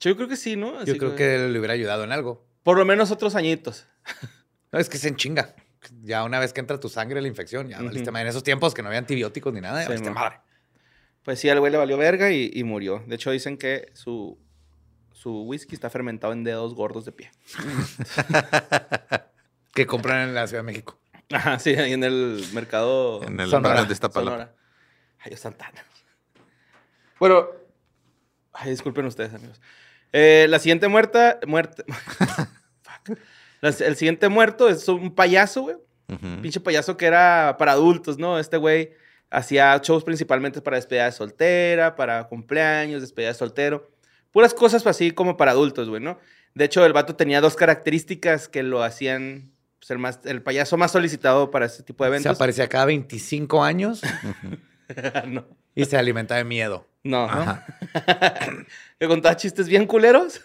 Yo 0.00 0.16
creo 0.16 0.28
que 0.28 0.36
sí, 0.36 0.56
¿no? 0.56 0.78
Así 0.78 0.86
Yo 0.92 0.98
creo 0.98 1.14
que 1.16 1.38
le 1.38 1.58
hubiera 1.58 1.74
ayudado 1.74 2.04
en 2.04 2.12
algo. 2.12 2.46
Por 2.62 2.78
lo 2.78 2.84
menos 2.84 3.10
otros 3.10 3.34
añitos. 3.34 3.86
No, 4.72 4.78
es 4.78 4.88
que 4.88 4.98
se 4.98 5.08
enchinga. 5.08 5.54
Ya 6.02 6.24
una 6.24 6.38
vez 6.38 6.52
que 6.52 6.60
entra 6.60 6.78
tu 6.78 6.88
sangre 6.88 7.20
la 7.20 7.28
infección, 7.28 7.68
ya 7.68 7.76
Ujú. 7.76 7.86
valiste 7.86 8.10
madre. 8.10 8.22
En 8.22 8.28
esos 8.28 8.42
tiempos 8.42 8.72
que 8.74 8.82
no 8.82 8.88
había 8.88 8.98
antibióticos 9.00 9.52
ni 9.52 9.60
nada, 9.60 9.86
ya 9.86 9.96
Sí, 9.96 10.02
madre. 10.10 10.40
Pues 11.22 11.38
sí, 11.38 11.48
al 11.48 11.58
güey 11.60 11.70
le 11.72 11.78
valió 11.78 11.96
verga 11.98 12.30
y, 12.30 12.50
y 12.54 12.64
murió. 12.64 13.02
De 13.06 13.16
hecho, 13.16 13.30
dicen 13.30 13.58
que 13.58 13.90
su, 13.94 14.38
su 15.12 15.42
whisky 15.42 15.74
está 15.74 15.90
fermentado 15.90 16.32
en 16.32 16.44
dedos 16.44 16.74
gordos 16.74 17.04
de 17.04 17.12
pie. 17.12 17.30
Que 19.72 19.86
compran 19.86 20.28
en 20.28 20.34
la 20.34 20.46
Ciudad 20.48 20.64
de 20.64 20.66
México. 20.66 20.98
Ajá, 21.30 21.58
sí, 21.60 21.70
ahí 21.70 21.92
en 21.92 22.02
el 22.02 22.44
mercado 22.52 23.22
En 23.22 23.38
el 23.38 23.48
Sonora. 23.48 23.84
De 23.84 23.92
Iztapalapa. 23.92 24.36
Sonora. 24.36 24.54
Ay, 25.20 25.36
Santana. 25.36 25.84
Bueno, 27.18 27.46
ay, 28.52 28.70
disculpen 28.70 29.06
ustedes, 29.06 29.34
amigos. 29.34 29.60
Eh, 30.12 30.46
la 30.48 30.58
siguiente 30.58 30.88
muerta, 30.88 31.38
muerte. 31.46 31.84
Fuck. 32.82 33.18
La- 33.60 33.68
el 33.68 33.96
siguiente 33.96 34.28
muerto 34.28 34.68
es 34.68 34.88
un 34.88 35.14
payaso, 35.14 35.62
güey. 35.62 35.76
Pinche 36.42 36.58
payaso 36.58 36.96
que 36.96 37.06
era 37.06 37.54
para 37.56 37.72
adultos, 37.72 38.18
¿no? 38.18 38.38
Este 38.40 38.56
güey 38.56 38.90
Hacía 39.32 39.78
shows 39.80 40.02
principalmente 40.02 40.60
para 40.60 40.74
despedida 40.76 41.04
de 41.04 41.12
soltera, 41.12 41.94
para 41.94 42.26
cumpleaños, 42.26 43.00
despedida 43.00 43.28
de 43.28 43.34
soltero. 43.34 43.88
Puras 44.32 44.52
cosas 44.54 44.84
así 44.88 45.12
como 45.12 45.36
para 45.36 45.52
adultos, 45.52 45.88
güey, 45.88 46.02
¿no? 46.02 46.18
De 46.54 46.64
hecho, 46.64 46.84
el 46.84 46.92
vato 46.92 47.14
tenía 47.14 47.40
dos 47.40 47.54
características 47.54 48.48
que 48.48 48.64
lo 48.64 48.82
hacían 48.82 49.52
pues, 49.78 49.88
el, 49.92 49.98
más, 49.98 50.18
el 50.24 50.42
payaso 50.42 50.76
más 50.76 50.90
solicitado 50.90 51.52
para 51.52 51.66
ese 51.66 51.84
tipo 51.84 52.02
de 52.02 52.10
Se 52.10 52.14
eventos. 52.16 52.34
aparecía 52.38 52.68
cada 52.68 52.86
25 52.86 53.62
años 53.62 54.00
no, 55.26 55.46
y 55.74 55.84
se 55.84 55.96
alimenta 55.96 56.36
de 56.36 56.44
miedo. 56.44 56.86
no. 57.02 57.28
que 58.98 59.06
contaba 59.06 59.36
chistes 59.36 59.68
bien 59.68 59.86
culeros 59.86 60.42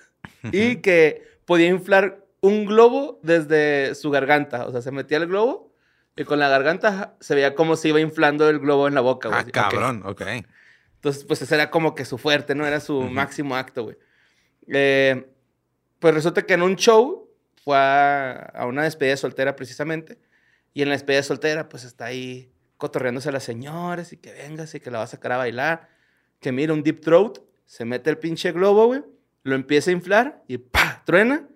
y 0.52 0.78
que 0.78 1.40
podía 1.46 1.68
inflar 1.68 2.26
un 2.42 2.66
globo 2.66 3.20
desde 3.24 3.96
su 3.96 4.12
garganta. 4.12 4.66
O 4.66 4.72
sea, 4.72 4.82
se 4.82 4.92
metía 4.92 5.18
el 5.18 5.28
globo 5.28 5.74
y 6.16 6.24
con 6.24 6.40
la 6.40 6.48
garganta 6.48 7.16
se 7.20 7.36
veía 7.36 7.56
como 7.56 7.76
se 7.76 7.90
iba 7.90 8.00
inflando 8.00 8.50
el 8.50 8.60
globo 8.60 8.88
en 8.88 8.96
la 8.96 9.02
boca, 9.02 9.30
güey. 9.30 9.42
Ah, 9.42 9.46
cabrón, 9.52 10.04
ok. 10.06 10.22
Entonces, 10.96 11.24
pues 11.24 11.42
ese 11.42 11.56
era 11.56 11.70
como 11.70 11.94
que 11.94 12.06
su 12.06 12.18
fuerte, 12.18 12.56
¿no? 12.56 12.66
Era 12.66 12.80
su 12.80 13.02
máximo 13.02 13.56
acto, 13.56 13.84
güey. 13.84 13.98
Eh, 14.68 15.28
pues 16.00 16.14
resulta 16.14 16.44
que 16.44 16.54
en 16.54 16.62
un 16.64 16.76
show 16.76 17.30
fue 17.64 17.78
a, 17.78 18.34
a 18.34 18.66
una 18.66 18.84
despedida 18.84 19.12
de 19.12 19.18
soltera 19.18 19.56
precisamente. 19.56 20.18
Y 20.74 20.82
en 20.82 20.90
la 20.90 20.96
despedida 20.96 21.20
de 21.20 21.24
soltera, 21.24 21.70
pues 21.70 21.84
está 21.84 22.06
ahí 22.06 22.52
cotorreándose 22.86 23.30
a 23.30 23.32
las 23.32 23.44
señoras 23.44 24.14
y 24.14 24.18
que 24.18 24.32
vengas 24.32 24.74
y 24.76 24.80
que 24.80 24.92
la 24.92 25.00
va 25.00 25.04
a 25.06 25.08
sacar 25.08 25.32
a 25.32 25.38
bailar. 25.38 25.90
Que 26.40 26.52
mira 26.52 26.74
un 26.74 26.84
deep 26.84 27.02
throat, 27.02 27.40
se 27.66 27.86
mete 27.86 28.10
el 28.10 28.18
pinche 28.18 28.52
globo, 28.52 28.86
güey, 28.88 29.04
lo 29.44 29.56
empieza 29.56 29.90
a 29.90 29.94
inflar 29.94 30.44
y 30.48 30.58
¡pa! 30.58 31.02
truena. 31.06 31.48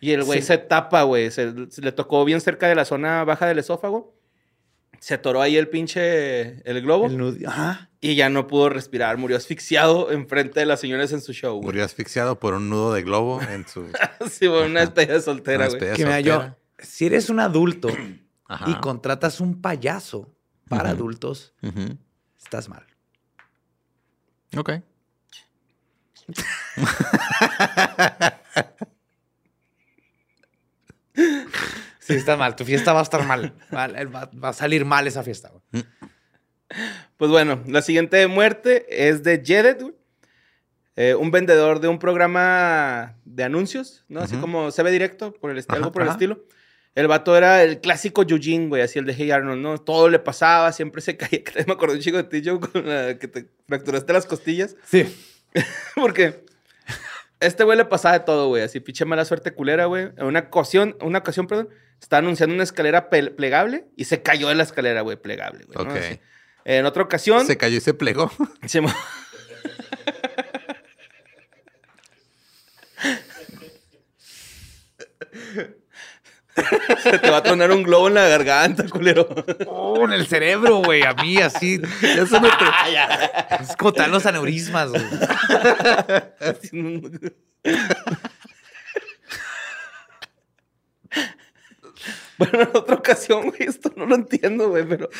Y 0.00 0.12
el 0.12 0.22
güey 0.24 0.40
Sí. 0.40 0.46
se 0.48 0.58
tapa, 0.58 1.02
güey. 1.02 1.30
Se, 1.30 1.52
se 1.70 1.82
le 1.82 1.90
tocó 1.92 2.24
bien 2.24 2.40
cerca 2.40 2.68
de 2.68 2.74
la 2.74 2.84
zona 2.84 3.24
baja 3.24 3.46
del 3.46 3.58
esófago. 3.58 4.14
Se 5.00 5.14
atoró 5.14 5.40
ahí 5.42 5.56
el 5.56 5.68
pinche 5.68 6.60
el 6.68 6.82
globo. 6.82 7.06
El 7.06 7.18
nud- 7.18 7.46
Ajá. 7.46 7.90
Y 8.00 8.14
ya 8.14 8.28
no 8.28 8.46
pudo 8.46 8.68
respirar, 8.68 9.16
murió 9.16 9.36
asfixiado 9.36 10.10
enfrente 10.12 10.60
de 10.60 10.66
las 10.66 10.80
señoras 10.80 11.12
en 11.12 11.20
su 11.20 11.32
show, 11.32 11.54
güey. 11.56 11.64
Murió 11.66 11.84
asfixiado 11.84 12.38
por 12.38 12.54
un 12.54 12.68
nudo 12.70 12.92
de 12.94 13.02
globo 13.02 13.40
en 13.42 13.66
su 13.66 13.86
Sí, 14.30 14.46
güey, 14.46 14.66
una 14.70 14.80
despedida 14.80 15.14
de 15.14 15.20
soltera, 15.20 15.68
güey. 15.68 15.80
Que 15.94 16.04
mira, 16.04 16.20
yo, 16.20 16.54
si 16.78 17.06
eres 17.06 17.28
un 17.30 17.40
adulto 17.40 17.88
Ajá. 18.46 18.70
y 18.70 18.74
contratas 18.80 19.40
un 19.40 19.60
payaso 19.60 20.32
para 20.68 20.90
adultos, 20.90 21.54
estás 22.38 22.68
mal. 22.68 22.86
Ok. 24.56 24.72
Sí, 32.00 32.14
estás 32.14 32.38
mal. 32.38 32.56
Tu 32.56 32.64
fiesta 32.64 32.92
va 32.92 33.00
a 33.00 33.02
estar 33.02 33.26
mal. 33.26 33.54
Va, 33.74 34.48
a 34.48 34.52
salir 34.52 34.84
mal 34.84 35.06
esa 35.06 35.22
fiesta. 35.22 35.50
güey. 35.50 35.84
Pues 37.16 37.30
bueno, 37.30 37.62
la 37.66 37.82
siguiente 37.82 38.26
muerte 38.28 38.86
es 39.08 39.22
de 39.22 39.42
Jedet. 39.44 39.82
Eh, 40.96 41.14
un 41.14 41.30
vendedor 41.30 41.80
de 41.80 41.88
un 41.88 41.98
programa 41.98 43.16
de 43.24 43.44
anuncios, 43.44 44.04
¿no? 44.08 44.20
Así 44.20 44.36
como 44.36 44.70
se 44.70 44.82
ve 44.82 44.90
directo, 44.90 45.32
por 45.32 45.50
el, 45.50 45.58
Ajá, 45.58 45.76
algo 45.76 45.92
por 45.92 46.02
el 46.02 46.08
estilo. 46.08 46.44
El 46.98 47.06
vato 47.06 47.36
era 47.36 47.62
el 47.62 47.80
clásico 47.80 48.24
Eugene, 48.28 48.66
güey, 48.66 48.82
así 48.82 48.98
el 48.98 49.04
de 49.04 49.14
Hey 49.14 49.30
Arnold, 49.30 49.62
¿no? 49.62 49.78
Todo 49.78 50.08
le 50.08 50.18
pasaba, 50.18 50.72
siempre 50.72 51.00
se 51.00 51.16
caía. 51.16 51.44
Me 51.64 51.74
acuerdo 51.74 51.94
un 51.94 52.00
chico 52.00 52.16
de 52.16 52.24
ti, 52.24 52.42
Joe, 52.44 52.58
con 52.58 52.88
la 52.88 53.16
que 53.16 53.28
te 53.28 53.46
fracturaste 53.68 54.12
las 54.12 54.26
costillas. 54.26 54.74
Sí. 54.82 55.06
Porque 55.94 56.44
este 57.38 57.62
güey 57.62 57.78
le 57.78 57.84
pasaba 57.84 58.18
de 58.18 58.24
todo, 58.24 58.48
güey. 58.48 58.64
Así, 58.64 58.80
pinche 58.80 59.04
mala 59.04 59.24
suerte 59.24 59.52
culera, 59.52 59.84
güey. 59.84 60.08
En 60.16 60.24
una 60.24 60.40
ocasión, 60.40 60.96
una 61.00 61.20
ocasión, 61.20 61.46
perdón, 61.46 61.68
estaba 62.00 62.18
anunciando 62.18 62.56
una 62.56 62.64
escalera 62.64 63.10
plegable 63.10 63.84
y 63.94 64.06
se 64.06 64.20
cayó 64.20 64.48
de 64.48 64.56
la 64.56 64.64
escalera, 64.64 65.02
güey, 65.02 65.16
plegable, 65.16 65.66
güey. 65.66 65.86
Ok. 65.86 66.20
En 66.64 66.84
otra 66.84 67.04
ocasión... 67.04 67.46
Se 67.46 67.56
cayó 67.56 67.76
y 67.76 67.80
se 67.80 67.94
plegó. 67.94 68.28
se 68.66 68.82
Se 77.02 77.18
te 77.18 77.30
va 77.30 77.38
a 77.38 77.42
tronar 77.42 77.70
un 77.70 77.82
globo 77.82 78.08
en 78.08 78.14
la 78.14 78.28
garganta, 78.28 78.84
culero. 78.88 79.28
Oh, 79.66 80.04
en 80.04 80.12
el 80.12 80.26
cerebro, 80.26 80.82
güey. 80.82 81.02
A 81.02 81.14
mí, 81.14 81.38
así. 81.38 81.80
Ya 82.02 82.26
se 82.26 82.40
me 82.40 82.48
Es 83.60 83.76
como 83.76 83.92
tal 83.92 84.10
los 84.10 84.26
aneurismas, 84.26 84.90
güey. 84.90 85.02
Bueno, 92.38 92.60
en 92.60 92.68
otra 92.72 92.94
ocasión, 92.94 93.48
güey, 93.48 93.62
esto 93.62 93.90
no 93.96 94.06
lo 94.06 94.14
entiendo, 94.14 94.68
güey, 94.68 94.86
pero 94.88 95.10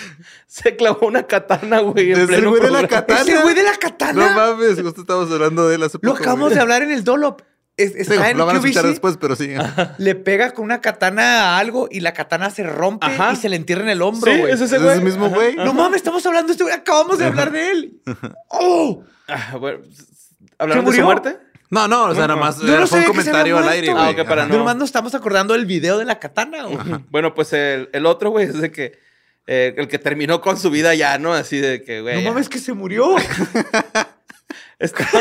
se 0.47 0.76
clavó 0.76 1.09
una 1.09 1.26
katana, 1.26 1.80
güey, 1.80 2.12
en 2.12 2.26
pleno 2.28 2.51
güey 2.51 2.62
de 2.62 2.70
la 2.70 2.86
katana. 2.86 3.20
Ese 3.22 3.43
güey 3.43 3.55
de 3.57 3.64
la 3.64 3.76
katana. 3.76 4.28
No 4.28 4.34
mames, 4.36 4.80
justo 4.80 5.01
estábamos 5.01 5.32
hablando 5.32 5.68
de 5.68 5.74
él 5.74 5.82
hace 5.82 5.99
Lo 6.01 6.12
acabamos 6.12 6.51
güey. 6.51 6.55
de 6.55 6.61
hablar 6.61 6.82
en 6.82 6.93
el 6.93 7.03
Dolop. 7.03 7.43
Es- 7.78 7.92
Sí, 7.92 7.98
está 7.98 8.28
en 8.30 8.36
lo 8.36 8.44
van 8.44 8.56
a 8.56 8.58
escuchar 8.58 8.84
después, 8.86 9.16
pero 9.20 9.36
sí. 9.36 9.54
Le 9.98 10.14
pega 10.16 10.50
con 10.50 10.64
una 10.64 10.80
katana 10.80 11.54
a 11.54 11.58
algo 11.58 11.88
y 11.90 12.00
la 12.00 12.12
katana 12.12 12.50
se 12.50 12.64
rompe 12.64 13.06
Ajá. 13.06 13.32
y 13.32 13.36
se 13.36 13.48
le 13.48 13.56
entierra 13.56 13.82
en 13.84 13.88
el 13.90 14.02
hombro, 14.02 14.30
Sí, 14.32 14.38
güey. 14.38 14.52
es 14.52 14.60
ese 14.60 14.76
¿Es 14.76 14.82
el 14.82 15.02
mismo 15.02 15.30
güey? 15.30 15.54
No 15.56 15.72
mames, 15.72 15.96
estamos 15.98 16.26
hablando 16.26 16.48
de 16.48 16.52
este 16.52 16.64
güey. 16.64 16.74
Acabamos 16.74 17.18
de 17.18 17.24
hablar 17.26 17.52
de 17.52 17.70
él. 17.70 18.00
¡Oh! 18.48 19.02
Ah, 19.28 19.56
bueno, 19.58 19.78
¿Hablaron 20.58 20.84
¿Se 20.86 20.90
de 20.90 20.96
su 20.98 21.04
muerte? 21.04 21.38
No, 21.70 21.86
no, 21.86 22.04
o 22.06 22.14
sea, 22.14 22.26
nada 22.26 22.40
más 22.40 22.58
no 22.58 22.72
era- 22.74 22.86
fue 22.86 22.98
un 23.00 23.04
comentario 23.04 23.58
al 23.58 23.68
aire, 23.68 23.92
güey. 23.92 24.04
Ah, 24.04 24.10
ok, 24.10 24.26
para 24.26 24.46
no- 24.46 24.56
Nomás 24.58 24.74
nos 24.76 24.88
estamos 24.88 25.14
acordando 25.14 25.54
del 25.54 25.66
video 25.66 25.98
de 25.98 26.04
la 26.06 26.18
katana, 26.18 26.64
güey. 26.64 26.78
Bueno, 27.10 27.34
pues 27.34 27.52
el, 27.52 27.90
el 27.92 28.06
otro, 28.06 28.30
güey, 28.30 28.46
es 28.46 28.58
de 28.60 28.72
que... 28.72 28.98
eh, 29.46 29.74
el 29.76 29.86
que 29.86 29.98
terminó 29.98 30.40
con 30.40 30.58
su 30.58 30.70
vida 30.70 30.94
ya, 30.94 31.16
¿no? 31.18 31.32
Así 31.34 31.58
de 31.58 31.82
que, 31.84 32.00
güey... 32.00 32.16
No 32.16 32.20
ya. 32.22 32.28
mames 32.30 32.48
que 32.48 32.58
se 32.58 32.72
murió. 32.72 33.14
Estaba, 34.78 35.08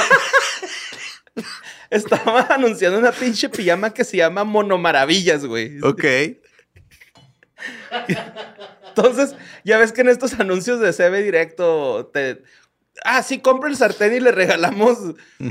estaba 1.89 2.41
anunciando 2.49 2.97
una 2.99 3.11
pinche 3.11 3.49
pijama 3.49 3.93
que 3.93 4.03
se 4.03 4.17
llama 4.17 4.43
Monomaravillas, 4.43 5.45
güey. 5.45 5.79
Ok. 5.81 6.03
Entonces, 8.89 9.35
ya 9.63 9.77
ves 9.77 9.91
que 9.91 10.01
en 10.01 10.09
estos 10.09 10.39
anuncios 10.39 10.79
de 10.79 10.93
CB 10.93 11.23
Directo 11.23 12.09
te... 12.13 12.43
Ah, 13.03 13.21
sí, 13.21 13.39
compra 13.39 13.69
el 13.69 13.75
sartén 13.75 14.15
y 14.15 14.19
le 14.19 14.31
regalamos 14.31 14.97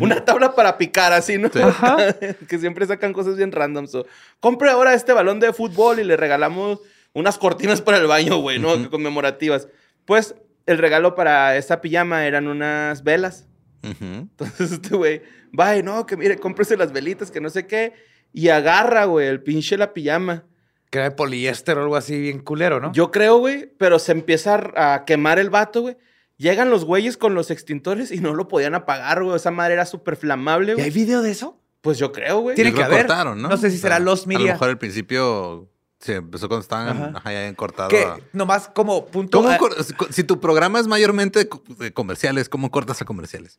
una 0.00 0.24
tabla 0.24 0.56
para 0.56 0.76
picar, 0.78 1.12
así, 1.12 1.38
¿no? 1.38 1.48
Sí. 1.48 1.60
que 2.48 2.58
siempre 2.58 2.86
sacan 2.86 3.12
cosas 3.12 3.36
bien 3.36 3.52
random. 3.52 3.86
So, 3.86 4.04
compre 4.40 4.68
ahora 4.70 4.94
este 4.94 5.12
balón 5.12 5.38
de 5.38 5.52
fútbol 5.52 6.00
y 6.00 6.04
le 6.04 6.16
regalamos 6.16 6.80
unas 7.12 7.38
cortinas 7.38 7.80
para 7.80 7.98
el 7.98 8.08
baño, 8.08 8.38
güey, 8.38 8.58
¿no? 8.58 8.90
Conmemorativas. 8.90 9.68
Pues 10.04 10.34
el 10.66 10.78
regalo 10.78 11.14
para 11.14 11.56
esta 11.56 11.80
pijama 11.80 12.26
eran 12.26 12.48
unas 12.48 13.04
velas. 13.04 13.46
Entonces 13.82 14.72
este 14.72 14.96
güey 14.96 15.22
va 15.58 15.76
y 15.76 15.82
no, 15.82 16.06
que 16.06 16.16
mire, 16.16 16.36
cómprese 16.38 16.76
las 16.76 16.92
velitas, 16.92 17.30
que 17.30 17.40
no 17.40 17.50
sé 17.50 17.66
qué. 17.66 17.92
Y 18.32 18.48
agarra, 18.48 19.04
güey, 19.04 19.28
el 19.28 19.42
pinche 19.42 19.76
la 19.78 19.94
pijama. 19.94 20.44
Que 20.90 20.98
era 20.98 21.10
de 21.10 21.16
poliéster 21.16 21.78
o 21.78 21.82
algo 21.82 21.96
así 21.96 22.20
bien 22.20 22.40
culero, 22.40 22.80
¿no? 22.80 22.92
Yo 22.92 23.10
creo, 23.10 23.38
güey, 23.38 23.72
pero 23.78 23.98
se 23.98 24.12
empieza 24.12 24.54
a 24.76 24.94
a 24.94 25.04
quemar 25.04 25.38
el 25.38 25.50
vato, 25.50 25.82
güey. 25.82 25.96
Llegan 26.36 26.68
los 26.70 26.84
güeyes 26.84 27.16
con 27.16 27.34
los 27.34 27.50
extintores 27.50 28.12
y 28.12 28.20
no 28.20 28.34
lo 28.34 28.46
podían 28.46 28.74
apagar, 28.74 29.22
güey. 29.22 29.36
Esa 29.36 29.50
madre 29.50 29.74
era 29.74 29.86
súper 29.86 30.16
flamable, 30.16 30.72
¿Y 30.76 30.80
hay 30.80 30.90
güey. 30.90 30.90
video 30.90 31.22
de 31.22 31.30
eso? 31.30 31.60
Pues 31.80 31.98
yo 31.98 32.12
creo, 32.12 32.40
güey. 32.40 32.54
Tiene 32.56 32.72
que 32.72 32.80
lo 32.80 32.84
haber. 32.84 33.06
cortaron, 33.06 33.40
¿no? 33.40 33.48
No 33.48 33.56
sé 33.56 33.70
si 33.70 33.78
será 33.78 33.98
Lost 33.98 34.26
A 34.26 34.28
Media. 34.28 34.46
lo 34.46 34.52
mejor 34.52 34.68
al 34.68 34.78
principio 34.78 35.70
se 36.06 36.14
empezó 36.16 36.48
cuando 36.48 36.62
estaban 36.62 36.88
Ajá. 37.16 37.22
habían 37.24 37.54
cortado. 37.54 37.88
Que 37.90 38.04
a- 38.04 38.16
nomás 38.32 38.68
como 38.68 39.06
punto. 39.06 39.42
¿Cómo 39.42 39.56
cor- 39.58 39.74
si 40.10 40.24
tu 40.24 40.40
programa 40.40 40.78
es 40.80 40.86
mayormente 40.86 41.48
de 41.78 41.92
comerciales, 41.92 42.48
¿cómo 42.48 42.70
cortas 42.70 43.02
a 43.02 43.04
comerciales? 43.04 43.58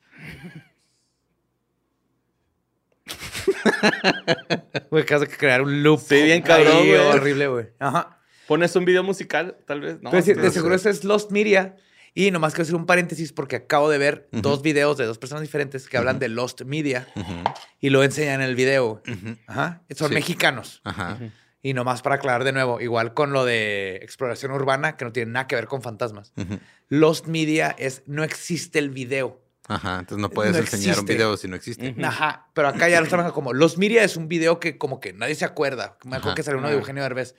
Güey, 4.91 5.05
que 5.05 5.27
crear 5.37 5.61
un 5.61 5.83
loop. 5.83 5.99
Sí, 5.99 6.21
bien 6.23 6.41
cabrón, 6.41 6.77
güey. 6.87 6.95
Horrible, 6.95 7.47
güey. 7.47 7.67
Ajá. 7.79 8.19
Pones 8.47 8.75
un 8.75 8.85
video 8.85 9.03
musical, 9.03 9.57
tal 9.65 9.81
vez. 9.81 10.01
No, 10.01 10.09
Pero 10.11 10.23
sí, 10.23 10.33
no 10.33 10.41
de 10.41 10.51
seguro 10.51 10.75
ese 10.75 10.89
es 10.89 11.03
Lost 11.03 11.31
Media. 11.31 11.75
Y 12.13 12.31
nomás 12.31 12.53
quiero 12.53 12.63
hacer 12.63 12.75
un 12.75 12.85
paréntesis 12.87 13.31
porque 13.31 13.57
acabo 13.57 13.89
de 13.89 13.97
ver 13.99 14.27
dos 14.31 14.63
videos 14.63 14.97
de 14.97 15.05
dos 15.05 15.19
personas 15.19 15.43
diferentes 15.43 15.87
que 15.87 15.97
hablan 15.97 16.17
de 16.17 16.29
Lost 16.29 16.61
Media 16.63 17.07
y 17.79 17.89
lo 17.91 18.03
enseñan 18.03 18.41
en 18.41 18.49
el 18.49 18.55
video. 18.55 19.03
Ajá. 19.45 19.83
Son 19.95 20.09
Sí. 20.09 20.15
mexicanos. 20.15 20.81
Ajá. 20.83 21.19
Y 21.67 21.73
nomás 21.73 22.01
para 22.01 22.15
aclarar 22.15 22.45
de 22.45 22.53
nuevo, 22.53 22.79
igual 22.79 23.13
con 23.13 23.33
lo 23.33 23.43
de 23.43 23.97
exploración 23.97 24.53
urbana, 24.53 24.95
que 24.95 25.03
no 25.03 25.11
tiene 25.11 25.33
nada 25.33 25.47
que 25.47 25.55
ver 25.55 25.67
con 25.67 25.81
fantasmas. 25.81 26.31
Lost 26.87 27.27
Media 27.27 27.75
es 27.77 28.03
no 28.05 28.23
existe 28.23 28.79
el 28.79 28.89
video. 28.89 29.41
Ajá. 29.67 29.99
Entonces 29.99 30.19
no 30.21 30.29
puedes 30.29 30.53
No 30.53 30.59
enseñar 30.59 30.97
un 30.97 31.05
video 31.05 31.35
si 31.35 31.49
no 31.49 31.57
existe. 31.57 31.93
Ajá. 32.01 32.47
Pero 32.53 32.69
acá 32.69 32.87
ya 32.87 33.01
lo 33.01 33.05
están 33.05 33.29
como 33.31 33.51
Lost 33.51 33.77
Media 33.79 34.01
es 34.01 34.15
un 34.15 34.29
video 34.29 34.61
que 34.61 34.77
como 34.77 35.01
que 35.01 35.11
nadie 35.11 35.35
se 35.35 35.43
acuerda. 35.43 35.97
Me 36.05 36.11
acuerdo 36.15 36.29
Ajá. 36.29 36.35
que 36.35 36.43
salió 36.43 36.59
uno 36.59 36.69
de 36.69 36.75
Eugenio 36.75 37.03
Derbez. 37.03 37.35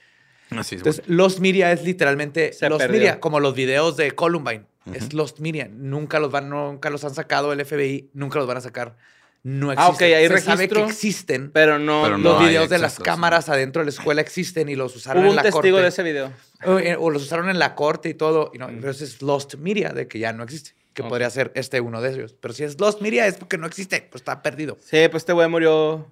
Así 0.51 0.75
es. 0.75 0.81
Entonces, 0.81 1.03
Lost 1.07 1.39
Media 1.39 1.71
es 1.71 1.81
literalmente 1.81 2.53
Se 2.53 2.69
Lost 2.69 2.81
perdió. 2.81 2.99
Media, 2.99 3.19
como 3.19 3.39
los 3.39 3.55
videos 3.55 3.97
de 3.97 4.11
Columbine. 4.11 4.67
Es 4.93 5.11
Lost 5.11 5.39
Media. 5.39 5.67
Nunca 5.71 6.19
los 6.19 6.29
van, 6.31 6.49
nunca 6.51 6.91
los 6.91 7.03
han 7.03 7.15
sacado 7.15 7.51
el 7.51 7.65
FBI, 7.65 8.11
nunca 8.13 8.37
los 8.37 8.47
van 8.47 8.57
a 8.57 8.61
sacar. 8.61 8.95
No 9.43 9.71
Ah, 9.71 9.87
ok, 9.89 10.01
existen. 10.01 10.17
hay 10.17 10.27
Se 10.27 10.37
sabe 10.39 10.55
registro, 10.57 10.85
que 10.85 10.91
existen. 10.91 11.51
Pero 11.51 11.79
no, 11.79 12.03
Pero 12.03 12.17
los 12.17 12.33
no 12.33 12.39
hay, 12.39 12.47
videos 12.49 12.69
de 12.69 12.77
las 12.79 12.99
cámaras 12.99 13.49
adentro 13.49 13.81
de 13.81 13.85
la 13.85 13.89
escuela 13.91 14.21
existen 14.21 14.69
y 14.69 14.75
los 14.75 14.95
usaron 14.95 15.21
hubo 15.23 15.27
en 15.27 15.29
un 15.31 15.35
la 15.37 15.41
testigo 15.43 15.61
corte. 15.77 15.81
de 15.83 15.87
ese 15.87 16.03
video. 16.03 16.31
O, 16.65 16.77
eh, 16.79 16.95
o 16.99 17.09
los 17.09 17.23
usaron 17.23 17.49
en 17.49 17.57
la 17.59 17.73
corte 17.75 18.09
y 18.09 18.13
todo. 18.13 18.51
Y 18.53 18.57
no, 18.57 18.67
Mm. 18.67 18.79
Pero 18.79 18.91
eso 18.91 19.03
es 19.03 19.21
Lost 19.21 19.55
Media, 19.55 19.89
de 19.93 20.07
que 20.07 20.19
ya 20.19 20.33
no 20.33 20.43
existe. 20.43 20.71
Que 20.93 21.03
Ok. 21.03 21.09
podría 21.09 21.29
ser 21.29 21.51
este 21.55 21.79
uno 21.79 22.01
de 22.01 22.11
ellos. 22.11 22.35
Pero 22.39 22.53
si 22.53 22.63
es 22.63 22.79
Lost 22.79 23.01
Media 23.01 23.25
es 23.27 23.37
porque 23.37 23.57
no 23.57 23.65
existe. 23.67 24.01
Pues 24.11 24.21
está 24.21 24.41
perdido. 24.41 24.77
Sí, 24.81 25.07
pues 25.09 25.21
este 25.21 25.31
güey 25.33 25.47
murió 25.47 26.05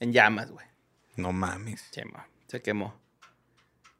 en 0.00 0.12
llamas, 0.12 0.50
güey. 0.50 0.66
No 1.16 1.32
mames. 1.32 1.80
Se 1.90 2.02
quemó. 2.02 2.18
Se 2.48 2.60
quemó. 2.60 2.94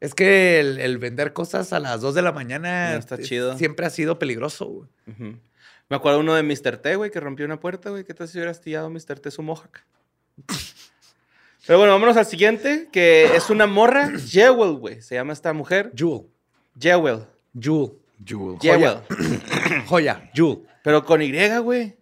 Es 0.01 0.13
que 0.13 0.59
el, 0.59 0.77
el 0.79 0.97
vender 0.99 1.33
cosas 1.33 1.73
a 1.73 1.79
las 1.79 2.01
2 2.01 2.13
de 2.13 2.21
la 2.21 2.31
mañana 2.33 2.91
No 2.93 2.99
está 2.99 3.15
es- 3.15 3.27
chido. 3.27 3.57
siempre 3.57 3.85
ha 3.85 3.89
sido 3.89 4.19
peligroso. 4.19 4.65
güey. 4.65 4.89
Ujú. 5.07 5.39
Me 5.89 5.97
acuerdo 5.97 6.19
uno 6.19 6.33
de 6.33 6.43
Mr. 6.43 6.77
T, 6.77 6.95
güey, 6.95 7.11
que 7.11 7.19
rompió 7.19 7.45
una 7.45 7.59
puerta, 7.59 7.91
güey. 7.91 8.03
¿Qué 8.03 8.13
tal 8.13 8.27
si 8.27 8.37
hubiera 8.37 8.51
astillado 8.51 8.89
Mr. 8.89 9.19
T 9.19 9.29
su 9.29 9.43
mohawk? 9.43 9.81
Pero 11.67 11.79
bueno, 11.79 11.93
vámonos 11.93 12.17
al 12.17 12.25
siguiente, 12.25 12.89
que 12.91 13.35
es 13.35 13.49
una 13.49 13.67
morra, 13.67 14.11
Jewel, 14.27 14.77
güey. 14.77 15.01
Se 15.01 15.15
llama 15.15 15.33
esta 15.33 15.53
mujer. 15.53 15.91
Jewel. 15.95 16.27
Jewel. 16.79 17.25
Jewel. 17.59 17.91
Jewel. 18.25 18.57
Jewel. 18.59 18.99
Joya. 19.87 20.31
Jewel. 20.33 20.67
Pero 20.83 21.05
con 21.05 21.21
Y, 21.21 21.31
güey. 21.59 21.95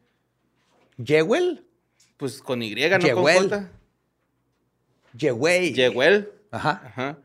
Jewel. 1.04 1.66
Pues 2.18 2.42
con 2.42 2.62
Y, 2.62 2.76
no 2.76 2.90
con 2.90 3.02
Jewel. 3.02 3.50
J. 3.50 3.70
Jewel. 5.18 5.76
Jewel. 5.76 6.32
Ajá. 6.52 6.82
Ajá. 6.86 7.18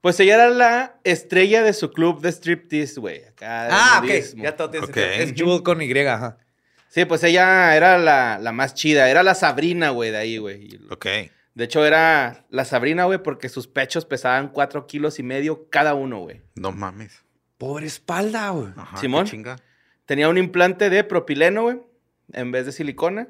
Pues 0.00 0.18
ella 0.20 0.34
era 0.36 0.48
la 0.50 0.98
estrella 1.04 1.62
de 1.62 1.72
su 1.74 1.90
club 1.92 2.20
de 2.22 2.30
striptease, 2.32 3.00
güey. 3.00 3.22
Ah, 3.42 4.00
ok. 4.02 4.10
Ya 4.36 4.56
todo 4.56 4.70
tiene 4.70 4.86
Ok. 4.86 4.94
sentido. 4.94 5.14
Es 5.24 5.32
Jewel 5.34 5.62
con 5.62 5.82
Y, 5.82 5.98
ajá. 6.06 6.38
Sí, 6.88 7.04
pues 7.04 7.22
ella 7.22 7.76
era 7.76 7.98
la, 7.98 8.38
la 8.40 8.52
más 8.52 8.74
chida. 8.74 9.10
Era 9.10 9.22
la 9.22 9.34
Sabrina, 9.34 9.90
güey, 9.90 10.10
de 10.10 10.16
ahí, 10.16 10.38
güey. 10.38 10.80
Ok. 10.90 11.06
De 11.54 11.64
hecho, 11.64 11.84
era 11.84 12.46
la 12.48 12.64
Sabrina, 12.64 13.04
güey, 13.04 13.22
porque 13.22 13.48
sus 13.48 13.66
pechos 13.68 14.06
pesaban 14.06 14.48
cuatro 14.48 14.86
kilos 14.86 15.18
y 15.18 15.22
medio 15.22 15.68
cada 15.68 15.94
uno, 15.94 16.20
güey. 16.20 16.40
No 16.54 16.72
mames. 16.72 17.22
Pobre 17.58 17.86
espalda, 17.86 18.50
güey. 18.50 18.72
Ajá, 18.76 18.96
Simón. 18.96 19.24
qué 19.26 19.30
chinga. 19.32 19.56
Tenía 20.06 20.28
un 20.28 20.38
implante 20.38 20.88
de 20.90 21.04
propileno, 21.04 21.62
güey, 21.62 21.80
en 22.32 22.50
vez 22.52 22.64
de 22.66 22.72
silicona. 22.72 23.28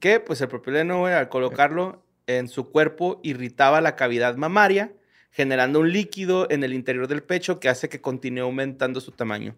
Que, 0.00 0.20
pues, 0.20 0.40
el 0.40 0.48
propileno, 0.48 1.00
güey, 1.00 1.12
al 1.12 1.28
colocarlo 1.28 2.04
en 2.26 2.48
su 2.48 2.70
cuerpo, 2.70 3.20
irritaba 3.22 3.80
la 3.80 3.96
cavidad 3.96 4.36
mamaria, 4.36 4.92
generando 5.30 5.80
un 5.80 5.92
líquido 5.92 6.46
en 6.50 6.64
el 6.64 6.74
interior 6.74 7.08
del 7.08 7.22
pecho 7.22 7.60
que 7.60 7.68
hace 7.68 7.88
que 7.88 8.00
continúe 8.00 8.42
aumentando 8.42 9.00
su 9.00 9.12
tamaño. 9.12 9.56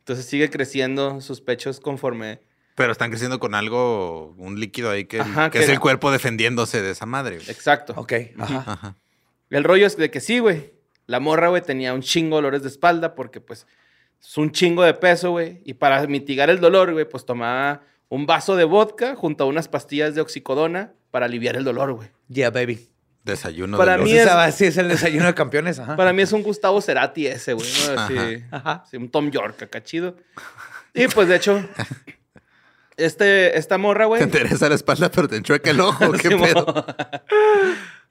Entonces 0.00 0.26
sigue 0.26 0.50
creciendo 0.50 1.20
sus 1.20 1.40
pechos 1.40 1.80
conforme. 1.80 2.40
Pero 2.74 2.92
están 2.92 3.10
creciendo 3.10 3.38
con 3.38 3.54
algo, 3.54 4.34
un 4.36 4.58
líquido 4.58 4.90
ahí 4.90 5.04
que, 5.04 5.20
Ajá, 5.20 5.50
que 5.50 5.58
que 5.58 5.64
es 5.64 5.70
el 5.70 5.80
cuerpo 5.80 6.10
defendiéndose 6.10 6.82
de 6.82 6.90
esa 6.90 7.06
madre. 7.06 7.36
güey. 7.36 7.50
Exacto. 7.50 7.94
Ok, 7.96 8.12
ajá. 8.38 8.64
Ajá. 8.66 8.96
El 9.50 9.62
rollo 9.64 9.86
es 9.86 9.96
de 9.96 10.10
que 10.10 10.20
sí, 10.20 10.40
güey. 10.40 10.72
La 11.06 11.20
morra, 11.20 11.48
güey, 11.48 11.62
tenía 11.62 11.94
un 11.94 12.02
chingo 12.02 12.36
de 12.36 12.42
dolores 12.42 12.62
de 12.62 12.68
espalda 12.68 13.14
porque, 13.14 13.40
pues, 13.40 13.66
es 14.20 14.38
un 14.38 14.50
chingo 14.50 14.82
de 14.82 14.94
peso, 14.94 15.30
güey. 15.30 15.60
Y 15.64 15.74
para 15.74 16.04
mitigar 16.06 16.50
el 16.50 16.58
dolor, 16.60 16.92
güey, 16.92 17.08
pues 17.08 17.24
tomaba 17.24 17.82
un 18.08 18.26
vaso 18.26 18.56
de 18.56 18.64
vodka 18.64 19.14
junto 19.14 19.44
a 19.44 19.46
unas 19.46 19.68
pastillas 19.68 20.14
de 20.14 20.20
oxicodona 20.22 20.92
para 21.10 21.26
aliviar 21.26 21.56
el 21.56 21.64
dolor, 21.64 21.92
güey. 21.92 22.08
Yeah, 22.28 22.50
baby. 22.50 22.88
Desayuno 23.24 23.78
Para 23.78 23.96
de 23.96 24.04
mí 24.04 24.12
es- 24.12 24.24
sabe- 24.28 24.52
sí, 24.52 24.66
es 24.66 24.76
el 24.76 24.88
desayuno 24.88 25.26
de 25.26 25.34
campeones, 25.34 25.78
ajá. 25.78 25.96
Para 25.96 26.12
mí 26.12 26.22
es 26.22 26.32
un 26.32 26.42
Gustavo 26.42 26.80
Cerati 26.82 27.26
ese, 27.26 27.54
güey, 27.54 27.66
¿no? 27.88 28.00
Así, 28.00 28.44
Ajá. 28.50 28.82
así, 28.86 28.96
un 28.98 29.08
Tom 29.10 29.30
York 29.30 29.62
acá 29.62 29.82
chido. 29.82 30.16
Y 30.92 31.08
pues, 31.08 31.26
de 31.28 31.36
hecho, 31.36 31.66
este, 32.96 33.58
esta 33.58 33.78
morra, 33.78 34.04
güey. 34.06 34.20
Te 34.20 34.26
interesa 34.26 34.68
la 34.68 34.74
espalda, 34.74 35.10
pero 35.10 35.26
te 35.28 35.36
enchueca 35.36 35.70
el 35.70 35.80
ojo. 35.80 36.12
¿Qué 36.12 36.28
pedo? 36.36 36.86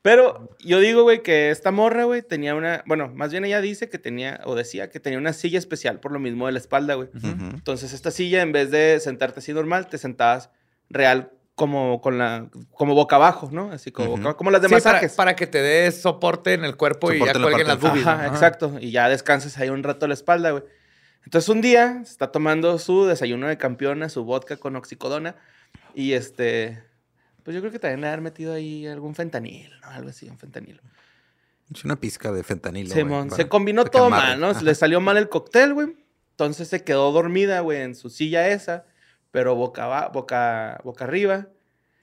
Pero 0.02 0.50
yo 0.60 0.80
digo, 0.82 1.04
güey, 1.04 1.24
que 1.24 1.50
esta 1.50 1.72
morra, 1.72 2.04
güey, 2.04 2.22
tenía 2.22 2.56
una. 2.56 2.84
Bueno, 2.86 3.08
más 3.14 3.32
bien 3.32 3.46
ella 3.46 3.62
dice 3.62 3.90
que 3.90 3.98
tenía, 4.00 4.42
o 4.44 4.54
decía 4.56 4.90
que 4.90 5.00
tenía 5.00 5.18
una 5.18 5.32
silla 5.32 5.58
especial 5.60 6.02
por 6.02 6.12
lo 6.12 6.20
mismo 6.20 6.46
de 6.48 6.52
la 6.52 6.60
espalda, 6.60 6.96
güey. 6.96 7.08
Entonces, 7.24 7.94
esta 7.94 8.12
silla, 8.12 8.42
en 8.42 8.52
vez 8.52 8.70
de 8.70 9.00
sentarte 9.00 9.40
así 9.40 9.54
normal, 9.54 9.88
te 9.88 9.98
sentabas 9.98 10.50
real 10.90 11.32
como 11.56 12.02
con 12.02 12.18
la. 12.18 12.48
como 12.72 12.96
boca 12.96 13.16
abajo, 13.18 13.50
¿no? 13.52 13.72
Así 13.72 13.92
como, 13.92 14.14
Ujú. 14.14 14.22
boca- 14.24 14.34
como 14.38 14.52
las 14.52 14.62
de 14.62 14.70
Sí, 14.70 14.74
para, 14.76 14.84
masajes. 14.98 15.14
para 15.14 15.36
que 15.36 15.48
te 15.48 15.62
des 15.62 16.02
soporte 16.02 16.54
en 16.54 16.66
el 16.66 16.76
cuerpo 16.78 17.12
y 17.14 17.20
ya 17.20 17.34
la 17.34 17.42
cuelguen 17.42 17.68
las 17.68 17.80
boobies. 17.80 18.06
Ajá, 18.08 18.28
¿no? 18.28 18.34
exacto. 18.34 18.78
Y 18.80 18.92
ya 18.92 19.08
descansas 19.10 19.58
ahí 19.58 19.70
un 19.70 19.84
rato 19.84 20.08
la 20.08 20.14
espalda, 20.16 20.52
güey. 20.52 20.64
Entonces, 21.26 21.48
un 21.50 21.62
día 21.62 22.02
se 22.04 22.12
está 22.12 22.32
tomando 22.32 22.78
su 22.80 23.06
desayuno 23.06 23.48
de 23.48 23.58
campeona, 23.58 24.10
su 24.10 24.24
vodka 24.26 24.58
con 24.58 24.76
oxicodona. 24.76 25.36
Y 25.94 26.14
este. 26.14 26.84
Pues 27.44 27.54
yo 27.56 27.62
creo 27.62 27.72
que 27.72 27.80
también 27.80 28.02
le 28.02 28.08
haber 28.08 28.22
metido 28.22 28.54
ahí 28.54 28.88
algún 28.88 29.16
fentanil, 29.16 29.70
¿no? 29.82 29.90
Algo 29.90 30.10
así, 30.10 30.30
un 30.30 30.38
fentanilo. 30.40 30.82
Es 31.74 31.84
una 31.86 31.96
pizca 31.98 32.32
de 32.32 32.44
fentanilo. 32.44 32.94
Simón, 32.94 33.32
se 33.32 33.48
combinó 33.48 33.86
todo 33.86 34.10
mal, 34.10 34.40
¿no? 34.40 34.50
Ajá. 34.50 34.62
Le 34.62 34.74
salió 34.76 35.02
mal 35.02 35.18
el 35.18 35.30
cóctel, 35.30 35.74
güey. 35.74 35.96
Entonces 36.32 36.68
se 36.68 36.84
quedó 36.84 37.12
dormida, 37.12 37.60
güey, 37.60 37.82
en 37.82 37.96
su 37.96 38.10
silla 38.10 38.48
esa, 38.48 38.86
pero 39.34 39.56
boca, 39.56 40.10
boca, 40.10 40.80
boca 40.84 41.06
arriba. 41.06 41.48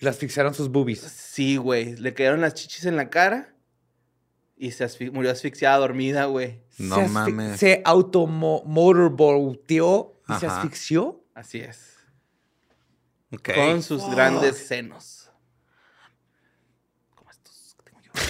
Le 0.00 0.10
asfixiaron 0.10 0.52
sus 0.52 0.68
boobies. 0.68 0.98
Sí, 1.00 1.56
güey. 1.56 1.94
Le 1.96 2.12
quedaron 2.12 2.40
las 2.40 2.54
chichis 2.54 2.86
en 2.86 2.96
la 2.96 3.08
cara 3.08 3.54
y 4.56 4.72
se 4.72 4.84
asfi- 4.84 5.12
murió 5.12 5.30
asfixiada 5.30 5.76
dormida, 5.76 6.24
güey. 6.24 6.60
No 6.78 6.96
se 6.96 7.06
mames. 7.08 7.60
Se 7.60 7.82
automotorboteó 7.84 10.20
y 10.28 10.32
se 10.34 10.46
asfixió. 10.46 11.22
Así 11.34 11.60
es. 11.60 11.98
Con 13.54 13.82
sus 13.84 14.10
grandes 14.10 14.66
senos. 14.66 15.30
Como 17.14 17.30
estos 17.30 17.76
que 17.78 17.84
tengo 17.84 18.00
yo. 18.02 18.10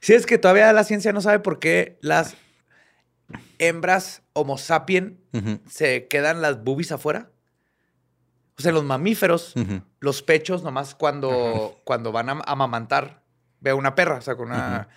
Sí, 0.00 0.14
es 0.14 0.26
que 0.26 0.38
todavía 0.38 0.72
la 0.72 0.84
ciencia 0.84 1.12
no 1.12 1.20
sabe 1.20 1.40
por 1.40 1.58
qué 1.58 1.98
las 2.00 2.36
hembras 3.58 4.22
Homo 4.34 4.56
sapien 4.58 5.20
se 5.68 6.06
quedan 6.06 6.40
las 6.42 6.62
boobies 6.62 6.92
afuera. 6.92 7.32
O 8.58 8.62
sea, 8.62 8.72
los 8.72 8.84
mamíferos, 8.84 9.54
los 10.00 10.22
pechos, 10.22 10.62
nomás 10.62 10.94
cuando, 10.94 11.78
cuando 11.84 12.10
van 12.12 12.30
a 12.30 12.40
amamantar, 12.46 13.22
veo 13.60 13.76
una 13.76 13.94
perra, 13.94 14.16
o 14.16 14.20
sea, 14.22 14.34
con 14.36 14.46
una. 14.48 14.88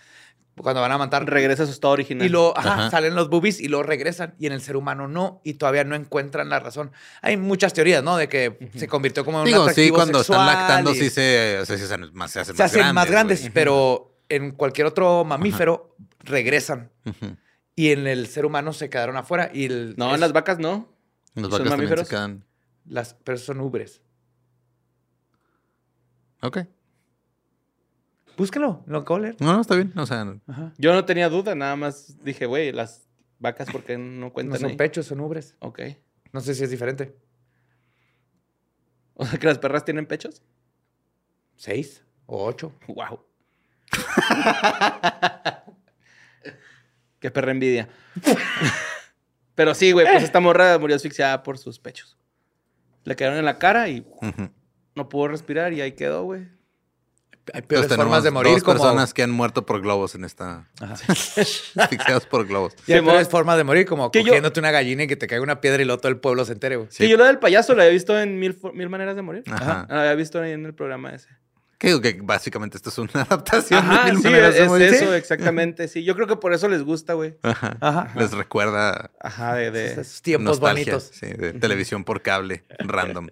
Cuando 0.55 0.81
van 0.81 0.91
a 0.91 0.95
amamantar. 0.95 1.25
Regresa 1.29 1.63
a 1.63 1.65
su 1.65 1.71
estado 1.71 1.93
original. 1.93 2.25
Y 2.25 2.29
luego 2.29 2.53
ajá, 2.57 2.73
Ajá. 2.73 2.89
salen 2.91 3.15
los 3.15 3.29
boobies 3.29 3.61
y 3.61 3.69
luego 3.69 3.83
regresan. 3.83 4.35
Y 4.39 4.45
en 4.45 4.51
el 4.51 4.61
ser 4.61 4.75
humano 4.75 5.07
no. 5.07 5.39
Y 5.45 5.53
todavía 5.53 5.85
no 5.85 5.95
encuentran 5.95 6.49
la 6.49 6.59
razón. 6.59 6.91
Hay 7.21 7.37
muchas 7.37 7.71
teorías, 7.73 8.03
¿no? 8.03 8.17
De 8.17 8.27
que 8.27 8.69
se 8.75 8.87
convirtió 8.89 9.23
como 9.23 9.37
en 9.39 9.43
un 9.43 9.45
Digo, 9.47 9.69
sí, 9.69 9.89
cuando 9.89 10.19
están 10.19 10.45
lactando, 10.45 10.91
y 10.91 10.95
sí 10.95 11.09
se, 11.09 11.59
o 11.61 11.65
sea, 11.65 11.77
sí 11.77 11.85
se 11.85 11.93
hacen 11.93 12.09
más, 12.13 12.31
se 12.31 12.41
hacen 12.41 12.57
se 12.57 12.63
hacen 12.63 12.93
más 12.93 13.09
grandes. 13.09 13.49
Pero 13.53 14.17
en 14.27 14.51
cualquier 14.51 14.87
otro 14.87 15.23
mamífero 15.23 15.95
regresan. 16.19 16.91
Y 17.75 17.91
en 17.91 18.05
el 18.07 18.27
ser 18.27 18.45
humano 18.45 18.73
se 18.73 18.89
quedaron 18.89 19.15
afuera. 19.15 19.51
Y 19.53 19.65
el, 19.65 19.95
No, 19.97 20.09
es- 20.09 20.15
en 20.15 20.19
las 20.19 20.33
vacas 20.33 20.59
no. 20.59 20.89
Los 21.35 21.43
¿Son 21.43 21.51
vacas 21.51 21.69
también 21.69 21.69
se 21.69 21.77
mamíferos? 21.95 22.09
quedan. 22.09 22.43
Las- 22.89 23.13
pero 23.23 23.37
son 23.37 23.61
ubres. 23.61 24.01
Ok. 26.41 26.59
Búsquelo, 28.37 28.83
lo 28.87 28.99
acabo 28.99 29.17
de 29.19 29.21
leer. 29.23 29.35
No, 29.39 29.53
no, 29.53 29.61
está 29.61 29.75
bien. 29.75 29.91
O 29.97 30.05
sea, 30.05 30.21
Ajá. 30.47 30.73
Yo 30.77 30.93
no 30.93 31.05
tenía 31.05 31.29
duda, 31.29 31.55
nada 31.55 31.75
más 31.75 32.23
dije, 32.23 32.45
güey, 32.45 32.71
las 32.71 33.07
vacas, 33.39 33.69
¿por 33.71 33.83
qué 33.83 33.97
no 33.97 34.27
No 34.27 34.33
cuentan 34.33 34.59
son 34.59 34.69
ahí? 34.71 34.75
pechos, 34.77 35.05
son 35.07 35.19
ubres. 35.21 35.55
Ok. 35.59 35.79
No 36.31 36.41
sé 36.41 36.53
si 36.55 36.63
es 36.63 36.69
diferente. 36.69 37.15
O 39.21 39.25
sea, 39.25 39.37
que 39.37 39.47
las 39.47 39.57
perras 39.57 39.83
tienen 39.83 40.05
pechos. 40.05 40.41
¿Seis 41.57 42.05
o 42.25 42.45
ocho? 42.45 42.71
Wow. 42.87 43.25
Qué 47.19 47.29
perra 47.31 47.51
envidia. 47.51 47.89
Pero 49.55 49.75
sí, 49.75 49.91
güey, 49.91 50.05
pues 50.07 50.23
esta 50.23 50.39
morra 50.39 50.77
murió 50.79 50.95
asfixiada 50.95 51.43
por 51.43 51.57
sus 51.57 51.79
pechos. 51.79 52.17
Le 53.09 53.15
quedaron 53.15 53.39
en 53.39 53.45
la 53.45 53.57
cara 53.57 53.89
y 53.89 54.05
no 54.93 55.09
pudo 55.09 55.29
respirar 55.29 55.73
y 55.73 55.81
ahí 55.81 55.93
quedó, 55.93 56.21
güey. 56.25 56.47
Hay 57.51 57.63
peores 57.63 57.91
formas 57.95 58.21
de 58.21 58.29
morir 58.29 58.53
dos 58.53 58.63
como... 58.63 58.77
personas 58.77 59.15
que 59.15 59.23
han 59.23 59.31
muerto 59.31 59.65
por 59.65 59.81
globos 59.81 60.13
en 60.13 60.23
esta... 60.25 60.69
Ajá. 60.79 60.93
asfixiados 61.81 62.27
por 62.27 62.45
globos. 62.45 62.75
Y 62.85 62.93
hay 62.93 63.01
peores 63.01 63.27
formas 63.27 63.57
de 63.57 63.63
morir 63.63 63.87
como 63.87 64.11
Que 64.11 64.19
yo- 64.19 64.27
cogiéndote 64.27 64.59
una 64.59 64.69
gallina 64.69 65.05
y 65.05 65.07
que 65.07 65.15
te 65.15 65.25
caiga 65.25 65.41
una 65.41 65.59
piedra 65.59 65.81
y 65.81 65.85
luego 65.85 65.99
todo 65.99 66.11
el 66.11 66.19
pueblo 66.19 66.45
se 66.45 66.53
entere, 66.53 66.75
güey. 66.75 66.87
Sí. 66.91 67.05
Sí, 67.05 67.09
yo 67.09 67.17
lo 67.17 67.25
del 67.25 67.39
payaso 67.39 67.73
lo 67.73 67.81
había 67.81 67.91
visto 67.91 68.19
en 68.19 68.37
Mil, 68.37 68.55
Mil 68.75 68.89
Maneras 68.89 69.15
de 69.15 69.23
Morir. 69.23 69.43
Ajá. 69.49 69.87
Lo 69.89 69.95
había 69.99 70.13
visto 70.13 70.39
ahí 70.39 70.51
en 70.51 70.67
el 70.67 70.75
programa 70.75 71.09
ese. 71.09 71.29
Que 71.79 71.87
digo 71.87 72.01
que 72.01 72.19
básicamente 72.21 72.75
esto 72.77 72.89
es 72.89 72.97
una 72.97 73.09
adaptación 73.21 73.79
Ajá, 73.79 74.05
de 74.05 74.11
mil 74.11 74.21
sí, 74.21 74.27
maneras 74.27 74.53
de 74.53 74.87
es 74.87 74.93
eso, 75.01 75.13
exactamente. 75.15 75.87
Sí, 75.87 76.03
yo 76.03 76.13
creo 76.13 76.27
que 76.27 76.35
por 76.35 76.53
eso 76.53 76.67
les 76.67 76.83
gusta, 76.83 77.13
güey. 77.13 77.37
Ajá. 77.41 77.77
Ajá. 77.79 78.11
Les 78.15 78.31
recuerda 78.33 79.11
Ajá, 79.19 79.55
de... 79.55 79.71
de... 79.71 79.93
Esos 79.93 80.21
tiempos 80.21 80.59
nostalgia, 80.59 80.93
bonitos. 80.93 81.09
sí, 81.17 81.25
de 81.27 81.53
televisión 81.53 82.03
por 82.03 82.21
cable, 82.21 82.65
random. 82.79 83.29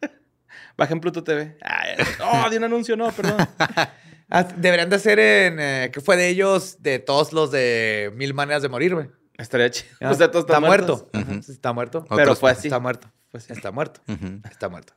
Bajen 0.78 0.98
Pluto 1.00 1.22
TV. 1.22 1.58
Ay, 1.60 1.96
oh, 2.24 2.48
de 2.48 2.56
un 2.56 2.64
anuncio, 2.64 2.96
no, 2.96 3.12
perdón. 3.12 3.46
Ah, 4.32 4.44
deberían 4.44 4.88
de 4.88 4.94
hacer 4.94 5.18
en... 5.18 5.58
eh, 5.58 5.90
¿Qué 5.92 6.00
fue 6.00 6.16
de 6.16 6.28
ellos? 6.28 6.80
De 6.80 7.00
todos 7.00 7.32
los 7.32 7.50
de 7.50 8.12
Mil 8.14 8.32
Maneras 8.32 8.62
de 8.62 8.68
Morir, 8.68 8.94
güey. 8.94 9.10
Estaría 9.36 9.68
chido. 9.72 9.90
Ah, 10.00 10.12
O 10.12 10.14
sea, 10.14 10.30
todos 10.30 10.44
está 10.44 10.60
muerto. 10.60 11.10
Está 11.48 11.72
muerto. 11.72 12.06
Pero 12.08 12.36
fue 12.36 12.52
así. 12.52 12.68
Está 12.68 12.78
muerto. 12.78 13.10
Pues. 13.32 13.50
Está 13.50 13.72
muerto. 13.72 14.00
Está 14.48 14.68
muerto. 14.68 14.92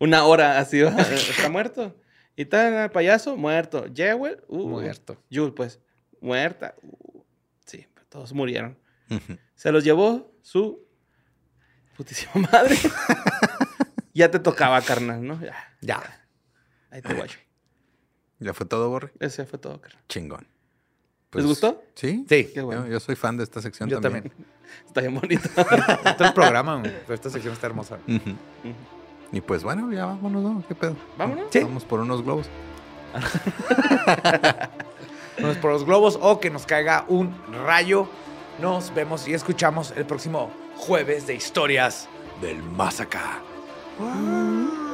una 0.00 0.24
hora 0.24 0.58
así, 0.58 0.80
va, 0.82 0.90
está 1.00 1.48
muerto. 1.48 1.96
Y 2.40 2.46
tal, 2.46 2.72
el 2.72 2.90
payaso, 2.90 3.36
muerto. 3.36 3.84
Jewel, 3.94 4.42
uh, 4.48 4.66
Muerto. 4.66 5.22
Jules, 5.30 5.52
pues, 5.54 5.78
muerta. 6.22 6.74
Uh, 6.82 7.22
sí, 7.66 7.86
todos 8.08 8.32
murieron. 8.32 8.78
Se 9.54 9.70
los 9.70 9.84
llevó 9.84 10.32
su 10.40 10.82
putísima 11.98 12.32
madre. 12.50 12.76
ya 14.14 14.30
te 14.30 14.38
tocaba, 14.38 14.80
carnal, 14.80 15.22
¿no? 15.22 15.38
Ya, 15.42 15.54
Ya. 15.82 16.26
ahí 16.90 17.02
te 17.02 17.12
guacho. 17.12 17.38
¿Ya 18.38 18.54
fue 18.54 18.64
todo, 18.64 18.88
Borre? 18.88 19.12
Ese 19.20 19.44
fue 19.44 19.58
todo, 19.58 19.78
carnal. 19.78 20.02
Chingón. 20.08 20.46
¿Les 21.32 21.44
gustó? 21.44 21.84
Sí. 21.94 22.24
Sí. 22.26 22.50
Qué 22.54 22.62
bueno. 22.62 22.86
Yo, 22.86 22.92
yo 22.92 23.00
soy 23.00 23.16
fan 23.16 23.36
de 23.36 23.44
esta 23.44 23.60
sección 23.60 23.90
Yo 23.90 24.00
también. 24.00 24.30
también. 24.30 24.46
Está 24.86 25.02
bien 25.02 25.14
bonito. 25.14 25.46
Todo 26.16 26.28
el 26.28 26.32
programa. 26.32 26.82
Pero 26.82 27.12
esta 27.14 27.28
sección 27.28 27.52
está 27.52 27.66
hermosa. 27.66 27.98
Ujú. 28.08 28.34
Y 29.32 29.40
pues 29.40 29.62
bueno, 29.62 29.92
ya 29.92 30.06
vámonos, 30.06 30.42
¿no? 30.42 30.64
¿Qué 30.66 30.74
pedo? 30.74 30.96
Vámonos. 31.16 31.46
Sí. 31.50 31.60
Vamos 31.60 31.84
por 31.84 32.00
unos 32.00 32.22
globos. 32.22 32.48
Unos 35.38 35.56
por 35.56 35.72
los 35.72 35.84
globos 35.84 36.18
o 36.20 36.38
que 36.38 36.50
nos 36.50 36.66
caiga 36.66 37.04
un 37.08 37.34
rayo. 37.64 38.06
Nos 38.60 38.92
vemos 38.94 39.26
y 39.26 39.32
escuchamos 39.32 39.94
el 39.96 40.04
próximo 40.04 40.50
jueves 40.76 41.26
de 41.26 41.34
historias 41.34 42.08
del 42.42 42.62
más 42.62 43.00
acá. 43.00 43.40
Wow. 43.98 44.89